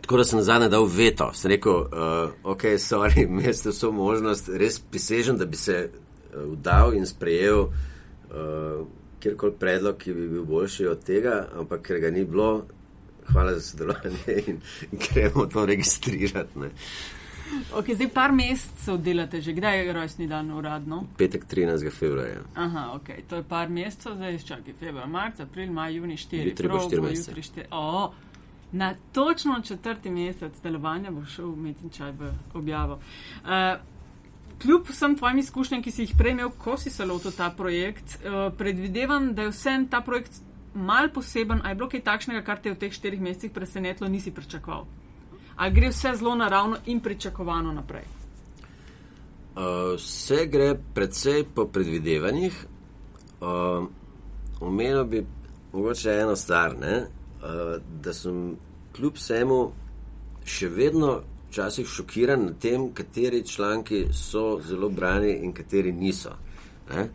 tako 0.00 0.22
da 0.22 0.28
sem 0.30 0.44
zadnji 0.46 0.70
dal 0.70 0.86
veto. 0.86 1.32
Sem 1.34 1.50
rekel, 1.56 1.82
uh, 1.82 2.36
ok, 2.54 2.68
sorry, 2.78 3.24
imeli 3.28 3.54
ste 3.54 3.74
vso 3.74 3.90
možnost, 3.92 4.52
res 4.54 4.78
prisežem, 4.78 5.40
da 5.40 5.50
bi 5.50 5.58
se 5.58 5.82
uh, 5.88 6.46
vdal 6.52 6.94
in 6.94 7.10
sprejel 7.10 7.66
uh, 7.66 8.86
kjerkoli 9.20 9.58
predlog, 9.58 9.98
ki 9.98 10.14
bi 10.14 10.28
bil 10.28 10.44
boljši 10.46 10.86
od 10.86 11.04
tega, 11.04 11.40
ampak 11.58 11.82
ker 11.82 11.98
ga 11.98 12.14
ni 12.14 12.24
bilo. 12.24 12.66
Hvala 13.32 13.54
za 13.54 13.60
sodelovanje 13.60 14.42
in, 14.46 14.60
gremo 14.92 15.46
to 15.46 15.66
registrirati. 15.66 16.58
Ne. 16.58 16.70
Ok, 17.74 17.94
zdaj 17.94 18.08
par 18.08 18.32
mesecev 18.32 18.98
delate 18.98 19.40
že, 19.40 19.52
kdaj 19.52 19.86
je 19.86 19.92
rojstni 19.92 20.26
dan 20.26 20.50
uradno? 20.50 21.04
Petek 21.18 21.46
13. 21.46 21.90
februarja. 21.98 22.40
Aha, 22.54 22.90
ok, 22.94 23.10
to 23.28 23.36
je 23.36 23.42
par 23.42 23.68
mesecev, 23.68 24.14
zdaj 24.14 24.38
čakaj, 24.38 24.74
februar, 24.78 25.08
marc, 25.08 25.40
april, 25.40 25.72
maj, 25.72 25.94
juni, 25.94 26.16
štiri. 26.16 26.50
Jutri 26.50 26.68
bo 26.68 26.80
štiri 26.80 27.02
mesece. 27.02 27.30
jutri 27.30 27.42
štiri. 27.42 27.66
O, 27.70 28.12
na 28.72 28.94
točno 29.12 29.60
četrti 29.62 30.10
mesec 30.10 30.52
delovanja 30.62 31.10
bo 31.10 31.24
šel 31.24 31.46
Metin 31.56 31.90
čaj 31.90 32.12
v 32.12 32.32
objavo. 32.54 33.00
Uh, 33.44 33.50
Kljub 34.62 34.88
vsem 34.88 35.16
tvojim 35.16 35.38
izkušnjam, 35.38 35.82
ki 35.82 35.90
si 35.90 36.02
jih 36.02 36.14
prej 36.18 36.32
imel, 36.32 36.48
ko 36.58 36.78
si 36.80 36.90
se 36.90 37.04
lotil 37.04 37.32
ta 37.36 37.50
projekt, 37.56 38.18
uh, 38.24 38.52
predvidevam, 38.58 39.34
da 39.34 39.42
je 39.42 39.52
vsem 39.52 39.84
ta 39.88 40.00
projekt 40.00 40.40
mal 40.76 41.08
poseben, 41.12 41.60
a 41.64 41.68
je 41.68 41.74
bilo 41.74 41.88
kaj 41.88 42.04
takšnega, 42.04 42.42
kar 42.44 42.60
te 42.62 42.70
v 42.70 42.78
teh 42.78 42.92
štirih 42.92 43.20
mesecih 43.20 43.50
presenetilo, 43.50 44.08
nisi 44.08 44.30
pričakoval. 44.30 44.86
Ali 45.56 45.74
gre 45.74 45.88
vse 45.88 46.14
zelo 46.16 46.34
naravno 46.34 46.76
in 46.86 47.00
pričakovano 47.00 47.72
naprej? 47.72 48.04
Uh, 49.56 49.96
vse 49.96 50.46
gre 50.52 50.74
predvsej 50.94 51.46
po 51.54 51.64
predvidevanjih. 51.66 52.66
Uh, 53.40 53.88
omenil 54.60 55.04
bi 55.04 55.26
mogoče 55.72 56.12
eno 56.20 56.36
stvar, 56.36 56.76
ne? 56.78 56.96
uh, 57.00 57.80
da 58.02 58.12
sem 58.12 58.56
kljub 58.96 59.16
vsemu 59.16 59.60
še 60.44 60.68
vedno 60.68 61.20
včasih 61.48 61.88
šokiran 61.88 62.44
nad 62.44 62.58
tem, 62.60 62.90
kateri 62.94 63.42
članki 63.48 64.06
so 64.12 64.60
zelo 64.62 64.88
brani 64.88 65.32
in 65.44 65.52
kateri 65.52 65.92
niso. 65.92 66.36
Ne, 66.90 67.08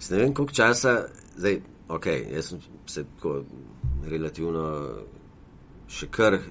S 0.00 0.10
ne 0.10 0.18
vem, 0.18 0.34
koliko 0.34 0.54
časa, 0.54 1.04
zdaj, 1.36 1.60
ok, 1.88 2.06
jaz 2.32 2.46
sem 2.48 2.60
se 2.90 3.04
tako 3.16 3.40
relativno 4.10 4.66
še 5.90 6.08
kar 6.10 6.34
eh, 6.34 6.42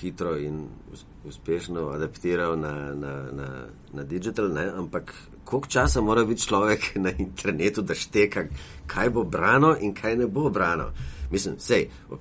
hitro 0.00 0.36
in 0.36 0.66
us- 0.92 1.06
uspešno 1.28 1.88
adaptiral 1.94 2.58
na, 2.60 2.72
na, 2.94 3.12
na, 3.32 3.48
na 3.92 4.04
digital, 4.04 4.50
ne? 4.52 4.66
ampak 4.76 5.14
koliko 5.44 5.68
časa 5.68 6.00
mora 6.00 6.24
biti 6.24 6.46
človek 6.46 6.92
na 7.04 7.12
internetu, 7.18 7.82
da 7.82 7.94
šteka, 7.94 8.46
kaj 8.86 9.10
bo 9.10 9.24
brano 9.24 9.76
in 9.80 9.94
kaj 9.94 10.16
ne 10.16 10.26
bo 10.26 10.50
brano. 10.50 10.90
Mislim, 11.32 11.58
sej, 11.58 11.88
v, 12.10 12.18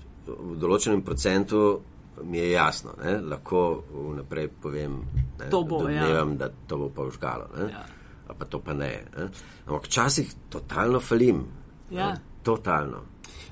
določenem 0.61 1.01
procentu 1.03 1.81
mi 2.23 2.37
je 2.37 2.51
jasno, 2.51 2.93
ne? 3.03 3.17
lahko 3.33 3.83
vnaprej 3.91 4.51
povem, 4.61 4.99
ne? 5.39 5.49
To 5.49 5.63
bo, 5.65 5.81
ja. 5.89 6.05
domnevam, 6.05 6.37
da 6.37 6.51
to 6.67 6.77
bo 6.77 6.91
pa 6.93 7.07
užgalo. 7.09 7.49
Ne? 7.57 7.71
Ja. 7.73 7.85
Pa 8.31 8.47
to 8.47 8.61
pa 8.63 8.71
ne. 8.73 8.91
ne? 9.11 9.25
Ampak 9.67 9.89
včasih 9.89 10.29
totalno 10.53 11.01
falim. 11.03 11.43
Ja. 11.91 12.13
Ne? 12.13 12.30
Totalno. 12.43 13.03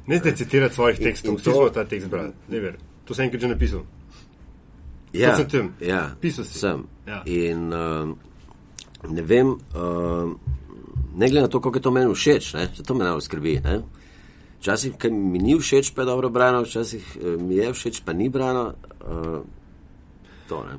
Ne 0.07 0.17
zdaj 0.17 0.35
citirati 0.35 0.75
svojih 0.75 0.99
tekstov, 0.99 1.35
vsi 1.35 1.51
smo 1.51 1.69
ta 1.69 1.85
tekst 1.85 2.09
brali. 2.09 2.31
Ne 2.49 2.59
ver, 2.59 2.77
to 3.05 3.13
sem 3.13 3.25
enkrat 3.25 3.41
že 3.41 3.47
napisal. 3.47 3.83
Ja, 5.13 5.31
Točno 5.35 5.49
tem. 5.49 5.73
ja, 5.81 6.09
Pisal 6.21 6.45
si. 6.45 6.59
sem. 6.59 6.83
Ja. 7.07 7.23
In 7.25 7.73
um, 7.73 8.17
ne 9.09 9.21
vem, 9.21 9.47
um, 9.47 10.39
ne 11.15 11.29
glede 11.29 11.41
na 11.41 11.47
to, 11.47 11.61
kako 11.61 11.77
je 11.77 11.81
to 11.81 11.91
meni 11.91 12.13
všeč, 12.13 12.53
ne, 12.53 12.67
se 12.75 12.83
to 12.83 12.93
me 12.93 13.03
najbolj 13.03 13.21
skrbi. 13.21 13.61
Ne. 13.63 13.81
Včasih, 14.59 14.93
mi 15.11 15.39
ni 15.39 15.55
všeč, 15.59 15.93
pa 15.95 16.01
je 16.01 16.05
dobro 16.05 16.29
brano, 16.29 16.61
včasih 16.63 17.17
eh, 17.21 17.37
mi 17.39 17.55
je 17.55 17.73
všeč, 17.73 18.01
pa 18.05 18.13
ni 18.13 18.29
brano. 18.29 18.73
Uh, 18.99 19.39
to, 20.47 20.63
ne. 20.67 20.77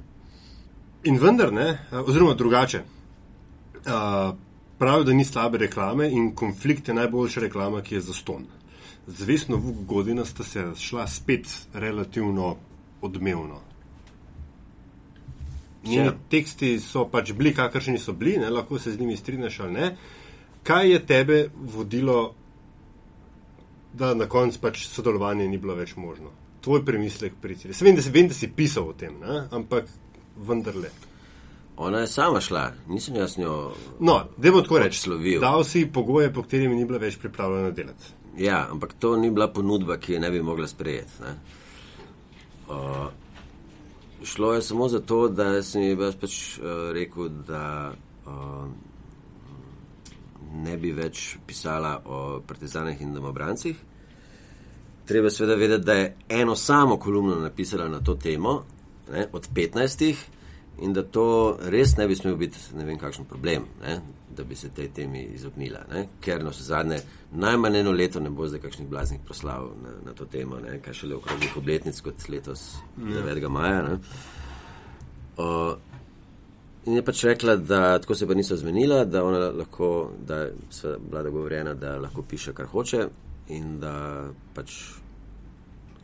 In 1.04 1.16
vendar, 1.18 1.52
ne, 1.52 1.78
oziroma 2.06 2.34
drugače. 2.34 2.82
Uh, 3.86 4.36
pravijo, 4.80 5.04
da 5.04 5.12
ni 5.12 5.24
slabe 5.24 5.58
reklame 5.58 6.08
in 6.10 6.30
konflikt 6.34 6.88
je 6.88 6.94
najboljša 6.94 7.40
reklama, 7.40 7.82
ki 7.84 7.94
je 7.94 8.00
zaston. 8.00 8.46
Zvestno 9.06 9.56
Vuk 9.56 9.76
Godina 9.86 10.24
sta 10.24 10.44
se 10.44 10.64
šla 10.78 11.06
spet 11.06 11.48
relativno 11.74 12.56
odmevno. 13.00 13.60
Njeni 15.84 16.10
teksti 16.28 16.78
so 16.80 17.04
pač 17.08 17.32
bili, 17.32 17.52
kakršni 17.54 17.98
so 17.98 18.12
bili, 18.12 18.38
ne, 18.38 18.50
lahko 18.50 18.78
se 18.78 18.92
z 18.92 19.00
njimi 19.00 19.16
strinjaš 19.16 19.60
ali 19.60 19.72
ne. 19.72 19.96
Kaj 20.62 20.90
je 20.90 21.06
tebe 21.06 21.48
vodilo, 21.74 22.34
da 23.92 24.14
na 24.14 24.28
koncu 24.28 24.60
pač 24.60 24.86
sodelovanje 24.86 25.48
ni 25.48 25.58
bilo 25.58 25.74
več 25.74 25.96
možno? 25.96 26.32
Tvoj 26.60 26.84
premislek 26.84 27.36
pri 27.40 27.56
tem. 27.56 27.72
Vem, 27.80 27.96
da 27.96 28.02
si, 28.02 28.10
vem, 28.10 28.28
da 28.28 28.34
si 28.34 28.48
pisal 28.48 28.88
o 28.88 28.92
tem, 28.92 29.16
ne, 29.20 29.42
ampak 29.50 29.88
vendarle. 30.36 30.92
Ona 31.80 31.98
je 31.98 32.06
sama 32.06 32.40
šla, 32.40 32.72
nisem 32.88 33.16
jaz 33.16 33.38
njo. 33.38 33.72
No, 34.00 34.24
da 34.36 34.50
bo 34.52 34.60
tako 34.60 34.78
reči. 34.78 34.98
Odslovil. 35.00 35.40
Dal 35.40 35.64
si 35.64 35.86
pogoje, 35.92 36.32
po 36.32 36.42
katerimi 36.42 36.74
ni 36.76 36.84
bila 36.84 36.98
več 37.00 37.16
pripravljena 37.16 37.70
delati. 37.70 38.10
Ja, 38.36 38.66
ampak 38.70 38.92
to 39.00 39.14
ni 39.16 39.30
bila 39.30 39.46
ponudba, 39.48 39.96
ki 39.96 40.12
je 40.12 40.18
ne 40.20 40.30
bi 40.30 40.42
mogla 40.42 40.66
sprejeti. 40.68 41.22
Ne. 41.22 41.30
Uh, 42.68 43.06
šlo 44.24 44.52
je 44.54 44.62
samo 44.62 44.88
zato, 44.88 45.28
da 45.28 45.62
sem 45.62 45.82
ji 45.82 45.96
pač 46.20 46.34
uh, 46.58 46.90
rekel, 46.92 47.30
da 47.48 47.62
uh, 48.26 48.66
ne 50.52 50.76
bi 50.76 50.90
več 50.92 51.38
pisala 51.46 51.94
o 52.04 52.18
partizanih 52.46 53.00
in 53.00 53.14
domobrancih. 53.14 53.80
Treba 55.08 55.30
seveda 55.30 55.56
vedeti, 55.56 55.84
da 55.84 55.96
je 55.96 56.12
eno 56.42 56.56
samo 56.56 56.98
kolumno 57.00 57.40
napisala 57.40 57.88
na 57.88 58.02
to 58.04 58.18
temo, 58.20 58.58
ne, 59.12 59.26
od 59.32 59.48
15, 59.54 60.14
in 60.80 60.92
da 60.92 61.02
to 61.02 61.58
res 61.60 61.96
ne 61.96 62.06
bi 62.08 62.16
smel 62.16 62.36
biti 62.40 62.58
ne 62.74 62.84
vem 62.84 62.98
kakšen 62.98 63.24
problem, 63.28 63.66
ne, 63.82 63.98
da 64.36 64.44
bi 64.44 64.56
se 64.56 64.70
tej 64.74 64.88
temi 64.94 65.22
izognila. 65.34 65.80
Ne, 65.92 66.06
ker 66.20 66.44
na 66.44 66.50
vse 66.54 66.64
zadnje 66.64 67.00
najmanj 67.32 67.80
eno 67.80 67.92
leto 67.92 68.20
ne 68.20 68.30
bo 68.30 68.48
zdaj 68.48 68.62
kakšnih 68.64 68.88
blaznih 68.88 69.20
proslav 69.24 69.68
na, 69.82 69.94
na 70.06 70.14
to 70.16 70.24
temo, 70.24 70.60
ne, 70.60 70.78
kaj 70.84 71.02
šele 71.02 71.18
okroglih 71.18 71.56
obletnic 71.56 72.00
kot 72.00 72.28
letos 72.28 72.64
9. 72.96 73.48
maja. 73.48 73.82
Ne. 73.88 73.98
Uh, 75.40 75.74
in 76.86 76.96
je 76.96 77.04
pač 77.04 77.24
rekla, 77.24 77.56
da 77.56 77.98
tako 77.98 78.14
se 78.14 78.26
pa 78.26 78.34
niso 78.34 78.56
zmenila, 78.56 79.04
da 79.04 79.24
ona 79.24 79.50
lahko, 79.50 80.10
da 80.26 80.44
je 80.46 80.54
bila 81.10 81.22
dogovorjena, 81.22 81.74
da 81.74 81.98
lahko 81.98 82.22
piše, 82.22 82.54
kar 82.56 82.66
hoče 82.66 83.04
in 83.50 83.76
da 83.80 84.30
pač 84.54 84.78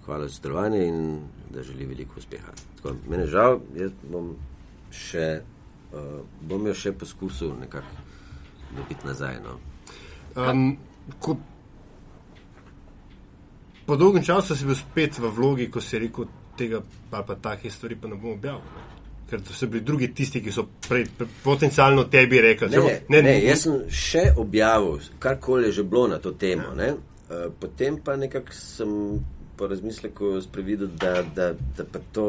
hvala 0.05 0.29
za 0.29 0.35
sodelovanje 0.35 0.85
in 0.87 1.21
da 1.51 1.63
želi 1.63 1.87
veliko 1.87 2.21
uspeha. 2.21 2.53
Tako, 2.77 2.95
mene 3.09 3.27
žal, 3.27 3.61
jaz 3.75 3.91
bom 4.11 4.35
še, 4.93 5.27
uh, 5.93 6.21
bom 6.43 6.67
jo 6.67 6.75
še 6.75 6.93
poskusil 6.99 7.55
nekako 7.61 8.05
dobiti 8.77 9.07
nazaj. 9.07 9.39
No. 9.45 9.59
Um, 10.37 10.77
ko, 11.23 11.37
po 13.87 13.97
dolgem 13.97 14.25
času 14.25 14.57
si 14.57 14.67
bil 14.67 14.77
spet 14.77 15.19
v 15.19 15.31
vlogi, 15.31 15.71
ko 15.71 15.81
si 15.81 15.99
rekel, 16.03 16.29
tega 16.59 16.83
pa, 17.11 17.23
pa 17.23 17.37
takih 17.37 17.73
stvari 17.73 17.97
pa 18.01 18.09
ne 18.09 18.19
bom 18.19 18.37
objavil. 18.37 18.65
Ne? 18.75 18.85
Ker 19.27 19.43
so 19.43 19.67
bili 19.67 19.83
drugi 19.83 20.13
tisti, 20.15 20.41
ki 20.43 20.53
so 20.55 20.69
prej, 20.89 21.09
pre, 21.19 21.27
potencialno 21.43 22.07
tebi 22.11 22.41
rekli. 22.43 22.71
Ne, 22.71 22.83
ne, 22.83 22.99
ne, 23.11 23.23
ne, 23.27 23.39
jaz 23.43 23.65
sem 23.67 23.81
še 23.91 24.27
objavil, 24.39 25.01
karkoli 25.23 25.71
je 25.71 25.81
že 25.81 25.87
bilo 25.87 26.07
na 26.13 26.21
to 26.23 26.37
temo. 26.39 26.75
Ja. 26.79 26.95
Uh, 27.27 27.49
potem 27.59 27.99
pa 27.99 28.15
nekako 28.15 28.55
sem 28.55 28.93
po 29.57 29.67
razmisleku 29.67 30.37
sprevidel, 30.45 30.93
da, 31.01 31.23
da, 31.23 31.55
da 31.77 31.87
pa 31.91 32.03
to 32.13 32.27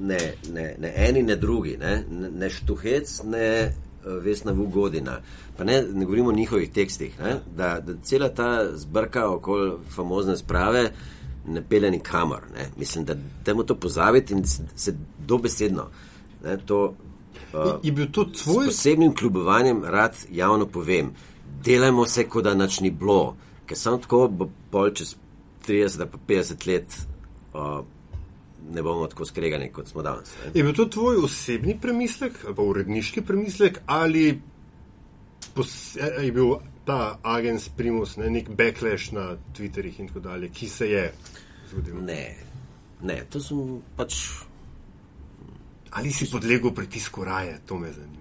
ne, 0.00 0.18
ne, 0.52 0.74
ne 0.78 0.92
eni, 0.96 1.22
ne 1.22 1.36
drugi, 1.36 1.76
ne, 1.76 2.04
ne 2.10 2.50
štuhec, 2.50 3.22
ne 3.24 3.72
uh, 4.06 4.12
vesna 4.24 4.52
Vugodina. 4.52 5.20
Pa 5.56 5.64
ne, 5.64 5.82
ne 5.82 6.04
govorimo 6.04 6.28
o 6.28 6.32
njihovih 6.32 6.70
tekstih, 6.72 7.20
ne, 7.20 7.36
da, 7.56 7.80
da 7.80 7.94
cela 8.02 8.28
ta 8.28 8.76
zbrka 8.76 9.28
okoli 9.30 9.72
famozne 9.94 10.36
sprave 10.36 10.90
ne 11.48 11.62
pele 11.68 11.90
nikamor. 11.90 12.42
Ne. 12.54 12.70
Mislim, 12.76 13.04
da 13.04 13.16
temu 13.44 13.64
to 13.64 13.74
pozaviti 13.74 14.34
in 14.34 14.44
se 14.76 14.94
dobesedno. 15.18 15.88
Ne, 16.44 16.58
to, 16.66 16.94
uh, 17.54 17.80
je 17.82 17.92
bil 17.92 18.06
to 18.12 18.24
tvoj? 18.24 18.64
S 18.64 18.68
posebnim 18.68 19.14
kljubovanjem 19.14 19.84
rad 19.84 20.16
javno 20.30 20.66
povem, 20.66 21.14
delajmo 21.64 22.06
se, 22.06 22.28
kot 22.28 22.44
da 22.44 22.54
nič 22.54 22.80
ni 22.80 22.90
bilo, 22.90 23.36
ker 23.66 23.78
samo 23.78 23.98
tako 23.98 24.28
bo 24.28 24.50
pol 24.70 24.90
čez 24.90 25.16
30 25.68 26.06
pa 26.06 26.18
50 26.28 26.66
let 26.68 26.98
uh, 27.54 27.84
ne 28.74 28.82
bomo 28.82 29.06
tako 29.06 29.24
skregani, 29.24 29.70
kot 29.72 29.88
smo 29.88 30.02
danes. 30.02 30.30
Ne. 30.44 30.50
Je 30.54 30.64
bil 30.64 30.74
to 30.74 30.84
tvoj 30.84 31.22
osebni 31.24 31.78
premislek 31.80 32.44
ali 32.46 32.54
pa 32.54 32.62
uredniški 32.62 33.22
premislek 33.22 33.80
ali 33.86 34.40
je 36.22 36.32
bil 36.32 36.54
ta 36.88 37.18
agens 37.22 37.68
primus, 37.68 38.16
ne, 38.16 38.30
nek 38.30 38.48
backlash 38.56 39.12
na 39.12 39.36
Twitterih 39.56 40.00
in 40.00 40.08
tako 40.08 40.20
dalje, 40.24 40.48
ki 40.48 40.68
se 40.68 40.86
je 40.90 41.02
zgodil? 41.70 41.98
Ne, 42.04 42.22
ne, 43.02 43.18
to 43.30 43.42
sem 43.44 43.58
pač. 43.96 44.20
Ali 45.90 46.12
si 46.12 46.30
podlegel 46.30 46.72
pritisku 46.76 47.24
raje, 47.24 47.58
to 47.66 47.76
me 47.78 47.92
zanima. 47.92 48.17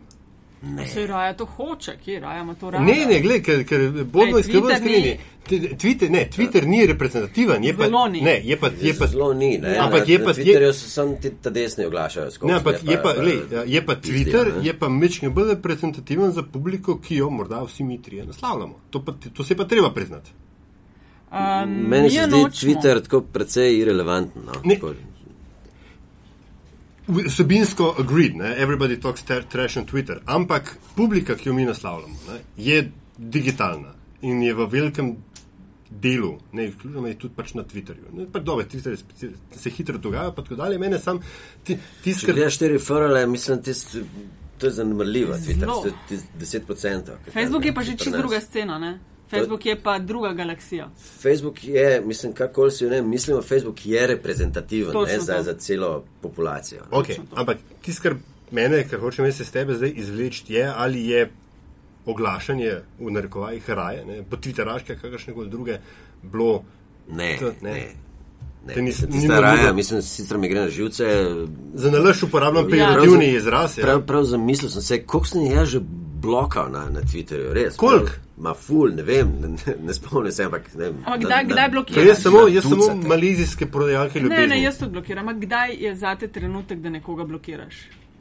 Ne. 0.62 0.88
Se 0.88 1.08
raja 1.08 1.34
to 1.34 1.45
hoče, 1.45 1.97
kje 2.05 2.20
raja 2.20 2.41
ima 2.41 2.55
to 2.55 2.72
raje? 2.72 2.86
Ne, 2.86 3.05
ne, 3.05 3.20
gledaj, 3.22 3.43
ker, 3.43 3.66
ker 3.66 4.03
bodo 4.03 4.39
izkrivljeni 4.39 4.80
skrini. 4.80 5.18
Twitter, 5.78 6.10
ne, 6.12 6.30
Twitter 6.36 6.66
ni 6.66 6.86
reprezentativen, 6.86 7.64
je 7.64 7.78
pa, 7.78 8.08
ni. 8.10 8.22
Ne, 8.22 8.41
je 8.43 8.58
pa, 8.58 8.70
je 8.82 8.93
pa, 8.99 9.08
zelo 9.08 9.34
ni, 9.34 9.58
ne. 9.58 9.78
Ampak 9.78 10.10
je 10.10 10.24
pa, 10.24 10.34
Twitterju 10.34 10.74
se 10.74 10.89
sam 10.89 11.16
ti 11.22 11.32
ta 11.41 11.49
desni 11.49 11.86
oglašajo 11.86 12.32
skozi. 12.32 12.51
Ne, 12.51 12.58
ampak 12.58 12.76
je 12.84 13.01
pa, 13.03 13.14
gled, 13.14 13.53
je 13.66 13.86
pa 13.86 13.95
Twitter, 13.95 14.51
je 14.62 14.74
pa 14.80 14.89
mečkin 14.89 15.34
bolj 15.34 15.53
reprezentativen 15.53 16.32
za 16.32 16.43
publiko, 16.43 16.97
ki 16.99 17.16
jo 17.16 17.30
morda 17.30 17.62
vsi 17.64 17.84
mi 17.84 18.01
trije 18.01 18.26
naslavljamo. 18.26 18.80
To, 18.89 19.05
pa, 19.05 19.14
to 19.34 19.43
se 19.43 19.58
pa 19.58 19.66
treba 19.66 19.93
priznati. 19.93 20.32
Um, 21.32 21.70
Meni 21.89 22.10
se 22.10 22.26
zdi 22.26 22.36
Twitter 22.36 23.01
tako 23.03 23.22
precej 23.22 23.78
irrelevanten. 23.78 24.41
No? 24.45 24.53
Ne. 24.64 24.80
Vsebinsko 27.08 27.95
agreed, 27.99 28.36
ne? 28.36 28.55
everybody 28.58 28.97
talks 28.99 29.24
trash 29.24 29.78
on 29.78 29.86
Twitter, 29.86 30.20
ampak 30.26 30.78
publika, 30.95 31.36
ki 31.36 31.49
jo 31.49 31.53
mi 31.53 31.66
naslavljamo, 31.66 32.16
ne? 32.28 32.39
je 32.58 32.91
digitalna 33.18 33.93
in 34.22 34.41
je 34.43 34.53
v 34.53 34.68
velikem 34.72 35.16
delu, 35.89 36.38
ne 36.51 36.68
izključno, 36.68 37.08
je 37.08 37.18
tudi 37.20 37.34
pač 37.36 37.53
na 37.53 37.64
Twitterju. 37.64 38.12
Ne? 38.14 38.26
Pa 38.32 38.39
dobe, 38.39 38.66
Twitter 38.68 38.97
se 39.55 39.70
hitro 39.70 39.97
dogaja, 39.97 40.32
pa 40.32 40.43
tako 40.43 40.55
dalje. 40.55 40.78
Mene 40.78 40.99
sam 40.99 41.20
ti, 41.64 41.78
ti 42.03 42.14
skrbi. 42.14 42.34
Če 42.34 42.36
gledaš 42.36 42.55
štiri 42.60 42.80
forale, 42.80 43.28
mislim, 43.28 43.62
tist, 43.64 43.95
to 44.58 44.68
je 44.68 44.72
zanemrljivo, 44.72 45.38
Twitter, 45.45 45.72
je 46.12 46.20
10%. 46.39 47.16
Facebook 47.34 47.66
je 47.66 47.74
pa 47.74 47.84
že 47.84 47.95
čisto 47.97 48.18
druga 48.18 48.41
scena, 48.41 48.80
ne? 48.80 48.97
Facebook 49.30 49.65
je 49.65 49.75
pa 49.75 49.99
druga 49.99 50.34
galaksija. 50.34 50.89
Facebook 51.21 51.63
je, 51.63 52.01
mislim, 52.05 52.34
kakorkoli 52.34 52.71
si 52.71 52.86
ne 52.86 53.01
mislimo, 53.01 53.41
Facebook 53.41 53.86
je 53.86 54.07
reprezentativen 54.07 54.93
ne, 55.07 55.19
za, 55.19 55.41
za 55.43 55.53
celo 55.53 56.03
populacijo. 56.21 56.82
Okay, 56.91 57.19
ampak 57.36 57.57
tisto, 57.82 58.03
kar 58.03 58.15
mene, 58.51 58.88
kar 58.88 58.99
hočem 58.99 59.25
jaz 59.25 59.41
s 59.41 59.51
tebe 59.51 59.75
zdaj 59.75 59.93
izvleči, 59.95 60.53
je 60.53 60.73
ali 60.75 61.05
je 61.07 61.30
oglašanje 62.05 62.73
v 62.99 63.11
narekovajih 63.11 63.69
raje, 63.69 64.05
ne, 64.05 64.23
po 64.23 64.38
Twitteraške, 64.38 64.95
kakršne 65.01 65.34
koli 65.34 65.49
druge, 65.49 65.80
bilo. 66.23 66.63
Ne, 67.09 67.38
to, 67.39 67.53
ne. 67.61 67.71
ne. 67.71 67.88
Ne, 68.67 68.82
nisem 68.82 69.11
stara, 69.23 69.73
mislim, 69.73 70.01
sicer 70.01 70.38
mi 70.38 70.49
gre 70.49 70.61
na 70.61 70.69
živce. 70.69 71.05
Za 71.73 71.91
nalaž 71.91 72.23
uporabljam 72.23 72.67
pejorativni 72.69 73.25
ja, 73.25 73.38
izraz. 73.38 73.78
Ja. 73.78 73.84
Prav, 73.84 74.01
prav 74.05 74.23
zamislil 74.23 74.69
sem 74.69 74.82
se, 74.82 75.03
koliko 75.03 75.28
sem 75.28 75.45
jaz 75.45 75.69
že 75.69 75.82
blokal 76.22 76.72
na, 76.72 76.89
na 76.89 77.01
Twitterju, 77.01 77.53
res. 77.53 77.76
Koliko? 77.76 78.11
Ma 78.38 78.53
ful, 78.53 78.91
ne 78.93 79.01
vem, 79.01 79.30
ne, 79.41 79.76
ne 79.82 79.93
spomnim 79.93 80.32
se, 80.32 80.45
ampak 80.45 80.68
ne 80.76 80.84
vem. 80.84 80.97
Ampak 81.05 81.24
kdaj, 81.26 81.45
kdaj 81.51 81.70
blokiraš? 81.74 82.07
Jaz 82.07 82.20
samo, 82.22 82.43
jaz 82.53 82.68
samo 82.70 82.89
malizijske 83.09 83.65
prodajalke 83.72 84.20
ljubezni. 84.20 84.47
Ne, 84.47 84.55
ne, 84.55 84.59
jaz 84.61 84.78
to 84.78 84.89
blokiram. 84.89 85.28
Ampak 85.28 85.41
kdaj 85.45 85.74
je 85.80 85.95
zate 85.95 86.28
trenutek, 86.28 86.84
da 86.84 86.89
nekoga 86.93 87.26
blokiraš? 87.26 87.80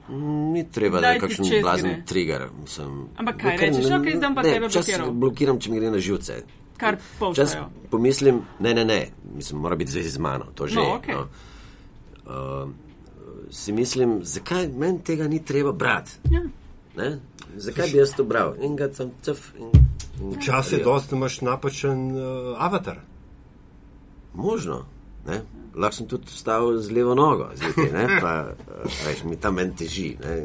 Mm, 0.09 0.53
ni 0.53 0.65
treba, 0.73 1.01
da 1.01 1.11
je 1.17 1.21
kakšen 1.21 1.47
blazen 1.63 2.03
trigger. 2.07 2.47
Mislim, 2.63 3.09
ampak 3.17 3.43
kaj 3.43 3.57
rečeš, 3.57 3.91
ok, 3.99 4.09
zdaj 4.17 4.35
pa 4.35 4.43
tebe 4.43 4.69
blokiram. 4.69 5.21
Blokiram, 5.21 5.61
če 5.61 5.71
mi 5.71 5.81
gre 5.81 5.91
na 5.91 5.99
živce. 5.99 6.41
Kar 6.77 6.97
Čas 7.35 7.57
pomislim, 7.91 8.43
ne, 8.61 8.75
ne, 8.75 8.85
ne, 8.85 9.01
mislim, 9.35 9.61
mora 9.61 9.77
biti 9.77 9.91
zvezi 9.91 10.11
z 10.11 10.19
mano, 10.19 10.53
to 10.55 10.67
že. 10.67 10.77
No, 10.77 11.01
okay. 11.01 11.15
no. 11.15 11.29
uh, 12.29 12.71
si 13.51 13.73
mislim, 13.73 14.21
zakaj 14.23 14.69
meni 14.69 15.03
tega 15.05 15.29
ni 15.29 15.45
treba 15.45 15.73
brati? 15.73 16.19
Ja. 16.31 16.43
Zakaj 17.57 17.91
bi 17.93 17.99
jaz 17.99 18.15
to 18.17 18.25
bral? 18.25 18.55
In 18.61 18.77
ga 18.77 18.89
sem 18.95 19.13
cef. 19.23 19.51
Včasih 20.37 20.79
je 20.79 20.85
dosti, 20.85 21.11
da 21.11 21.17
imaš 21.17 21.41
napačen 21.41 22.11
uh, 22.17 22.57
avatar. 22.59 23.01
Možno. 24.35 24.85
Ne? 25.27 25.41
Lahko 25.77 25.97
sem 25.97 26.07
tudi 26.09 26.31
stal 26.33 26.79
z 26.81 26.91
levo 26.91 27.15
nogo, 27.15 27.51
zjutraj, 27.55 27.91
ne? 27.93 28.21
pa 28.21 28.31
veš, 29.05 29.25
mi 29.25 29.37
tam 29.37 29.55
meni 29.55 29.75
teži, 29.77 30.17
ne? 30.25 30.37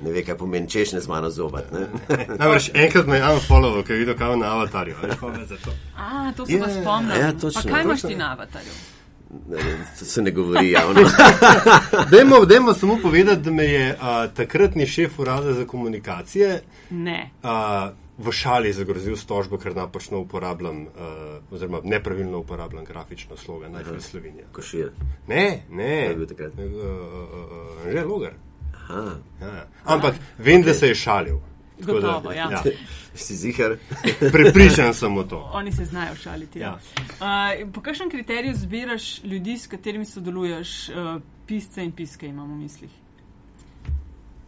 ne 0.00 0.12
ve, 0.12 0.22
kaj 0.24 0.38
pomeni 0.40 0.70
češ 0.70 0.94
ne 0.96 1.00
z 1.00 1.08
mano 1.12 1.30
zobat. 1.30 1.68
Namreč 2.38 2.70
enkrat 2.84 3.06
me 3.06 3.18
je 3.18 3.34
unfollow, 3.34 3.82
ker 3.84 3.96
je 3.96 4.00
videl, 4.06 4.16
kaj 4.16 4.32
je 4.32 4.38
na 4.40 4.54
avatarju. 4.54 4.96
A, 5.96 6.32
to 6.36 6.46
se 6.46 6.52
yeah. 6.52 6.80
spomnim. 6.80 7.20
Ja, 7.20 7.32
pa 7.42 7.68
kaj 7.68 7.84
imaš 7.84 8.02
ti 8.08 8.16
na 8.16 8.32
avatarju? 8.32 8.72
To 9.98 10.04
se 10.04 10.22
ne 10.22 10.30
govori 10.30 10.70
javno. 10.70 11.00
dajmo, 12.12 12.44
dajmo 12.44 12.74
samo 12.74 12.98
povedati, 13.02 13.40
da 13.42 13.50
me 13.50 13.64
je 13.64 13.94
uh, 13.94 14.34
takratni 14.34 14.86
šef 14.86 15.18
urada 15.18 15.52
za 15.52 15.64
komunikacije 15.64 16.62
uh, 16.90 17.48
v 18.18 18.32
šali 18.32 18.72
zagrozil 18.72 19.16
s 19.16 19.24
tožbo, 19.26 19.58
ker 19.58 19.76
napačno 19.76 20.20
uporabljam, 20.20 20.82
uh, 20.82 20.90
oziroma 21.50 21.80
nepravilno 21.84 22.38
uporabljam 22.38 22.84
grafično 22.84 23.36
sloga 23.36 23.68
najbolj 23.68 24.00
Slovenije. 24.00 24.44
Košir. 24.52 24.90
Ne, 25.28 25.62
ne. 25.70 25.96
Je 25.96 26.14
bil 26.14 26.26
takrat? 26.26 26.52
Uh, 26.52 26.64
uh, 26.64 27.86
uh, 27.86 27.92
že 27.92 28.04
logar. 28.04 28.32
Ja. 29.40 29.66
Ampak 29.84 30.14
vem, 30.38 30.60
okay. 30.60 30.64
da 30.64 30.74
se 30.74 30.88
je 30.88 30.94
šalil. 30.94 31.38
Gotovo, 31.86 32.28
da, 32.28 32.34
ja. 32.34 32.50
ja. 32.50 32.62
Si 33.14 33.36
zihar. 33.36 33.76
Prepričan 34.32 34.94
sem 34.94 35.18
v 35.18 35.26
to. 35.28 35.50
Oni 35.52 35.72
se 35.72 35.84
znajo 35.84 36.16
šaliti. 36.16 36.58
Ja. 36.58 36.78
Ja. 37.20 37.58
Uh, 37.64 37.72
po 37.72 37.80
kakšnem 37.80 38.10
kriteriju 38.10 38.54
zbiraš 38.56 39.24
ljudi, 39.24 39.58
s 39.58 39.66
katerimi 39.66 40.04
sodeluješ, 40.04 40.88
uh, 40.88 41.20
pisce 41.46 41.84
in 41.84 41.92
piske 41.92 42.26
imamo 42.26 42.54
v 42.54 42.58
mislih? 42.58 42.90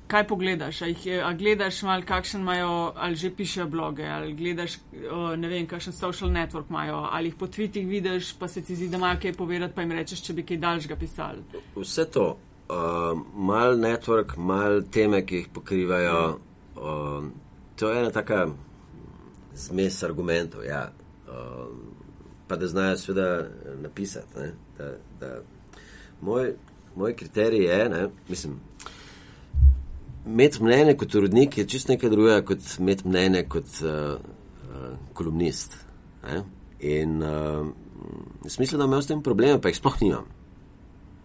Kaj 0.06 0.26
pogledaš? 0.28 0.82
A, 0.82 0.86
jih, 0.86 1.04
a 1.24 1.32
gledaš 1.32 1.82
mal, 1.82 2.02
kakšen 2.04 2.40
imajo, 2.40 2.92
ali 2.96 3.16
že 3.16 3.30
pišejo 3.36 3.66
bloge, 3.68 4.06
ali 4.06 4.32
gledaš, 4.32 4.76
uh, 4.76 5.34
ne 5.36 5.48
vem, 5.48 5.66
kakšen 5.66 5.92
social 5.92 6.30
network 6.30 6.70
imajo, 6.70 7.04
ali 7.10 7.28
jih 7.32 7.36
po 7.40 7.46
tvitih 7.46 7.86
vidiš, 7.88 8.32
pa 8.38 8.48
se 8.48 8.62
ti 8.62 8.76
zdi, 8.76 8.88
da 8.88 8.96
imajo 8.96 9.20
kaj 9.22 9.32
povedati, 9.32 9.74
pa 9.74 9.82
jim 9.82 9.92
rečeš, 9.92 10.22
če 10.22 10.32
bi 10.32 10.46
kaj 10.48 10.56
daljšega 10.56 10.96
pisali. 10.96 11.44
Vse 11.76 12.04
to. 12.10 12.36
Uh, 12.64 13.12
mal 13.34 13.76
network, 13.76 14.36
mal 14.36 14.82
teme, 14.92 15.20
ki 15.26 15.36
jih 15.36 15.48
pokrivajo. 15.52 16.20
Ja. 16.20 16.53
Uh, 16.76 17.24
to 17.76 17.90
je 17.90 18.00
ena 18.00 18.10
taka 18.10 18.46
zmes 19.54 20.02
argumentov. 20.02 20.64
Ja. 20.64 20.92
Uh, 21.28 21.76
pa 22.48 22.56
da 22.56 22.66
znajo 22.66 22.96
seveda 22.96 23.48
napisati. 23.82 24.38
Da, 24.78 24.90
da 25.20 25.40
moj, 26.20 26.54
moj 26.96 27.16
kriterij 27.16 27.64
je, 27.64 27.88
ne, 27.88 28.08
mislim, 28.28 28.60
imeti 30.26 30.62
mnenje 30.62 30.96
kot 30.96 31.14
urodnik 31.14 31.58
je 31.58 31.66
čisto 31.66 31.92
nekaj 31.92 32.10
drugega, 32.10 32.42
kot 32.46 32.58
imeti 32.78 33.08
mnenje 33.08 33.44
kot 33.48 33.64
uh, 33.82 34.20
uh, 34.70 34.98
kolumnist. 35.12 35.76
Ne. 36.24 36.42
In 36.80 37.22
uh, 37.22 37.66
smisel, 38.46 38.78
da 38.78 38.84
imam 38.84 39.02
s 39.02 39.06
tem 39.06 39.22
probleme, 39.22 39.60
pa 39.60 39.68
jih 39.68 39.76
sploh 39.76 39.96
nimam. 40.02 40.24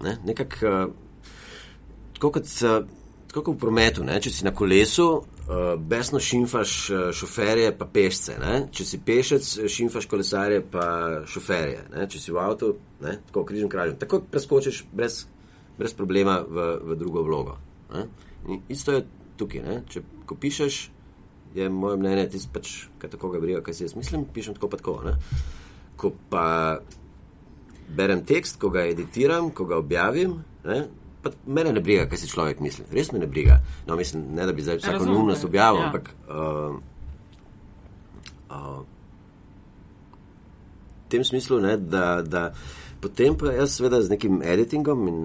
Ne. 0.04 0.18
Nekako, 0.26 0.68
uh, 0.68 2.20
kot. 2.20 2.44
Uh, 2.44 2.99
tako 3.30 3.44
kot 3.44 3.56
v 3.56 3.62
prometu, 3.62 4.04
ne? 4.04 4.18
če 4.22 4.32
si 4.34 4.46
na 4.46 4.52
kolesu, 4.56 5.06
uh, 5.22 5.72
besno 5.78 6.20
šimfaš 6.24 6.74
uh, 6.90 7.02
šoferje, 7.14 7.72
pa 7.78 7.86
pešce. 7.86 8.38
Ne? 8.42 8.56
Če 8.74 8.86
si 8.90 9.00
pešec, 9.06 9.50
šimfaš 9.70 10.10
kolesarje, 10.10 10.64
pa 10.72 10.86
šoferje. 11.30 11.86
Ne? 11.94 12.08
Če 12.10 12.22
si 12.24 12.34
v 12.34 12.42
avtu, 12.42 12.74
ne? 13.06 13.20
tako 13.30 13.46
križem 13.50 13.70
kraljem. 13.70 14.00
Tako 14.02 14.24
preskočiš 14.34 14.84
brez, 14.94 15.22
brez 15.78 15.94
problema 15.94 16.40
v, 16.42 16.72
v 16.90 16.98
drugo 16.98 17.24
vlogo. 17.28 17.60
Isto 18.70 18.98
je 18.98 19.06
tukaj. 19.38 19.62
Ne? 19.62 19.82
Če 19.90 20.02
ko 20.26 20.38
pišeš, 20.38 20.80
je 21.54 21.70
moje 21.70 21.98
mnenje, 22.02 22.28
ti 22.34 22.42
pač, 22.54 22.74
kaj 23.02 23.14
tako 23.14 23.34
ga 23.34 23.42
briga, 23.42 23.62
kaj 23.66 23.78
si 23.78 23.86
jaz 23.86 23.96
mislim, 23.98 24.26
pišem 24.34 24.58
tako 24.58 24.72
pa 24.74 24.82
tako. 24.82 24.96
Ne? 25.06 25.14
Ko 26.00 26.14
pa 26.34 26.48
berem 27.94 28.26
tekst, 28.26 28.60
ko 28.62 28.74
ga 28.74 28.86
editiram, 28.90 29.50
ko 29.54 29.66
ga 29.70 29.78
objavim, 29.82 30.40
ne? 30.66 30.80
Pa 31.24 31.32
mene 31.46 31.74
ne 31.74 31.82
briga, 31.84 32.06
kaj 32.10 32.22
si 32.22 32.30
človek 32.32 32.62
misli. 32.64 32.86
Res 32.96 33.12
me 33.12 33.20
ne 33.20 33.28
briga. 33.28 33.60
No, 33.88 33.96
mislim, 34.00 34.24
ne 34.36 34.46
da 34.46 34.54
bi 34.54 34.64
zdaj 34.64 34.80
vsako 34.80 34.94
Razumem 34.94 35.14
neumnost 35.14 35.46
objavil, 35.46 35.82
ja. 35.82 35.88
ampak. 35.88 36.12
Uh, 36.30 36.80
uh, 38.50 38.80
v 41.06 41.12
tem 41.12 41.26
smislu, 41.26 41.60
ne, 41.62 41.78
da, 41.78 42.22
da 42.22 42.52
potem 43.02 43.36
pa 43.38 43.52
jaz 43.56 43.76
seveda 43.76 44.02
z 44.02 44.14
nekim 44.14 44.42
editingom 44.46 45.08
in 45.08 45.20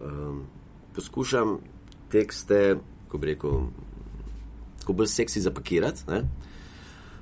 um, 0.00 0.42
poskušam 0.96 1.58
tekste, 2.10 2.78
ko 3.08 3.18
bi 3.18 3.34
rekel, 3.34 3.68
ko 4.86 4.96
bolj 4.96 5.12
seksi 5.12 5.44
zapakirati. 5.44 6.08
Ne. 6.08 6.24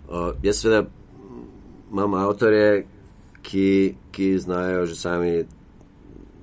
Uh, 0.09 0.33
jaz 0.43 0.63
seveda 0.63 0.87
imam 1.93 2.15
avtorje, 2.15 2.87
ki, 3.43 3.97
ki 4.13 4.35
znajo 4.39 4.87
že 4.87 4.97
sami 4.97 5.33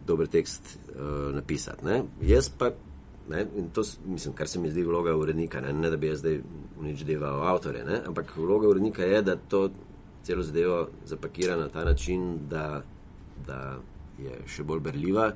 dober 0.06 0.28
tekst 0.28 0.78
uh, 0.96 1.36
napisati. 1.36 1.86
Ne. 1.86 2.04
Jaz 2.22 2.50
pa, 2.50 2.72
ne, 3.30 3.46
in 3.58 3.70
to 3.74 3.84
mislim, 4.06 4.34
kar 4.34 4.48
se 4.48 4.60
mi 4.60 4.72
zdi 4.72 4.84
vloga 4.84 5.16
urednika, 5.16 5.62
ne, 5.62 5.74
ne 5.74 5.90
da 5.90 5.98
bi 5.98 6.08
jaz 6.08 6.20
zdaj 6.20 6.40
nič 6.82 7.04
deval 7.04 7.44
avtorje, 7.48 7.84
ne, 7.84 8.02
ampak 8.08 8.36
vloga 8.38 8.68
urednika 8.68 9.04
je, 9.04 9.22
da 9.22 9.36
to 9.36 9.70
celo 10.24 10.44
zadevo 10.44 10.88
zapakira 11.06 11.56
na 11.56 11.70
ta 11.70 11.86
način, 11.86 12.48
da, 12.50 12.82
da 13.48 13.78
je 14.18 14.40
še 14.48 14.64
bolj 14.64 14.80
berljiva, 14.80 15.32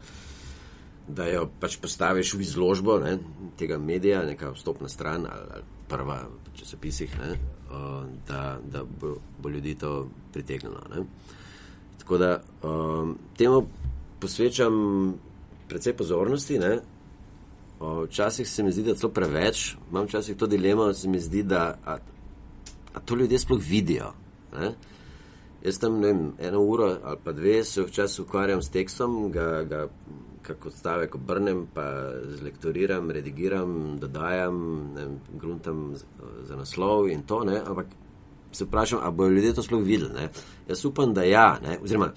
da 1.08 1.26
jo 1.26 1.48
pač 1.60 1.78
postaviš 1.82 2.34
v 2.34 2.46
izložbo 2.46 3.00
ne, 3.02 3.18
tega 3.58 3.78
medija, 3.78 4.24
neka 4.26 4.54
vstopna 4.54 4.90
stran 4.90 5.26
ali, 5.30 5.48
ali 5.54 5.64
prva 5.90 6.20
v 6.30 6.58
časopisih, 6.58 7.16
ne, 7.22 7.32
uh, 7.70 8.04
da, 8.28 8.60
da 8.72 8.84
bo, 8.84 9.16
bo 9.42 9.50
ljudi 9.50 9.76
to 9.76 10.10
pritegnilo. 10.34 10.82
Ne. 10.94 11.06
Tako 12.00 12.18
da 12.18 12.30
um, 12.64 13.18
temu 13.38 13.68
posvečam 14.20 14.74
precej 15.70 15.94
pozornosti. 15.94 16.60
Ne. 16.60 16.80
Včasih 17.80 18.50
se 18.50 18.64
mi 18.64 18.72
zdi, 18.72 18.84
da 18.84 18.90
je 18.90 18.96
celo 18.96 19.12
preveč, 19.12 19.76
imam 19.92 20.06
včasih 20.06 20.38
to 20.38 20.48
dilemo, 20.48 20.94
se 20.94 21.08
mi 21.08 21.20
zdi, 21.20 21.44
da 21.44 21.78
a, 21.86 21.98
a 22.94 23.00
to 23.00 23.16
ljudje 23.16 23.40
sploh 23.40 23.62
vidijo. 23.64 24.12
Ne? 24.54 24.74
Jaz 25.64 25.80
tam 25.80 26.02
vem, 26.02 26.34
eno 26.40 26.62
uro 26.62 26.98
ali 27.04 27.18
pa 27.24 27.32
dve 27.32 27.64
se 27.64 27.84
včasih 27.84 28.26
ukvarjam 28.26 28.62
s 28.62 28.70
tekstom, 28.70 29.32
ga, 29.32 29.64
ga 29.64 29.88
kako 30.42 30.72
stavek 30.72 31.16
obrnem, 31.16 31.68
pa 31.74 32.12
zlektoriram, 32.40 33.12
redigiram, 33.12 33.98
dodajam, 34.00 34.60
gruntam 35.40 35.96
z- 35.96 36.06
za 36.48 36.56
naslov 36.56 37.10
in 37.10 37.24
to, 37.24 37.44
ne? 37.44 37.62
ampak 37.66 37.88
se 38.52 38.66
vprašam, 38.66 39.00
ali 39.04 39.16
bodo 39.16 39.30
ljudje 39.30 39.54
to 39.54 39.64
sploh 39.64 39.84
videli. 39.84 40.14
Ne? 40.14 40.30
Jaz 40.68 40.86
upam, 40.86 41.14
da 41.14 41.24
ja, 41.24 41.60
ne? 41.64 41.80
oziroma 41.84 42.12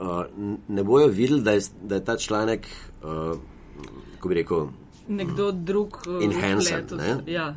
uh, 0.00 0.24
ne 0.68 0.84
bojo 0.84 1.06
videli, 1.08 1.42
da 1.42 1.50
je, 1.50 1.60
da 1.82 1.94
je 1.94 2.04
ta 2.04 2.16
članek, 2.16 2.66
uh, 3.02 3.38
ko 4.20 4.28
bi 4.28 4.34
rekel, 4.34 4.66
Nekdo 5.08 5.52
drug 5.52 5.98
uh, 6.08 6.24
Enhanced, 6.24 6.92
ne? 6.96 7.32
Ja, 7.32 7.54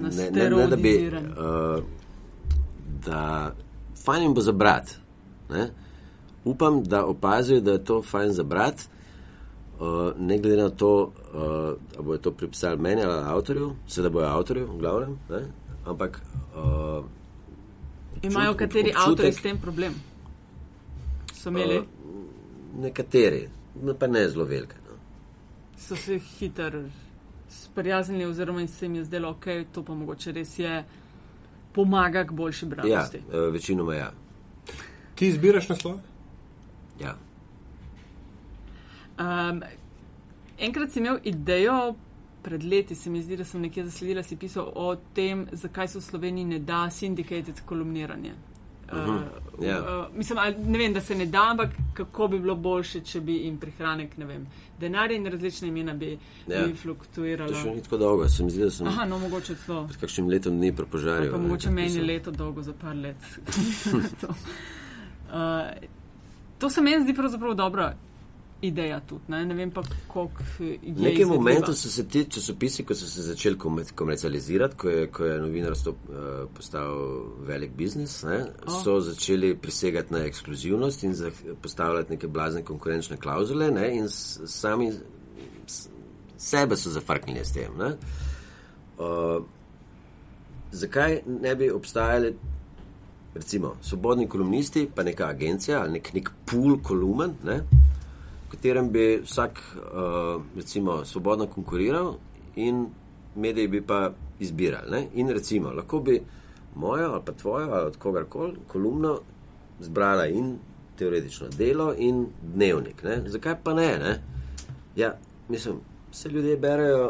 ne, 0.00 0.30
ne, 0.30 0.50
ne 0.50 0.66
da 0.66 0.76
bi. 0.76 1.10
Uh, 1.38 1.84
da 3.06 3.54
fajn 4.04 4.22
jim 4.22 4.34
bo 4.34 4.40
za 4.40 4.52
brat. 4.52 4.98
Ne? 5.50 5.70
Upam, 6.44 6.82
da 6.84 7.06
opazijo, 7.06 7.60
da 7.60 7.72
je 7.72 7.84
to 7.84 8.02
fajn 8.02 8.32
za 8.32 8.42
brat, 8.42 8.74
uh, 9.80 10.12
ne 10.18 10.38
glede 10.38 10.62
na 10.62 10.70
to, 10.70 11.12
uh, 11.34 11.42
ali 11.96 12.04
bojo 12.04 12.18
to 12.18 12.30
pripisali 12.30 12.80
meni 12.80 13.02
ali 13.02 13.22
avtorju, 13.24 13.72
seveda 13.88 14.12
bojo 14.12 14.26
avtorju, 14.26 14.66
v 14.66 14.78
glavnem, 14.78 15.18
ne? 15.30 15.42
ampak. 15.86 16.20
Uh, 16.56 17.04
Imajo 18.22 18.50
občut- 18.50 18.58
kateri 18.58 18.92
avtori 18.96 19.32
s 19.32 19.42
tem 19.42 19.58
problem? 19.58 19.94
So 21.44 21.50
imeli, 21.50 21.78
Uh, 21.78 21.84
nekateri, 22.80 23.48
no, 23.82 23.94
pa 23.94 24.06
ne 24.06 24.28
zelo 24.28 24.44
velike. 24.44 24.76
No. 24.80 24.96
so 25.76 25.96
se 25.96 26.18
hitro 26.18 26.82
sprijaznili, 27.48 28.24
oziroma 28.24 28.66
se 28.66 28.86
jim 28.86 28.94
je 28.94 29.04
zdelo, 29.04 29.30
ok, 29.30 29.44
to 29.72 29.82
pa 29.82 29.94
mogoče 29.94 30.32
res 30.32 30.58
je, 30.58 30.84
pomaga 31.72 32.24
k 32.24 32.32
boljši 32.32 32.64
Ja, 32.64 32.68
branosti. 32.68 33.18
uh, 33.18 33.52
večinoma 33.52 33.94
ja. 33.94 34.12
Ti 35.14 35.28
izbiraš 35.28 35.68
naslove? 35.68 35.98
ja. 37.00 37.16
Um, 39.18 39.62
enkrat 40.58 40.90
sem 40.90 41.04
imel 41.04 41.18
idejo, 41.24 41.94
pred 42.42 42.64
leti 42.64 42.94
se 42.94 43.10
mi 43.10 43.22
zdi, 43.22 43.36
da 43.36 43.44
sem 43.44 43.60
nekje 43.60 43.84
zasledila, 43.84 44.22
si 44.22 44.36
pisal 44.36 44.72
o 44.74 44.96
tem, 45.14 45.46
zakaj 45.52 45.88
se 45.88 45.98
v 45.98 46.02
Sloveniji 46.02 46.44
ne 46.44 46.58
da 46.58 46.86
syndicated 46.90 47.60
kolumniranje. 47.66 48.32
Uh, 48.92 49.20
ja. 49.60 49.78
uh, 49.80 50.16
mislim, 50.16 50.38
ali, 50.38 50.54
ne 50.58 50.78
vem, 50.78 50.92
da 50.92 51.00
se 51.00 51.14
ne 51.14 51.26
da, 51.26 51.42
ampak 51.44 51.70
kako 51.94 52.28
bi 52.28 52.38
bilo 52.38 52.54
boljše, 52.56 53.00
če 53.02 53.20
bi 53.20 53.32
jim 53.34 53.56
prihranek, 53.58 54.16
ne 54.16 54.24
vem, 54.24 54.46
denar 54.78 55.10
in 55.10 55.26
različne 55.26 55.68
imena 55.68 55.94
bi, 55.94 56.18
Ja. 56.46 56.62
bi 56.62 56.72
To 56.72 56.76
fluktuirala. 56.76 57.54
še 57.54 57.70
ni 57.70 57.82
tako 57.82 57.96
dolgo, 57.96 58.28
se 58.28 58.44
mi 58.44 58.50
zdi, 58.50 58.62
da 58.62 58.70
sem 58.70 58.86
Aha, 58.86 59.04
no, 59.04 59.18
mogoče 59.18 59.54
celo. 59.56 59.86
pred 59.86 60.00
kakšnim 60.00 60.28
letom 60.28 60.58
dni 60.58 60.72
prepožaril. 60.72 61.32
Pa 61.32 61.38
mogoče 61.38 61.70
meni 61.70 61.88
pisem. 61.88 62.06
leto 62.06 62.30
dolgo 62.32 62.62
za 62.62 62.72
par 62.74 62.96
let. 62.96 63.16
to. 64.20 64.28
Uh, 65.28 65.70
to 66.58 66.70
se 66.70 66.80
meni 66.80 67.02
zdi 67.02 67.14
pravzaprav 67.14 67.54
dobra 67.54 67.94
ideja 68.62 69.00
tudi. 69.00 69.22
Ne, 69.28 69.44
ne 69.46 69.54
vem 69.54 69.70
pa, 69.70 69.82
koliko 70.08 70.42
je. 70.58 70.78
V 70.82 71.02
nekem 71.02 71.28
momentu 71.28 71.74
so 71.74 71.90
se 71.90 72.06
ti 72.08 72.24
časopisi, 72.24 72.84
ko 72.84 72.94
so 72.94 73.06
se 73.06 73.22
začeli 73.22 73.56
komer- 73.58 73.92
komercializirati, 73.94 74.76
ko 74.76 74.88
je, 74.88 75.06
ko 75.06 75.24
je 75.24 75.40
novinarstvo 75.40 75.92
uh, 75.92 76.28
postal 76.56 76.94
velik 77.46 77.72
biznis, 77.76 78.22
ne, 78.22 78.44
O. 78.66 78.70
so 78.70 79.00
začeli 79.00 79.54
prisegati 79.56 80.12
na 80.12 80.24
ekskluzivnost 80.24 81.04
in 81.04 81.14
postavljati 81.62 82.12
neke 82.12 82.28
blazne 82.28 82.62
konkurenčne 82.62 83.16
klauzule 83.16 83.70
ne, 83.70 83.90
in 83.96 84.08
sami 84.08 84.92
sebe 86.36 86.76
so 86.76 86.90
zafrknili 86.90 87.44
s 87.44 87.52
tem. 87.52 87.76
Ne. 87.78 87.94
Uh, 88.98 89.44
zakaj 90.72 91.20
ne 91.26 91.54
bi 91.56 91.70
obstajali 91.70 92.34
recimo 93.34 93.76
svobodni 93.82 94.28
kolumnisti, 94.28 94.88
pa 94.94 95.02
neka 95.02 95.26
agencija 95.26 95.80
ali 95.80 95.92
nek, 95.92 96.14
nek 96.14 96.30
pool 96.46 96.78
kolumen, 96.82 97.34
ne, 97.44 97.60
katerem 98.54 98.92
bi 98.92 99.20
vsak 99.24 99.58
uh, 99.76 100.42
recimo 100.56 101.04
svobodno 101.04 101.46
konkuriral 101.46 102.14
in 102.56 102.86
mediji 103.36 103.68
bi 103.68 103.80
pa 103.82 104.10
izbirali. 104.40 104.90
Ne? 104.90 105.06
In 105.14 105.28
recimo 105.28 105.72
lahko 105.72 106.00
bi 106.00 106.20
mojo 106.74 107.12
ali 107.12 107.22
pa 107.24 107.32
tvojo 107.32 107.70
ali 107.72 107.86
od 107.86 107.96
kogarkoli 107.96 108.56
kolumno 108.68 109.20
zbrala 109.80 110.26
in 110.26 110.58
teoretično 110.98 111.48
delo 111.58 111.94
in 111.98 112.26
dnevnik. 112.42 113.02
Ne? 113.02 113.22
Zakaj 113.26 113.54
pa 113.64 113.74
ne? 113.74 113.98
ne? 113.98 114.22
Ja, 114.96 115.18
mislim, 115.48 115.76
vse 116.12 116.28
ljudje 116.28 116.56
berejo 116.56 117.08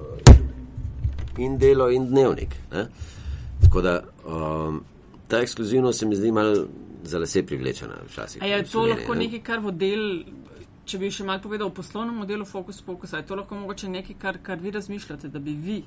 uh, 0.00 0.34
in 1.38 1.58
delo 1.58 1.90
in 1.90 2.06
dnevnik. 2.06 2.54
Ne? 2.72 2.86
Tako 3.62 3.80
da 3.80 4.02
um, 4.26 4.84
ta 5.28 5.38
ekskluzivnost 5.38 5.98
se 5.98 6.06
mi 6.06 6.16
zdi 6.16 6.32
malo 6.32 6.66
za 7.02 7.18
lase 7.18 7.46
privlečena 7.46 7.94
včasih. 8.06 8.42
A 8.42 8.46
je 8.46 8.64
to 8.64 8.86
lahko 8.86 9.14
ne. 9.14 9.24
nekaj, 9.24 9.42
kar 9.42 9.60
model, 9.60 10.22
če 10.88 10.98
bi 11.00 11.10
še 11.12 11.26
malo 11.28 11.42
povedal 11.44 11.68
o 11.68 11.74
poslovnem 11.74 12.16
modelu 12.22 12.46
Focus 12.48 12.80
Focus, 12.84 13.12
je 13.12 13.26
to 13.28 13.36
lahko 13.36 13.58
mogoče 13.58 13.90
nekaj, 13.92 14.16
kar, 14.20 14.38
kar 14.42 14.60
vi 14.62 14.72
razmišljate, 14.72 15.28
da 15.28 15.42
bi 15.42 15.52
vi 15.52 15.82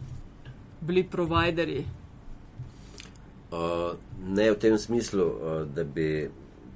bili 0.81 1.03
providerji? 1.03 1.85
Uh, 3.51 3.97
ne 4.23 4.45
v 4.53 4.59
tem 4.61 4.77
smislu, 4.77 5.25
uh, 5.25 5.63
da, 5.75 5.83
bi, 5.83 6.29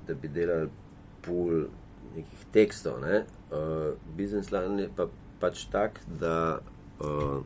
da 0.08 0.18
bi 0.18 0.32
delali 0.34 0.68
pol 1.26 1.68
nekih 2.16 2.50
tekstov. 2.56 3.00
Ne? 3.06 3.22
Uh, 3.54 3.94
Biznis 4.18 4.50
plan 4.50 4.82
je 4.82 4.90
pa, 4.98 5.08
pač 5.40 5.68
tak, 5.72 6.02
da, 6.20 6.60
uh, 7.00 7.40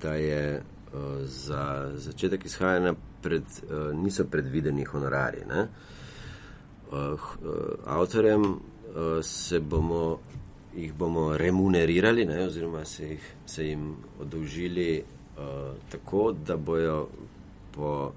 da 0.00 0.14
je 0.16 0.42
uh, 0.62 1.20
za 1.26 1.92
začetek 1.98 2.46
izhajanja 2.48 2.94
pred, 3.22 3.44
uh, 3.68 3.90
niso 3.98 4.24
predvideni 4.30 4.86
honorari. 4.88 5.44
Ne? 5.50 5.68
Uh, 6.88 7.12
uh, 7.12 7.20
avtorjem 7.98 8.54
se 9.22 9.60
bomo, 9.60 10.18
jih 10.76 10.92
bomo 10.94 11.36
remunerirali, 11.36 12.24
ne? 12.24 12.46
oziroma 12.46 12.84
se, 12.84 13.08
jih, 13.08 13.34
se 13.46 13.68
jim 13.68 13.96
odolžili 14.20 15.02
uh, 15.02 15.44
tako, 15.90 16.32
da 16.46 16.56
bojo 16.56 17.08
po 17.74 18.12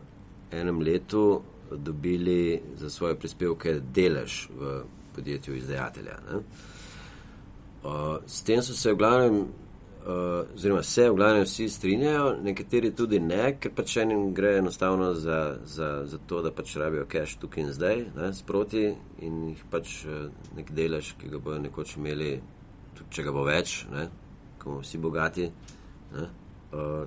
enem 0.52 0.80
letu 0.80 1.42
dobili 1.72 2.62
za 2.76 2.90
svoje 2.90 3.16
prispevke 3.16 3.80
delež 3.94 4.50
v 4.60 4.84
podjetju 5.16 5.56
izdajatelja. 5.56 6.18
Ne? 6.32 6.38
Uh, 6.38 8.18
s 8.28 8.44
tem 8.44 8.62
so 8.62 8.74
se 8.74 8.94
v 8.94 8.98
glavnem 8.98 9.46
oziroma 10.06 10.84
se 10.84 11.10
v 11.10 11.16
glavnem 11.16 11.44
vsi 11.44 11.70
strinjajo, 11.70 12.36
nekateri 12.44 12.92
tudi 12.96 13.20
ne, 13.20 13.58
ker 13.62 13.74
pač 13.76 13.98
enim 14.02 14.32
gre 14.34 14.56
enostavno 14.58 15.14
za, 15.14 15.58
za, 15.64 15.90
za 16.06 16.20
to, 16.28 16.42
da 16.42 16.52
pač 16.52 16.76
rabijo 16.82 17.06
cash 17.12 17.38
tukaj 17.42 17.64
in 17.64 17.72
zdaj, 17.74 18.04
ne, 18.16 18.34
sproti 18.34 18.88
in 19.22 19.40
jih 19.52 19.64
pač 19.70 20.02
uh, 20.10 20.26
nek 20.58 20.74
delež, 20.74 21.14
ki 21.22 21.30
ga 21.30 21.40
bodo 21.40 21.62
nekoč 21.62 21.96
imeli, 22.00 22.34
tudi 22.98 23.18
če 23.18 23.28
ga 23.28 23.36
bo 23.36 23.46
več, 23.46 23.78
ne, 23.94 24.08
ko 24.58 24.72
bomo 24.72 24.86
vsi 24.86 25.02
bogati, 25.02 25.50
ne, 26.16 26.28
uh, 26.74 27.04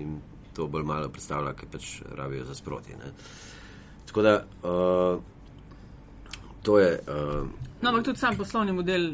in 0.00 0.20
to 0.56 0.68
bolj 0.68 0.86
malo 0.88 1.12
predstavlja, 1.12 1.54
ker 1.58 1.68
pač 1.72 1.92
rabijo 2.16 2.48
za 2.48 2.56
sproti. 2.56 2.96
Ne. 2.98 3.12
Tako 4.08 4.22
da 4.26 4.36
uh, 4.64 5.20
to 6.62 6.78
je. 6.78 6.92
Uh, 7.04 7.50
No, 7.80 7.88
ampak 7.88 8.04
tudi 8.10 8.20
sam 8.20 8.36
poslovni 8.36 8.72
model 8.72 9.12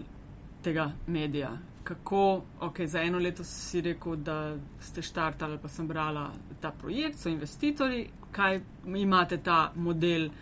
tega 0.62 0.91
medija. 1.07 1.53
Kako, 1.87 2.43
ok, 2.66 2.80
za 2.91 3.03
eno 3.03 3.18
leto 3.22 3.45
si 3.45 3.80
rekel, 3.80 4.16
da 4.16 4.57
ste 4.82 5.03
štartali, 5.07 5.59
pa 5.62 5.68
sem 5.70 5.87
brala 5.87 6.32
ta 6.61 6.72
projekt, 6.74 7.20
so 7.22 7.30
investitorji, 7.30 8.09
kaj 8.34 8.61
imate 8.97 9.39
ta 9.39 9.70
model 9.74 10.26
uh, 10.26 10.32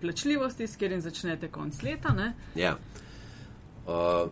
plačljivosti, 0.00 0.66
s 0.66 0.80
katerim 0.80 1.00
začnete 1.04 1.50
konc 1.52 1.82
leta. 1.82 2.14
Ne? 2.16 2.32
Ja. 2.56 2.78
Uh, 3.84 4.30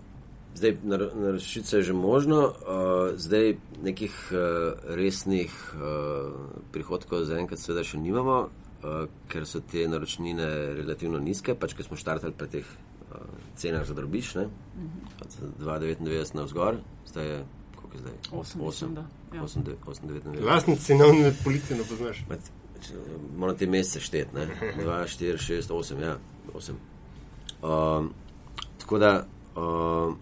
zdaj, 0.55 0.77
naročice 0.83 1.77
je 1.77 1.83
že 1.83 1.93
možno, 1.93 2.41
uh, 2.49 3.13
zdaj 3.21 3.57
nekih 3.83 4.33
uh, 4.33 4.41
resnih 4.97 5.53
uh, 5.75 6.33
prihodkov 6.73 7.29
zaenkrat 7.29 7.61
seveda 7.61 7.85
še 7.85 8.01
nimamo, 8.01 8.39
uh, 8.49 9.05
ker 9.29 9.45
so 9.45 9.61
te 9.61 9.85
naročnine 9.89 10.49
relativno 10.81 11.21
nizke, 11.21 11.55
pač 11.55 11.77
ker 11.77 11.85
smo 11.85 12.01
štartali 12.01 12.33
pri 12.33 12.49
teh 12.57 12.79
uh, 13.11 13.17
cenah 13.57 13.87
za 13.87 13.95
drobiš, 13.95 14.35
ne? 14.35 14.49
Od 15.21 15.29
2,99 15.61 16.35
na 16.35 16.43
vzgor, 16.43 16.77
zdaj 17.07 17.27
je, 17.27 17.45
koliko 17.77 17.97
je 17.97 18.01
zdaj? 18.01 18.13
Osem, 18.33 18.61
mislim, 18.65 18.95
da, 18.95 19.05
ja. 19.35 19.43
8,99. 19.43 20.45
Lastne 20.45 20.77
cenovne 20.77 21.33
politike 21.45 21.75
ne 21.75 21.85
poznaš. 21.89 22.25
Moram 23.37 23.57
te 23.57 23.67
mesece 23.67 24.01
šteti, 24.01 24.35
ne? 24.35 24.49
2, 24.85 25.05
4, 25.05 25.39
6, 25.53 25.71
8, 25.71 26.03
ja, 26.03 26.17
8. 26.55 26.73
Um, 27.63 28.11
tako 28.79 28.99
da 28.99 29.27
um, 29.57 30.17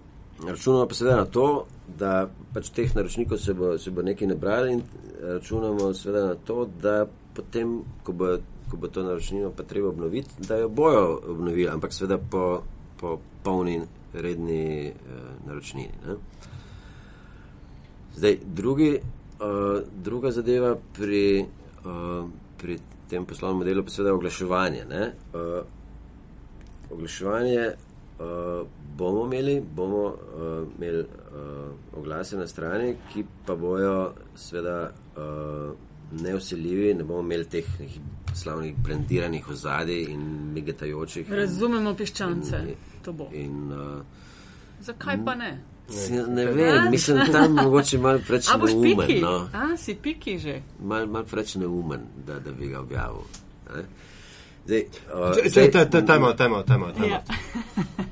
računamo 0.47 0.87
pa 0.87 0.95
seveda 0.95 1.17
na 1.17 1.25
to, 1.25 1.67
da 1.99 2.31
pač 2.55 2.71
teh 2.71 2.97
naročnikov 2.97 3.39
se 3.39 3.55
bo, 3.55 3.79
se 3.79 3.91
bo 3.91 4.03
nekaj 4.03 4.29
nabrali 4.29 4.73
in 4.73 4.83
računamo 5.23 5.95
seveda 5.95 6.27
na 6.27 6.35
to, 6.35 6.69
da 6.83 7.07
potem, 7.35 7.83
ko 8.03 8.13
bo, 8.13 8.37
ko 8.71 8.77
bo 8.77 8.89
to 8.89 9.03
naročnino 9.03 9.51
pa 9.57 9.63
treba 9.63 9.89
obnoviti, 9.89 10.31
da 10.39 10.57
jo 10.57 10.69
bojo 10.69 11.21
obnovili, 11.29 11.69
ampak 11.69 11.93
seveda 11.93 12.19
po, 12.31 12.63
po 13.01 13.19
polni 13.43 13.81
redni 14.13 14.89
eh, 14.89 14.93
naročnini. 15.47 15.93
Ne? 16.07 16.17
Zdaj, 18.19 18.39
drugi, 18.45 18.99
uh, 19.41 19.83
druga 20.03 20.31
zadeva 20.31 20.73
pri, 20.97 21.47
uh, 21.85 22.25
pri 22.59 22.79
tem 23.09 23.27
poslovnem 23.27 23.61
modelu 23.63 23.85
pa 23.85 23.91
seveda 23.95 24.15
oglaševanje. 24.15 24.87
Uh, 24.91 25.63
oglaševanje 26.91 27.69
uh, 27.69 28.67
bomo 28.97 29.25
imeli, 29.27 29.61
bomo 29.61 30.05
uh, 30.07 30.67
imeli 30.79 31.05
uh, 31.05 31.99
oglase 31.99 32.37
na 32.37 32.47
strani, 32.47 32.97
ki 33.13 33.25
pa 33.47 33.55
bojo 33.55 34.13
seveda 34.35 34.91
uh, 34.91 35.88
neusiljivi, 36.13 36.95
ne 36.95 37.05
bomo 37.05 37.21
imeli 37.21 37.45
teh 37.45 37.65
slavnih 38.35 38.77
brandiranih 38.77 39.49
ozadij 39.49 40.03
in 40.05 40.21
migetajočih. 40.53 41.33
Razumemo 41.33 41.95
piščance, 41.95 42.57
in, 42.59 42.75
to 43.03 43.13
bo. 43.13 43.29
In, 43.33 43.73
uh, 43.73 44.01
Zakaj 44.81 45.25
pa 45.25 45.35
ne? 45.35 45.59
Si, 45.89 46.13
ne 46.13 46.45
vem, 46.47 46.91
mislim, 46.91 47.19
tam 47.33 47.53
mogoče 47.55 47.99
malo 47.99 48.19
preveč 48.19 48.49
neumen. 48.49 48.97
piki? 48.99 49.21
No. 49.21 49.49
A, 49.55 49.77
si 49.77 49.95
piki 49.95 50.39
že. 50.39 50.63
Mal, 50.81 51.07
mal 51.07 51.25
preveč 51.25 51.55
neumen, 51.55 52.01
da, 52.27 52.39
da 52.39 52.53
bi 52.53 52.69
ga 52.69 52.81
objavil. 52.81 53.25
Ne? 53.75 53.85
Zdaj, 54.67 54.83
uh, 55.15 55.33
zdaj- 55.47 55.73
če- 55.73 55.91
ta- 55.91 56.03
Tajmo, 56.03 56.33
tajmo, 56.33 56.63
tajmo. 56.63 56.87
Ja. 57.07 57.23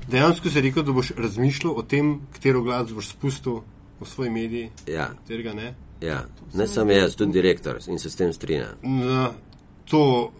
Dejansko 0.07 0.49
si 0.49 0.61
rekel, 0.61 0.83
da 0.83 0.91
boš 0.91 1.11
razmišljal 1.11 1.73
o 1.73 1.81
tem, 1.83 2.21
katero 2.33 2.61
glas 2.63 2.91
boš 2.91 3.07
spustil 3.07 3.61
v 3.99 4.05
svoj 4.05 4.29
medij, 4.29 4.69
Ja, 4.87 5.07
katerega 5.09 5.53
ne. 5.53 5.75
Ja. 6.01 6.23
Ne 6.53 6.67
samo 6.67 6.91
jaz, 6.91 7.15
tudi 7.15 7.31
direktor 7.33 7.77
in 7.87 7.99
se 7.99 8.09
s 8.09 8.15
tem 8.15 8.33
strinjam. 8.33 8.69
No, 8.83 9.33
to, 9.85 10.31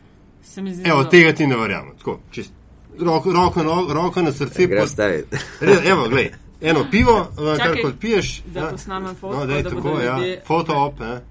Se 0.43 0.62
mi 0.62 0.74
zdi, 0.74 0.84
evo, 0.86 1.03
tega 1.05 1.34
ti 1.34 1.47
ne 1.47 1.55
verjamem. 1.58 1.97
Tako, 1.97 2.20
čist, 2.32 2.51
roko, 2.99 3.32
roko, 3.34 3.64
na- 3.64 3.93
roko 3.93 4.22
na 4.22 4.32
srce. 4.32 4.68
Pod-. 4.70 4.99
Re- 5.62 5.82
Evo, 5.86 6.08
glej, 6.10 6.32
eno 6.62 6.86
pivo, 6.91 7.18
eh, 7.32 7.58
kar 7.58 7.82
kot 7.82 7.99
piješ. 7.99 8.41
da 8.45 8.60
ja. 8.60 8.68
posnamem 8.68 9.16
fotko, 9.16 9.39
No, 9.39 9.45
daj, 9.45 9.64
da 9.64 9.70
tako, 9.70 9.82
bodo 9.82 9.99
ja. 10.01 10.18
ljudje- 10.18 10.41
Foto 10.45 10.76
op, 10.78 10.99
ne. 10.99 11.22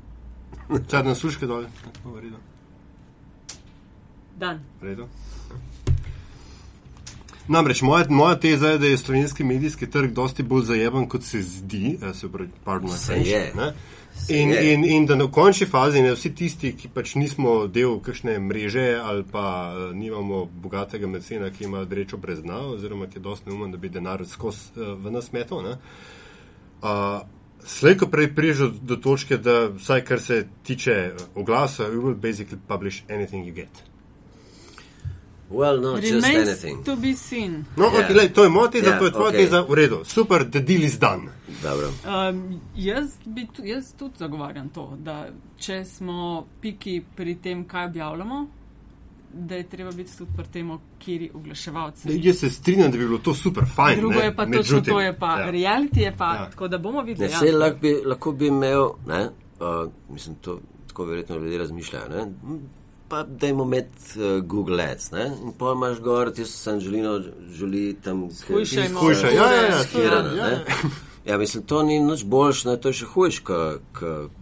Čadne 0.91 1.15
suške 1.15 1.47
dol. 1.47 1.65
Tako, 1.85 2.11
v 2.11 2.21
redu. 2.21 2.37
Dan. 4.37 4.61
V 4.81 4.85
redu. 4.85 5.07
Namreč 7.49 7.83
moja, 7.83 8.07
moja 8.09 8.35
teza 8.37 8.69
je, 8.69 8.79
da 8.79 8.87
je 8.87 8.99
slovenski 8.99 9.45
medijski 9.45 9.87
trg 9.87 10.11
dosti 10.11 10.43
bolj 10.43 10.65
zajeban, 10.65 11.07
kot 11.07 11.23
se 11.23 11.43
zdi, 11.43 11.99
eh, 12.03 12.15
se 12.15 12.29
pravi, 12.29 12.51
pardon, 12.65 12.91
my 12.91 12.97
Se 12.97 13.15
je. 13.15 13.53
ne. 13.57 13.73
In, 14.29 14.51
in, 14.51 14.85
in 14.85 15.07
da 15.07 15.15
na 15.15 15.31
končni 15.31 15.67
fazi 15.67 16.03
ne 16.03 16.11
vsi 16.15 16.35
tisti, 16.35 16.73
ki 16.77 16.89
pač 16.95 17.15
nismo 17.15 17.67
del 17.67 18.01
kakšne 18.03 18.39
mreže 18.39 18.99
ali 18.99 19.23
pa 19.23 19.71
uh, 19.71 19.95
nimamo 19.95 20.45
bogatega 20.63 21.07
mecena, 21.07 21.51
ki 21.51 21.65
ima 21.65 21.85
rečo 21.91 22.17
brez 22.17 22.43
dna, 22.43 22.59
oziroma 22.75 23.07
ki 23.07 23.19
je 23.19 23.23
dosti 23.23 23.51
neumen, 23.51 23.71
da 23.71 23.79
bi 23.79 23.89
denar 23.89 24.27
skozi 24.27 24.75
uh, 24.77 24.99
v 24.99 25.11
nas 25.11 25.33
metal. 25.33 25.63
ne. 25.63 25.77
Uh, 26.83 27.23
Slej, 27.67 27.97
ko 27.99 28.07
prej 28.07 28.29
priješ 28.35 28.59
do, 28.83 28.97
točke, 28.97 29.37
da 29.43 29.69
vsaj 29.75 30.05
kar 30.05 30.21
se 30.21 30.47
tiče 30.63 30.93
eh, 30.93 31.13
oglasa, 31.35 31.83
you 31.91 32.03
will 32.03 32.15
basically 32.15 32.59
publish 32.69 33.03
anything 33.11 33.47
you 33.47 33.55
get. 33.55 33.83
Well, 35.51 35.81
no, 35.81 35.97
just 35.99 36.13
Remains 36.13 36.49
anything. 36.49 36.85
to 36.85 36.97
be 36.97 37.15
seen. 37.15 37.65
No, 37.77 37.85
yeah. 37.91 38.05
okay, 38.05 38.15
lej, 38.15 38.33
to 38.35 38.45
je 38.45 38.49
moja 38.51 38.71
teza, 38.71 38.91
Ja, 38.91 38.99
to 38.99 39.05
je 39.05 39.11
tvoja 39.11 39.29
okej. 39.29 39.41
teza, 39.45 39.63
v 39.63 39.75
redu, 39.75 40.05
super, 40.05 40.45
the 40.51 40.61
deal 40.61 40.83
is 40.83 40.99
done. 40.99 41.31
Dobro. 41.63 41.89
Um, 42.29 42.43
jaz, 42.77 43.05
bi, 43.27 43.47
tu- 43.47 43.65
jaz 43.65 43.93
tudi 43.95 44.15
zagovarjam 44.19 44.69
to, 44.69 44.97
da 44.99 45.27
če 45.59 45.85
smo 45.87 46.19
piki 46.61 47.03
pri 47.17 47.35
tem, 47.37 47.65
kaj 47.65 47.87
objavljamo, 47.87 48.47
da 49.35 49.55
je 49.55 49.63
treba 49.65 49.91
biti 49.93 50.17
tudi 50.19 50.31
pri 50.37 50.45
tem, 50.47 50.71
kjer 50.99 51.31
oglaševalci. 51.35 52.09
Ne, 52.09 52.21
Jaz 52.23 52.37
se 52.37 52.51
strinjam, 52.51 52.91
da 52.91 52.99
bi 52.99 53.05
bilo 53.05 53.19
to 53.21 53.35
super, 53.35 53.65
fajn. 53.67 53.99
Drugo 53.99 54.15
ne, 54.15 54.25
je 54.25 54.37
pa 54.37 54.45
točno 54.45 54.57
međutim, 54.59 54.85
to, 54.87 55.01
je 55.01 55.19
pa 55.19 55.41
ja. 55.41 55.51
reality, 55.51 55.99
je 55.99 56.15
pa 56.17 56.35
Ja. 56.35 56.51
tako, 56.51 56.69
da 56.69 56.79
bomo 56.79 56.99
Ne, 56.99 57.05
videli. 57.05 57.31
sej 57.31 57.53
lahko 57.53 57.79
bi, 57.79 57.97
lahko 58.05 58.33
bi 58.33 58.47
imel, 58.47 58.89
ne, 59.07 59.25
uh, 59.25 59.91
mislim, 60.09 60.35
to 60.37 60.59
tako 60.89 61.05
verjetno 61.05 61.37
ljudje 61.37 61.59
razmišljajo, 61.59 62.09
ne, 62.09 62.27
pa 63.09 63.23
dajmo 63.25 63.65
imeti 63.65 63.93
uh, 64.17 64.43
Google 64.43 64.85
Ads, 64.85 65.11
ne, 65.11 65.31
in 65.43 65.53
pa 65.53 65.73
imaš 65.73 66.01
gor, 66.01 66.33
ti 66.33 66.45
so 66.45 66.71
Angelino, 66.71 67.21
želi 67.49 67.97
tam 67.97 68.29
Shujšajmo. 68.33 69.01
Hujša, 69.01 69.27
ja, 69.29 69.53
ja, 69.53 69.63
ja, 69.63 69.83
skirano, 69.85 70.29
ja, 70.29 70.45
ne. 70.45 70.53
ja. 70.53 70.65
Ja, 71.27 71.39
mislim, 71.39 71.63
to 71.63 71.83
ni 71.83 72.01
nič 72.01 72.25
boljš, 72.25 72.65
ne, 72.65 72.77
to 72.77 72.89
je 72.89 73.01
še 73.01 73.07
hujš, 73.07 73.39
ko 73.41 73.57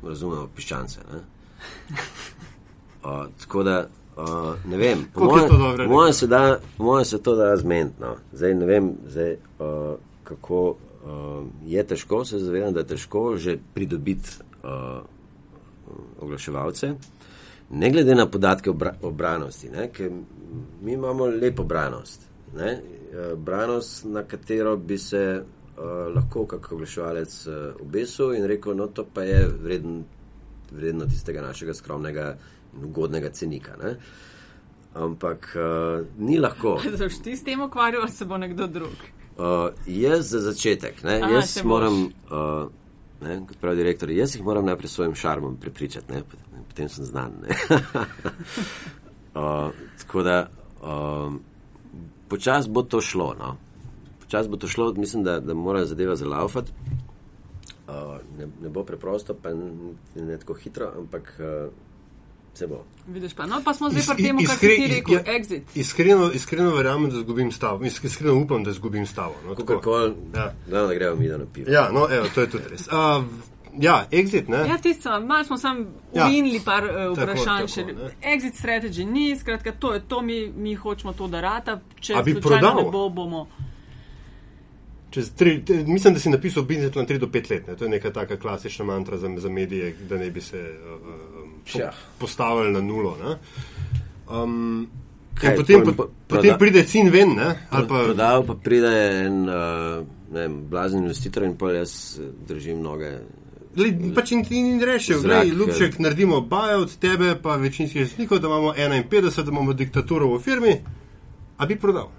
razumemo 0.03 0.49
piščance, 0.57 1.01
ne. 1.12 1.20
Uh, 3.05 3.26
tako 3.41 3.62
da, 3.62 3.76
uh, 4.16 4.24
ne 4.64 4.76
vem, 4.76 5.07
po 5.14 5.24
mojem- 5.24 5.49
rekel? 5.78 6.12
se 6.12 6.26
da, 6.26 6.43
po 6.76 6.85
mojem 6.85 7.05
se 7.05 7.22
to 7.22 7.35
da 7.35 7.57
zmeniti, 7.57 7.97
no. 8.01 8.16
Zdaj 8.32 8.55
ne 8.55 8.66
vem, 8.66 8.93
zdaj, 9.09 9.32
uh, 9.59 9.95
kako 10.24 10.61
uh, 10.68 10.76
je 11.66 11.85
težko, 11.85 12.24
se 12.24 12.39
zavedam, 12.39 12.72
da 12.72 12.80
je 12.80 12.87
težko 12.87 13.37
že 13.37 13.57
pridobiti 13.74 14.30
uh, 14.62 15.01
oglaševalce, 16.20 16.95
ne 17.70 17.91
glede 17.91 18.14
na 18.14 18.26
podatke 18.26 18.70
o 18.70 18.74
bra- 18.74 18.97
o 19.03 19.11
branosti, 19.11 19.68
ne, 19.68 19.89
ker 19.89 20.11
mi 20.82 20.93
imamo 20.93 21.26
lepo 21.26 21.64
branost, 21.64 22.20
ne, 22.57 22.80
branost, 23.37 24.05
na 24.05 24.22
katero 24.22 24.76
bi 24.76 24.99
se 24.99 25.43
uh, 25.79 26.14
lahko 26.14 26.47
kak 26.47 26.72
oglaševalec 26.72 27.47
uh, 27.47 27.55
obesil 27.83 28.35
in 28.35 28.45
rekel, 28.47 28.77
no 28.77 28.87
to 28.87 29.05
pa 29.14 29.22
je 29.22 29.49
vreden, 29.62 30.05
vredno 30.72 31.07
tistega 31.07 31.43
našega 31.43 31.75
skromnega 31.75 32.37
in 32.77 32.85
ugodnega 32.85 33.31
cenika. 33.31 33.77
Ne. 33.83 33.97
Ampak 34.95 35.57
uh, 35.57 36.07
ni 36.18 36.39
lahko. 36.39 36.79
Zaš 37.01 37.22
ti 37.22 37.37
s 37.37 37.45
tem 37.45 37.61
ukvarjal, 37.62 38.03
ali 38.03 38.12
se 38.12 38.25
bo 38.25 38.39
nekdo 38.39 38.66
drug? 38.66 39.05
Uh, 39.39 39.70
jaz 39.87 40.31
za 40.31 40.41
začetek, 40.41 41.03
ne, 41.03 41.20
Aha, 41.22 41.33
jaz 41.33 41.57
moram, 41.64 42.05
uh, 42.31 42.68
ne, 43.20 43.41
kot 43.49 43.57
pravi 43.61 43.77
direktor, 43.77 44.11
jaz 44.11 44.37
jih 44.37 44.45
moram 44.47 44.66
najprej 44.66 44.89
s 44.89 44.95
svojim 44.95 45.14
šarmom 45.14 45.57
prepričati, 45.57 46.12
ne, 46.12 46.20
pot- 46.22 46.62
potem 46.68 46.89
sem 46.89 47.05
znan. 47.05 47.33
uh, 49.35 49.70
tako 49.99 50.22
da 50.22 50.47
um, 50.83 51.41
počasi 52.29 52.70
bo 52.70 52.83
to 52.83 53.01
šlo. 53.01 53.35
No. 53.39 53.57
Počasi 54.25 54.49
bo 54.49 54.57
to 54.57 54.68
šlo, 54.68 54.93
mislim, 54.95 55.25
da, 55.25 55.41
da 55.41 55.55
mora 55.55 55.85
zadeva 55.85 56.16
zalaufati. 56.16 56.72
Uh, 57.87 57.95
ne, 58.39 58.49
ne 58.62 58.68
bo 58.68 58.85
preprosto, 58.85 59.35
pa 59.35 59.51
n- 59.51 59.95
ne 60.16 60.39
tako 60.39 60.55
hitro, 60.55 60.93
ampak 60.99 61.37
uh, 61.39 61.72
Se 62.55 62.66
bo. 62.66 62.85
Vidiš 63.09 63.35
pa, 63.35 63.47
no, 63.47 63.59
pa 63.64 63.75
smo 63.75 63.91
zdaj 63.91 64.03
pri 64.09 64.25
tem, 64.25 64.37
kar 64.39 64.57
si 64.57 64.68
ti 64.68 64.87
rekel, 64.89 65.14
ja, 65.14 65.22
exit. 65.29 65.62
Iskreno, 65.75 66.31
iskreno 66.31 66.70
verjamem, 66.70 67.11
da 67.11 67.16
izgubim 67.16 67.53
stavo. 67.53 67.85
Is- 67.85 68.05
Iskreno 68.05 68.37
upam, 68.37 68.62
da 68.64 68.70
izgubim 68.70 69.07
stavo. 69.07 69.35
No, 69.45 69.55
tako. 69.55 69.66
Kakorkoli, 69.66 70.14
Ja. 70.35 70.53
da 70.68 70.87
ne 70.89 70.95
gremo 70.95 71.16
mi 71.16 71.29
da 71.29 71.37
na 71.37 71.45
pivo. 71.47 71.70
Ja, 71.70 71.91
no, 71.91 72.07
evo, 72.11 72.27
to 72.35 72.41
je 72.41 72.51
tudi 72.51 72.64
res. 72.70 72.87
Uh, 72.87 73.25
ja, 73.77 74.07
exit, 74.12 74.49
ne? 74.49 74.57
Ja, 74.59 74.79
tisto, 74.79 75.20
malo 75.20 75.45
smo 75.45 75.59
sam 75.59 75.83
Ja. 76.12 76.27
uvinili 76.27 76.61
par 76.61 76.85
uh, 76.85 76.91
Tako, 76.91 77.14
vprašanj. 77.14 77.66
tako, 77.66 77.93
ne. 77.95 78.11
Exit 78.25 78.55
strategy 78.57 79.05
ni, 79.05 79.37
skratka, 79.37 79.72
to 79.72 79.95
je 79.95 80.01
to, 80.03 80.22
mi, 80.22 80.49
mi 80.49 80.75
hočemo 80.77 81.12
to, 81.12 81.27
da 81.27 81.41
rata. 81.43 81.81
Če 81.97 82.14
bi 82.14 82.33
slučajno 82.33 82.41
prodal? 82.61 82.77
ne 82.77 82.91
bo, 82.93 83.09
bomo. 83.11 83.47
Čez 85.14 85.30
Tri, 85.30 85.62
mislim, 85.86 86.14
da 86.14 86.20
si 86.20 86.30
napisal 86.30 86.62
biznis 86.62 86.92
plan 86.92 87.06
3 87.06 87.18
do 87.18 87.26
5 87.26 87.50
let. 87.50 87.66
Ne? 87.66 87.76
To 87.76 87.84
je 87.84 87.90
neka 87.90 88.10
taka 88.10 88.36
klasična 88.36 88.84
mantra 88.84 89.18
za, 89.18 89.30
za 89.36 89.48
medije, 89.48 89.94
da 90.08 90.18
ne 90.18 90.30
bi 90.30 90.40
se 90.40 90.58
uh, 90.58 90.98
po, 91.72 91.78
postavili 92.18 92.72
na 92.72 92.80
nulo. 92.80 93.16
Ne? 93.22 93.36
Um, 94.42 94.88
Kaj, 95.34 95.56
potem, 95.56 95.84
po, 95.84 95.92
po- 95.92 96.08
potem 96.26 96.58
pride 96.58 96.82
cin 96.82 97.10
ven, 97.10 97.30
ne? 97.36 97.54
ali 97.70 97.88
pa 97.88 98.02
Prodal 98.04 98.44
pa 98.46 98.54
pride 98.54 98.90
en 99.26 99.48
uh, 99.48 100.06
ne 100.32 100.40
vem, 100.40 100.58
blazen 100.70 100.98
investitor 100.98 101.46
in 101.46 101.54
pa 101.56 101.70
jaz 101.70 102.18
držim 102.48 102.82
noge. 102.82 103.12
Lej, 103.76 103.94
pač 104.14 104.34
in, 104.34 104.42
in, 104.50 104.66
in 104.74 104.82
rešil, 104.82 105.22
gledaj, 105.22 105.48
Ljubček, 105.48 105.98
naredimo 105.98 106.40
baje 106.40 106.76
od 106.76 106.96
tebe, 106.98 107.36
pa 107.42 107.56
večinskih 107.56 108.02
lastnikov, 108.02 108.38
da 108.38 108.50
imamo 108.50 108.74
51, 108.78 109.42
da 109.42 109.50
imamo 109.50 109.72
diktaturo 109.72 110.34
v 110.34 110.42
firmi, 110.42 110.76
a 111.58 111.66
bi 111.66 111.78
prodal. 111.78 112.10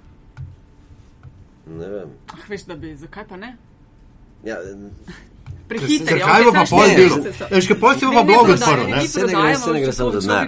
Ne 1.68 1.88
vem. 1.89 2.09
Ah, 2.28 2.38
veš, 2.49 2.63
da 2.63 2.76
bi, 2.76 2.95
zakaj 2.95 3.28
pa 3.28 3.38
ne? 3.38 3.55
Ja, 4.43 4.57
Prehiter, 5.68 6.20
Zakaj 6.20 6.43
bo 6.43 6.51
pa 6.51 6.63
pol 6.70 6.88
delo? 6.95 7.16
Ja, 7.18 7.47
Veš, 7.51 7.68
kaj 7.68 7.80
pol 7.80 7.93
si 7.93 8.05
bo 8.05 8.11
pa 8.13 8.24
blog 8.24 8.49
odprl, 8.49 8.84
ne? 8.86 9.07
Saj 9.07 9.24
ne 9.24 9.34
gre- 9.34 9.55
saj 9.57 9.74
ne 9.74 9.82
gre 9.82 9.91
samo 9.91 10.11
za 10.11 10.20
denar, 10.20 10.45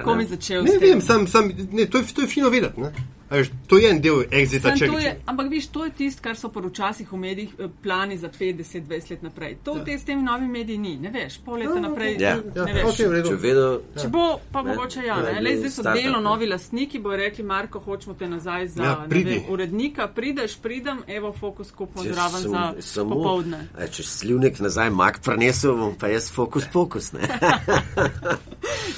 ne. 0.62 0.78
vem, 0.80 1.02
sam, 1.02 1.28
sam, 1.28 1.48
ne, 1.72 1.86
to, 1.86 1.98
je, 1.98 2.14
to 2.14 2.22
je 2.22 2.28
fino 2.28 2.50
vedeti, 2.50 2.82
ne? 2.82 2.92
Veš, 3.30 3.48
to 3.68 3.78
je 3.78 3.90
en 3.90 4.00
del 4.00 4.22
exita, 4.32 4.70
Sam 4.70 4.78
če 4.78 4.88
to 4.88 5.00
je, 5.00 5.10
ampak 5.26 5.50
viš, 5.50 5.68
to 5.68 5.84
je 5.84 5.92
tisto, 5.92 6.22
kar 6.22 6.36
so 6.36 6.48
pa 6.48 6.62
včasih 6.62 7.10
v 7.10 7.18
medijih 7.18 7.50
eh, 7.58 7.68
plani 7.84 8.16
za 8.16 8.30
50, 8.30 8.56
20 8.84 9.12
let 9.12 9.24
naprej. 9.24 9.58
To 9.64 9.76
ja. 9.78 9.98
s 9.98 10.04
temi 10.04 10.24
novimi 10.24 10.48
mediji 10.54 10.78
ni, 10.78 10.98
ne 10.98 11.10
veš, 11.10 11.40
pol 11.40 11.58
leta 11.58 11.76
naprej. 11.78 12.16
Ja. 12.16 12.38
Ja, 12.48 12.66
ne 12.66 12.74
veš. 12.74 12.84
ok, 12.86 13.00
v 13.02 13.12
redu. 13.12 13.30
če 13.30 13.36
vedo, 13.38 13.66
Če 13.96 14.08
bo, 14.08 14.24
pa 14.48 14.62
Ne, 14.62 14.70
mogoče 14.70 15.04
ja. 15.04 15.18
ne, 15.18 15.34
Ne, 15.34 15.42
ne, 15.42 15.56
zdaj 15.58 15.70
so 15.70 15.82
startup, 15.82 16.02
delno 16.02 16.18
ne. 16.18 16.24
novi 16.24 16.48
lastniki, 16.48 17.00
bojo 17.00 17.18
rekli, 17.18 17.44
Marko, 17.44 17.80
hočemo 17.80 18.16
te 18.16 18.28
nazaj 18.28 18.68
za 18.70 18.84
Ja, 18.84 18.96
ne 19.02 19.24
vem, 19.24 19.44
urednika. 19.50 20.08
Prideš, 20.08 20.56
pridem, 20.58 21.04
evo 21.10 21.34
fokus 21.34 21.72
kupimo 21.72 22.04
če 22.04 22.14
zraven 22.14 22.42
sem- 22.42 22.52
za 22.52 22.64
samo- 22.82 23.16
popovdne. 23.18 23.68
A, 23.76 23.88
če 23.88 24.04
slivnik 24.04 24.60
nazaj 24.60 24.90
mak 24.92 25.20
prenesel, 25.20 25.76
bom 25.76 25.96
pa 25.96 26.08
jaz 26.08 26.32
fokus 26.32 26.64
pokus. 26.68 27.12
Ne? 27.12 27.28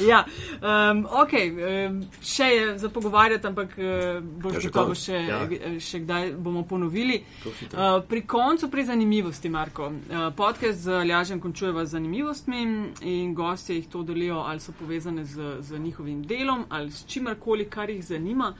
Ja, 0.01 0.23
um, 0.61 1.05
ok, 1.05 1.33
um, 1.33 1.95
še 2.23 2.43
je 2.45 2.77
za 2.77 2.89
pogovarjati, 2.89 3.47
ampak 3.47 3.73
uh, 3.73 4.18
boš 4.21 4.53
Ja, 4.53 4.59
gotovo 4.61 4.95
še, 4.95 5.13
Ja. 5.13 5.39
še 5.79 5.99
kdaj 5.99 6.33
bomo 6.37 6.63
ponovili. 6.63 7.21
Uh, 7.45 8.01
pri 8.09 8.21
koncu, 8.21 8.69
pri 8.69 8.85
zanimivosti, 8.85 9.49
Marko. 9.49 9.87
Uh, 9.87 10.29
podcast 10.35 10.79
z 10.79 10.99
Aljažem 11.01 11.39
končujeva 11.39 11.85
z 11.85 11.91
zanimivostmi 11.91 12.61
in 13.01 13.33
gostje 13.33 13.75
jih 13.75 13.87
to 13.87 14.03
delijo 14.03 14.35
ali 14.39 14.59
so 14.59 14.71
povezane 14.71 15.25
z, 15.25 15.57
z 15.59 15.79
njihovim 15.79 16.23
delom 16.23 16.65
ali 16.69 16.91
s 16.91 17.05
čimarkoli, 17.05 17.69
kar 17.69 17.89
jih 17.89 18.05
zanima. 18.05 18.53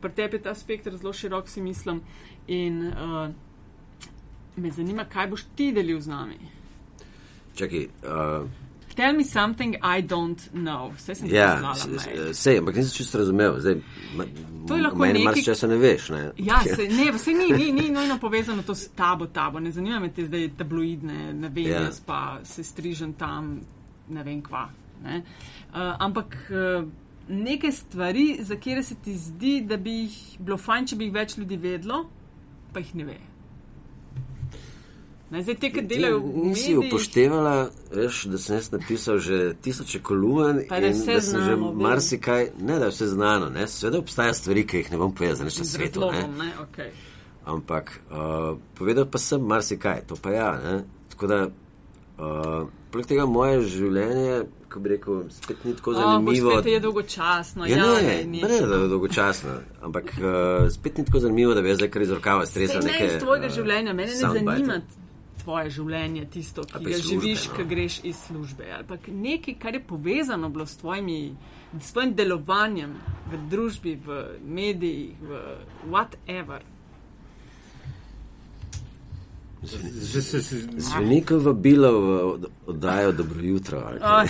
Pri 0.00 0.12
tebi 0.12 0.36
je 0.36 0.42
ta 0.42 0.54
spektr 0.54 0.96
zelo 0.96 1.12
širok, 1.12 1.48
si 1.48 1.62
mislim. 1.62 2.00
In 2.46 2.86
uh, 2.86 3.28
me 4.56 4.70
zanima, 4.70 5.04
kaj 5.04 5.26
boš 5.28 5.44
ti 5.56 5.72
delil 5.72 6.00
z 6.00 6.08
nami. 6.08 6.38
Čakaj, 7.56 7.86
uh, 8.04 8.65
Tell 8.96 9.12
me 9.12 9.24
something 9.24 9.74
I 9.76 10.00
don't 10.02 10.40
know. 10.54 10.90
Vse 10.90 11.14
sem 11.14 11.28
ja, 11.28 11.50
sej, 12.32 12.58
ampak 12.58 12.76
nisem 12.76 12.94
čisto 12.94 13.18
razumel. 13.18 13.58
Zdaj, 13.60 13.74
ma, 14.16 14.24
To 14.66 14.76
je 14.76 14.82
lahko 14.82 14.98
meni 14.98 15.12
nekaj- 15.12 15.24
marsikaj 15.26 15.54
se 15.54 15.68
ne 15.68 15.76
veš. 15.76 16.08
Ne? 16.08 16.22
Ja, 16.38 16.60
se, 16.76 16.88
ne, 16.88 17.18
se 17.18 17.30
ni, 17.32 17.50
ni, 17.52 17.72
ni 17.72 17.90
nojno 17.90 18.18
povezano 18.18 18.62
to 18.62 18.74
s 18.74 18.88
tabo, 18.90 19.26
tabo. 19.28 19.60
Ne 19.60 19.70
zanima 19.70 20.00
me 20.00 20.08
te 20.10 20.24
zdaj 20.26 20.48
tabloidne, 20.56 21.32
ne 21.34 21.48
vem, 21.50 21.66
Ja. 21.66 21.82
jaz 21.82 22.00
pa 22.00 22.20
se 22.44 22.64
strižem 22.64 23.12
tam, 23.12 23.60
ne 24.08 24.22
vem 24.22 24.42
kva. 24.42 24.68
Ne? 25.04 25.22
Uh, 25.68 25.78
ampak 25.98 26.36
uh, 26.48 26.88
neke 27.28 27.72
stvari, 27.72 28.38
za 28.40 28.56
kere 28.56 28.82
se 28.82 28.94
ti 28.96 29.14
zdi, 29.14 29.60
da 29.60 29.76
bi 29.76 29.90
jih 29.90 30.16
bilo 30.40 30.56
fajn, 30.56 30.86
če 30.86 30.96
bi 30.96 31.04
jih 31.04 31.12
več 31.12 31.36
ljudi 31.36 31.56
vedlo, 31.58 32.06
pa 32.72 32.80
jih 32.80 32.94
ne 32.94 33.04
ve. 33.04 33.18
Ne, 35.30 35.42
zdaj 35.42 35.56
te, 35.58 35.72
ki 35.74 35.82
delajo 35.82 36.20
v 36.20 36.44
Nisi 36.44 36.74
medijih, 36.74 36.92
upoštevala, 36.92 37.54
veš, 37.90 38.20
da 38.30 38.38
sem 38.38 38.56
jaz 38.56 38.70
napisal 38.70 39.18
že 39.18 39.54
tisoče 39.62 39.98
kolumen 39.98 40.60
Pa 40.68 40.78
da 40.80 40.86
je 40.86 40.92
in 40.92 40.98
da 40.98 41.20
sem 41.20 41.40
že 41.40 41.46
znano, 41.46 41.70
vem. 41.70 41.82
marsikaj, 41.82 42.50
ne 42.60 42.78
da 42.78 42.84
je 42.84 42.90
vse 42.90 43.06
znano, 43.06 43.48
ne, 43.50 43.66
seveda 43.66 43.98
obstaja 43.98 44.34
stvari, 44.34 44.66
ki 44.66 44.76
jih 44.76 44.90
ne 44.92 44.98
bom 44.98 45.14
povedal 45.14 45.44
na 45.44 45.50
z 45.50 45.64
svetu, 45.64 46.00
ne, 46.00 46.06
razlogom, 46.06 46.36
ne, 46.38 46.52
okay. 46.62 46.90
ampak 47.44 47.90
uh, 48.10 48.58
povedal 48.78 49.08
pa 49.10 49.18
sem 49.18 49.42
marsikaj, 49.42 50.04
to 50.06 50.14
pa 50.22 50.30
ja, 50.30 50.50
ne, 50.62 50.84
tako 51.10 51.26
da, 51.26 51.40
uh, 52.18 52.68
poleg 52.94 53.08
tega 53.10 53.26
moje 53.26 53.64
življenje, 53.66 54.36
ko 54.70 54.80
bi 54.80 54.92
rekel, 54.92 55.24
spet 55.30 55.64
ni 55.64 55.74
tako 55.74 55.94
zanimivo. 55.94 56.52
Oh, 56.52 56.60
spet 56.60 56.70
je 56.70 56.80
dolgočasno. 56.80 57.66
Ja, 57.66 57.76
ja, 57.76 57.96
ne, 58.02 58.14
ni. 58.24 58.42
ne, 58.42 58.60
da 58.60 58.78
je 58.78 58.88
dolgočasno, 58.94 59.56
ampak 59.82 60.14
uh, 60.20 60.70
spet 60.70 60.98
ni 60.98 61.04
tako 61.04 61.24
zanimivo, 61.26 61.54
da 61.54 61.66
bi 61.66 61.74
jaz 61.74 61.82
zdaj 61.82 61.90
kar 61.90 62.02
iz 62.02 62.14
rokava 62.14 62.46
stresel 62.46 62.86
ne 62.86 62.92
neke. 62.92 63.10
iz 63.10 63.18
tvojega 63.24 63.50
uh, 63.50 63.54
življenja, 63.58 63.92
mene 63.92 64.14
ne 64.14 64.22
zanima 64.22 64.78
tvoje 65.46 65.70
življenje, 65.78 66.24
tisto, 66.34 66.64
ki 66.66 66.82
ga 66.82 66.98
službe, 66.98 67.08
živiš, 67.08 67.48
no. 67.48 67.56
ko 67.56 67.66
greš 67.70 67.98
iz 68.10 68.22
službe. 68.26 68.70
Ampak 68.80 69.08
nekaj, 69.08 69.58
kar 69.62 69.78
je 69.78 69.82
povezano 69.86 70.50
bilo 70.50 70.66
s, 70.66 70.76
tvojimi, 70.82 71.18
s 71.78 71.92
tvojim 71.94 72.14
delovanjem 72.18 72.96
v 73.30 73.42
družbi, 73.50 73.94
v 74.02 74.22
medijih, 74.42 75.20
v 75.22 75.44
whatever. 75.86 76.66
Zdaj 79.62 80.40
Zvenikov 80.76 81.40
vabilo 81.40 81.90
v 81.92 82.08
od- 82.24 82.46
oddajo 82.66 83.12
Dobro 83.12 83.40
jutro. 83.42 83.78
Oh, 83.78 84.24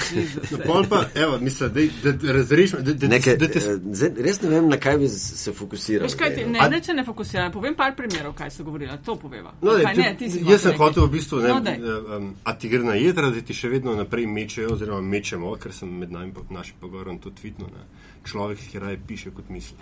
No, 0.67 0.85
pa, 0.89 1.05
evo, 1.15 1.39
mislim, 1.39 1.73
dej, 1.73 1.91
da, 2.05 2.13
da 2.13 2.33
razrešim, 2.33 2.79
da, 2.81 2.93
da, 2.95 3.09
Nekaj, 3.09 3.37
da 3.37 3.49
te 3.49 3.59
eh, 3.59 3.79
zdaj 3.93 4.11
res 4.19 4.43
ne 4.43 4.49
vem, 4.49 4.69
na 4.69 4.77
kaj 4.77 4.99
bi 4.99 5.09
se 5.09 5.53
fokusiral. 5.53 6.09
Kaj, 6.09 6.29
ti, 6.31 6.41
zdaj, 6.41 6.53
ne, 6.53 6.69
ne, 6.71 6.81
če 6.81 6.93
ne 6.93 7.05
fokusiram, 7.05 7.53
povem 7.53 7.75
par 7.75 7.97
primerov, 7.97 8.35
kaj 8.35 8.51
so 8.51 8.65
govorili, 8.65 8.93
to 9.05 9.17
poveva. 9.17 9.53
No, 9.63 9.73
kaj, 9.75 9.95
ne, 9.95 10.03
ne, 10.03 10.17
ti, 10.17 10.31
si 10.31 10.41
jaz 10.43 10.63
sem 10.63 10.77
hotel 10.77 11.05
v 11.05 11.11
bistvu, 11.11 11.41
ne, 11.41 11.49
No, 11.49 11.61
um, 12.17 12.35
a 12.45 12.55
ti 12.55 12.69
gre 12.69 12.83
na 12.83 12.95
jedra, 12.95 13.31
da 13.31 13.41
ti 13.41 13.55
še 13.55 13.69
vedno 13.69 13.95
naprej 13.95 14.27
mečejo, 14.29 14.73
oziroma 14.73 15.01
mečemo, 15.03 15.57
ker 15.57 15.73
sem 15.73 15.91
med 15.91 16.13
nami, 16.13 16.33
po- 16.33 16.47
našim 16.51 16.75
pogovorom 16.81 17.19
to 17.19 17.31
tvitno. 17.33 17.67
Ne. 17.67 17.83
Človek, 18.25 18.59
ki 18.63 18.79
raje 18.79 18.99
piše, 18.99 19.31
kot 19.31 19.49
misli. 19.49 19.77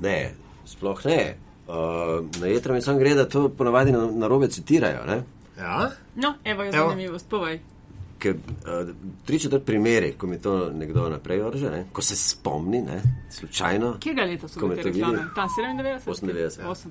Ne, 0.00 0.32
sploh 0.64 1.04
ne. 1.04 1.36
Uh, 1.68 1.74
na 2.40 2.46
jedro 2.46 2.74
mi 2.74 2.82
samo 2.82 2.98
gre, 2.98 3.14
da 3.14 3.28
to 3.28 3.48
ponavadi 3.48 3.92
na, 3.92 4.10
na 4.10 4.26
robe 4.26 4.48
citirajo. 4.48 5.04
Ne? 5.06 5.22
Ja? 5.58 5.90
No, 6.14 6.34
evo 6.44 6.62
je 6.62 6.68
Evo. 6.68 6.88
zanimivost, 6.88 7.28
povej. 7.28 7.60
Ker 8.18 8.34
uh, 8.34 8.88
tri 9.24 9.38
četrt 9.38 9.64
primeri, 9.64 10.12
ko 10.12 10.26
mi 10.26 10.40
to 10.42 10.70
nekdo 10.70 11.08
naprej 11.08 11.42
vrže, 11.42 11.70
ne? 11.70 11.84
ko 11.92 12.02
se 12.02 12.16
spomni, 12.16 12.80
ne? 12.82 13.02
slučajno. 13.30 13.96
Kjega 14.00 14.24
leta 14.24 14.48
so 14.48 14.60
bile 14.60 14.76
to 14.76 14.82
te 14.82 14.88
reklame? 14.88 15.26
Tam 15.34 15.48
97? 15.48 16.06
98, 16.06 16.60
ja. 16.60 16.68
8. 16.68 16.86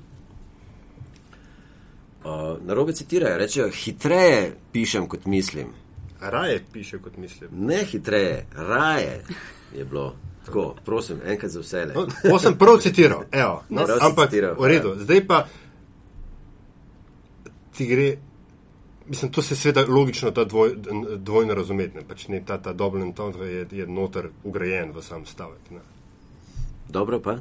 Uh, 2.24 2.68
na 2.68 2.74
robe 2.74 2.94
citirajo, 2.94 3.38
rečejo, 3.38 3.70
hitreje 3.70 4.56
pišem, 4.72 5.08
kot 5.08 5.26
mislim. 5.26 5.74
Raje 6.22 6.64
piše, 6.74 7.00
kot 7.00 7.18
mislim. 7.18 7.50
Ne 7.54 7.84
hitreje, 7.84 8.46
raje 8.56 9.24
je 9.74 9.86
bilo. 9.86 10.16
Tako, 10.48 10.76
prosim, 10.86 11.20
enkrat 11.26 11.52
za 11.52 11.60
vse. 11.60 11.82
No, 11.92 12.06
to 12.24 12.40
sem 12.40 12.56
prav 12.58 12.78
citiral, 12.80 13.26
evo, 13.32 13.64
no, 13.70 13.84
Prav 13.88 13.98
ampak 14.02 14.30
citiral, 14.30 14.56
v 14.56 14.68
redu. 14.68 14.94
Zdaj 14.98 15.28
pa 15.28 15.42
ti 17.76 17.86
gre, 17.86 18.18
mislim, 19.08 19.32
to 19.32 19.42
se 19.42 19.56
seveda 19.56 19.84
logično 19.88 20.32
ta 20.32 20.46
dvoj, 20.46 20.76
dvojno 21.18 21.54
razumeti, 21.54 21.98
ne, 21.98 22.06
pač 22.08 22.28
ne, 22.28 22.40
ta, 22.46 22.58
ta 22.58 22.74
double 22.74 23.02
entendre 23.02 23.46
je, 23.48 23.66
je 23.72 23.88
noter 23.88 24.30
ugrajen 24.44 24.92
v 24.96 25.04
sam 25.04 25.26
stavek. 25.26 25.72
Ne. 25.72 25.84
Dobro 26.90 27.20
pa. 27.20 27.38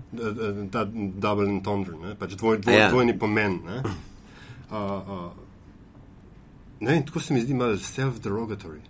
Ta 0.72 0.82
double 0.90 1.46
entendre, 1.46 1.94
ne, 2.02 2.16
pač 2.18 2.34
dvoj, 2.34 2.58
dvoj, 2.58 2.74
Ja. 2.74 2.90
dvojni 2.90 3.18
pomen. 3.18 3.60
Ne. 3.66 3.82
Uh, 4.66 4.74
uh, 4.74 5.30
ne 6.80 6.90
vem, 6.90 7.04
tako 7.06 7.20
se 7.22 7.34
mi 7.34 7.40
zdi 7.40 7.54
malo 7.54 7.76
self-derogatory. 7.78 8.80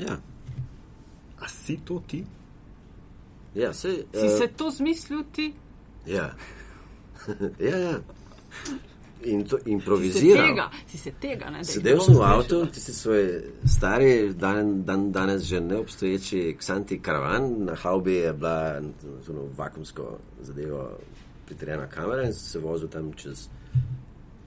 Ja, 0.00 0.16
A 1.40 1.48
si 1.48 1.76
to 1.84 2.00
ti? 2.06 2.22
Ja, 3.54 3.72
se, 3.72 4.04
Si 4.14 4.26
eh, 4.26 4.38
se 4.38 4.46
to 4.56 4.70
zmislil 4.70 5.24
ti? 5.32 5.54
ja. 6.06 6.34
ja, 7.70 7.76
ja. 7.76 7.98
In 9.24 9.44
to 9.44 9.56
Si 9.58 9.64
se 9.64 9.70
improviziral. 9.70 10.46
tega, 10.46 10.70
si 10.86 10.98
se 10.98 11.10
tega, 11.20 11.50
ne? 11.50 11.58
ne 11.58 11.64
Sedel 11.64 12.00
sem 12.00 12.14
v 12.14 12.22
avtu, 12.22 12.66
tisti 12.66 12.92
svoj 12.94 13.24
stari, 13.66 14.32
dan, 14.34 14.84
dan, 14.84 15.12
danes 15.12 15.42
že 15.42 15.60
neobstoječi 15.60 16.54
Xanti 16.58 17.00
karavan, 17.02 17.64
na 17.64 17.74
haubi 17.74 18.14
je 18.14 18.32
bila 18.32 18.80
zelo 19.26 19.48
vakumsko 19.56 20.18
zadevo 20.40 20.98
pritrjena 21.46 21.86
kamera 21.86 22.26
in 22.26 22.32
se 22.32 22.58
vozil 22.58 22.88
tam 22.88 23.12
čez 23.12 23.48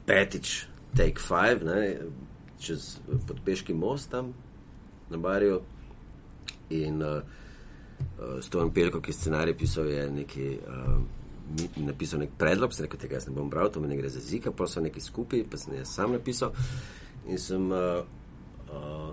petič, 0.05 0.67
take 0.97 1.19
five, 1.19 1.65
ne, 1.65 1.97
čez 2.59 2.99
podpeški 3.27 3.73
most 3.73 4.11
tam 4.11 4.33
na 5.09 5.17
barju. 5.17 5.61
In 6.69 7.03
uh, 7.03 7.21
uh, 8.01 8.37
Stojan 8.43 8.71
Pelko, 8.73 9.01
ki 9.01 9.11
je 9.11 9.17
scenarij 9.19 9.57
pisal, 9.57 9.89
je 9.91 10.05
nekaj, 10.11 10.53
uh, 10.67 11.01
mi, 11.57 11.85
napisal 11.85 12.19
nek 12.19 12.37
predlog, 12.37 12.73
sem 12.73 12.85
rekel, 12.85 12.99
tega 12.99 13.19
jaz 13.19 13.27
ne 13.27 13.35
bom 13.35 13.49
bral, 13.49 13.71
to 13.71 13.81
mi 13.81 13.87
ne 13.87 13.97
gre 13.99 14.09
za 14.09 14.19
zika, 14.19 14.51
pa 14.51 14.67
so 14.67 14.81
neki 14.81 15.01
skupaj, 15.01 15.43
pa 15.51 15.57
sem 15.57 15.75
jaz 15.79 15.93
sam 15.95 16.15
napisal. 16.17 16.55
In 17.27 17.37
sem. 17.39 17.69
Uh, 17.71 18.01
uh, 18.71 19.11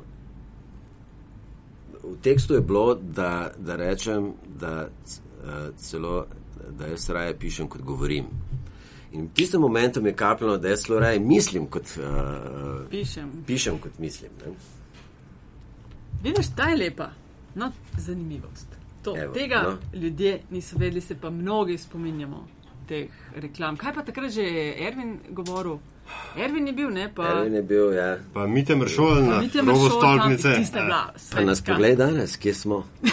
v 2.02 2.16
tekstu 2.22 2.54
je 2.54 2.60
bilo, 2.60 2.94
da, 2.94 3.50
da 3.58 3.76
rečem, 3.76 4.32
da 4.60 4.86
uh, 4.86 5.74
celo, 5.76 6.26
da 6.78 6.86
jaz 6.86 7.10
raje 7.10 7.38
pišem, 7.38 7.68
kot 7.68 7.82
govorim. 7.82 8.28
In 9.12 9.26
v 9.26 9.34
tistem 9.34 9.60
momentu 9.60 10.02
mi 10.02 10.08
je 10.08 10.16
kapljalo, 10.16 10.58
da 10.58 10.68
jaz 10.68 10.86
zelo 10.86 11.00
raje 11.00 11.20
mislim, 11.20 11.66
kot 11.66 11.82
uh, 11.96 12.90
Pišem. 12.90 13.30
pišem, 13.46 13.78
kot 13.78 13.98
mislim. 13.98 14.30
Ne? 14.44 14.52
Vidiš, 16.22 16.54
ta 16.56 16.68
je 16.70 16.76
lepa. 16.76 17.10
No, 17.54 17.72
zanimivost. 17.96 18.77
To, 19.02 19.16
Evo, 19.16 19.34
tega 19.34 19.62
no. 19.62 19.98
ljudje 19.98 20.40
niso 20.50 20.78
vedeli, 20.78 21.00
se 21.00 21.20
pa 21.20 21.30
mnogi 21.30 21.78
spominjamo 21.78 22.48
teh 22.88 23.08
reklam. 23.36 23.76
Kaj 23.76 23.94
pa 23.94 24.02
takrat 24.02 24.32
že 24.32 24.42
je 24.42 24.86
Ervin 24.86 25.18
govoril? 25.30 25.78
Ervin 26.36 26.66
je 26.66 26.72
bil, 26.72 26.90
ne 26.90 27.10
pa. 27.14 27.28
Ervin 27.28 27.54
je 27.54 27.62
bil, 27.62 27.92
ja. 27.92 28.16
Pa 28.34 28.46
Mite 28.46 28.76
Mršol 28.76 29.24
na 29.24 29.40
tam, 29.40 29.90
stolpnice. 29.90 30.48
Je 30.48 30.64
bila 30.72 31.12
Pa 31.34 31.40
nas 31.40 31.60
poglej 31.60 31.96
danes, 31.96 32.36
kje 32.36 32.54
smo. 32.54 32.84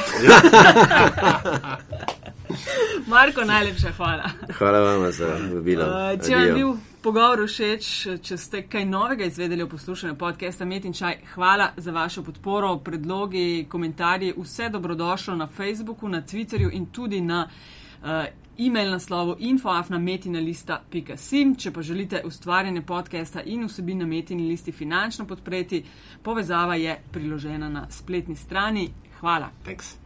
Marko, 3.14 3.43
najlepša 3.43 3.91
hvala. 3.97 4.30
Hvala 4.58 4.80
vam 4.80 5.12
za 5.12 5.38
vabilo. 5.53 5.86
Uh, 5.86 6.26
če 6.28 6.36
vam 6.36 6.43
je 6.43 6.53
bil 6.53 6.74
pogovor 7.01 7.47
všeč, 7.47 8.08
če 8.22 8.38
ste 8.38 8.62
kaj 8.70 8.86
novega 8.86 9.26
izvedeli 9.26 9.64
o 9.64 9.70
poslušanju 9.70 10.16
podcasta 10.16 10.66
Met 10.66 10.86
in 10.86 10.93
Čaj, 10.93 11.18
hvala 11.34 11.72
za 11.78 11.91
vašo 11.91 12.24
podporo, 12.24 12.78
predlogi, 12.78 13.66
komentarji. 13.70 14.34
Vse 14.38 14.70
dobrodošlo 14.70 15.36
na 15.36 15.47
Facebooku, 15.47 16.10
na 16.10 16.22
Twitterju 16.22 16.70
in 16.74 16.86
tudi 16.86 17.22
na 17.22 17.45
uh, 17.45 18.10
e-mail 18.58 18.91
naslovu 18.91 19.36
infoafnametinalista.sim. 19.39 21.56
Če 21.56 21.72
pa 21.72 21.82
želite 21.82 22.22
ustvarjanje 22.26 22.82
podcasta 22.82 23.41
in 23.41 23.66
vsebin 23.68 23.99
na 23.99 24.06
metini 24.06 24.47
listi 24.47 24.72
finančno 24.72 25.26
podpreti, 25.28 25.84
povezava 26.24 26.76
je 26.76 27.01
priložena 27.12 27.70
na 27.70 27.88
spletni 27.89 28.36
strani. 28.36 28.89
Hvala. 29.20 29.49
Thanks. 29.64 29.97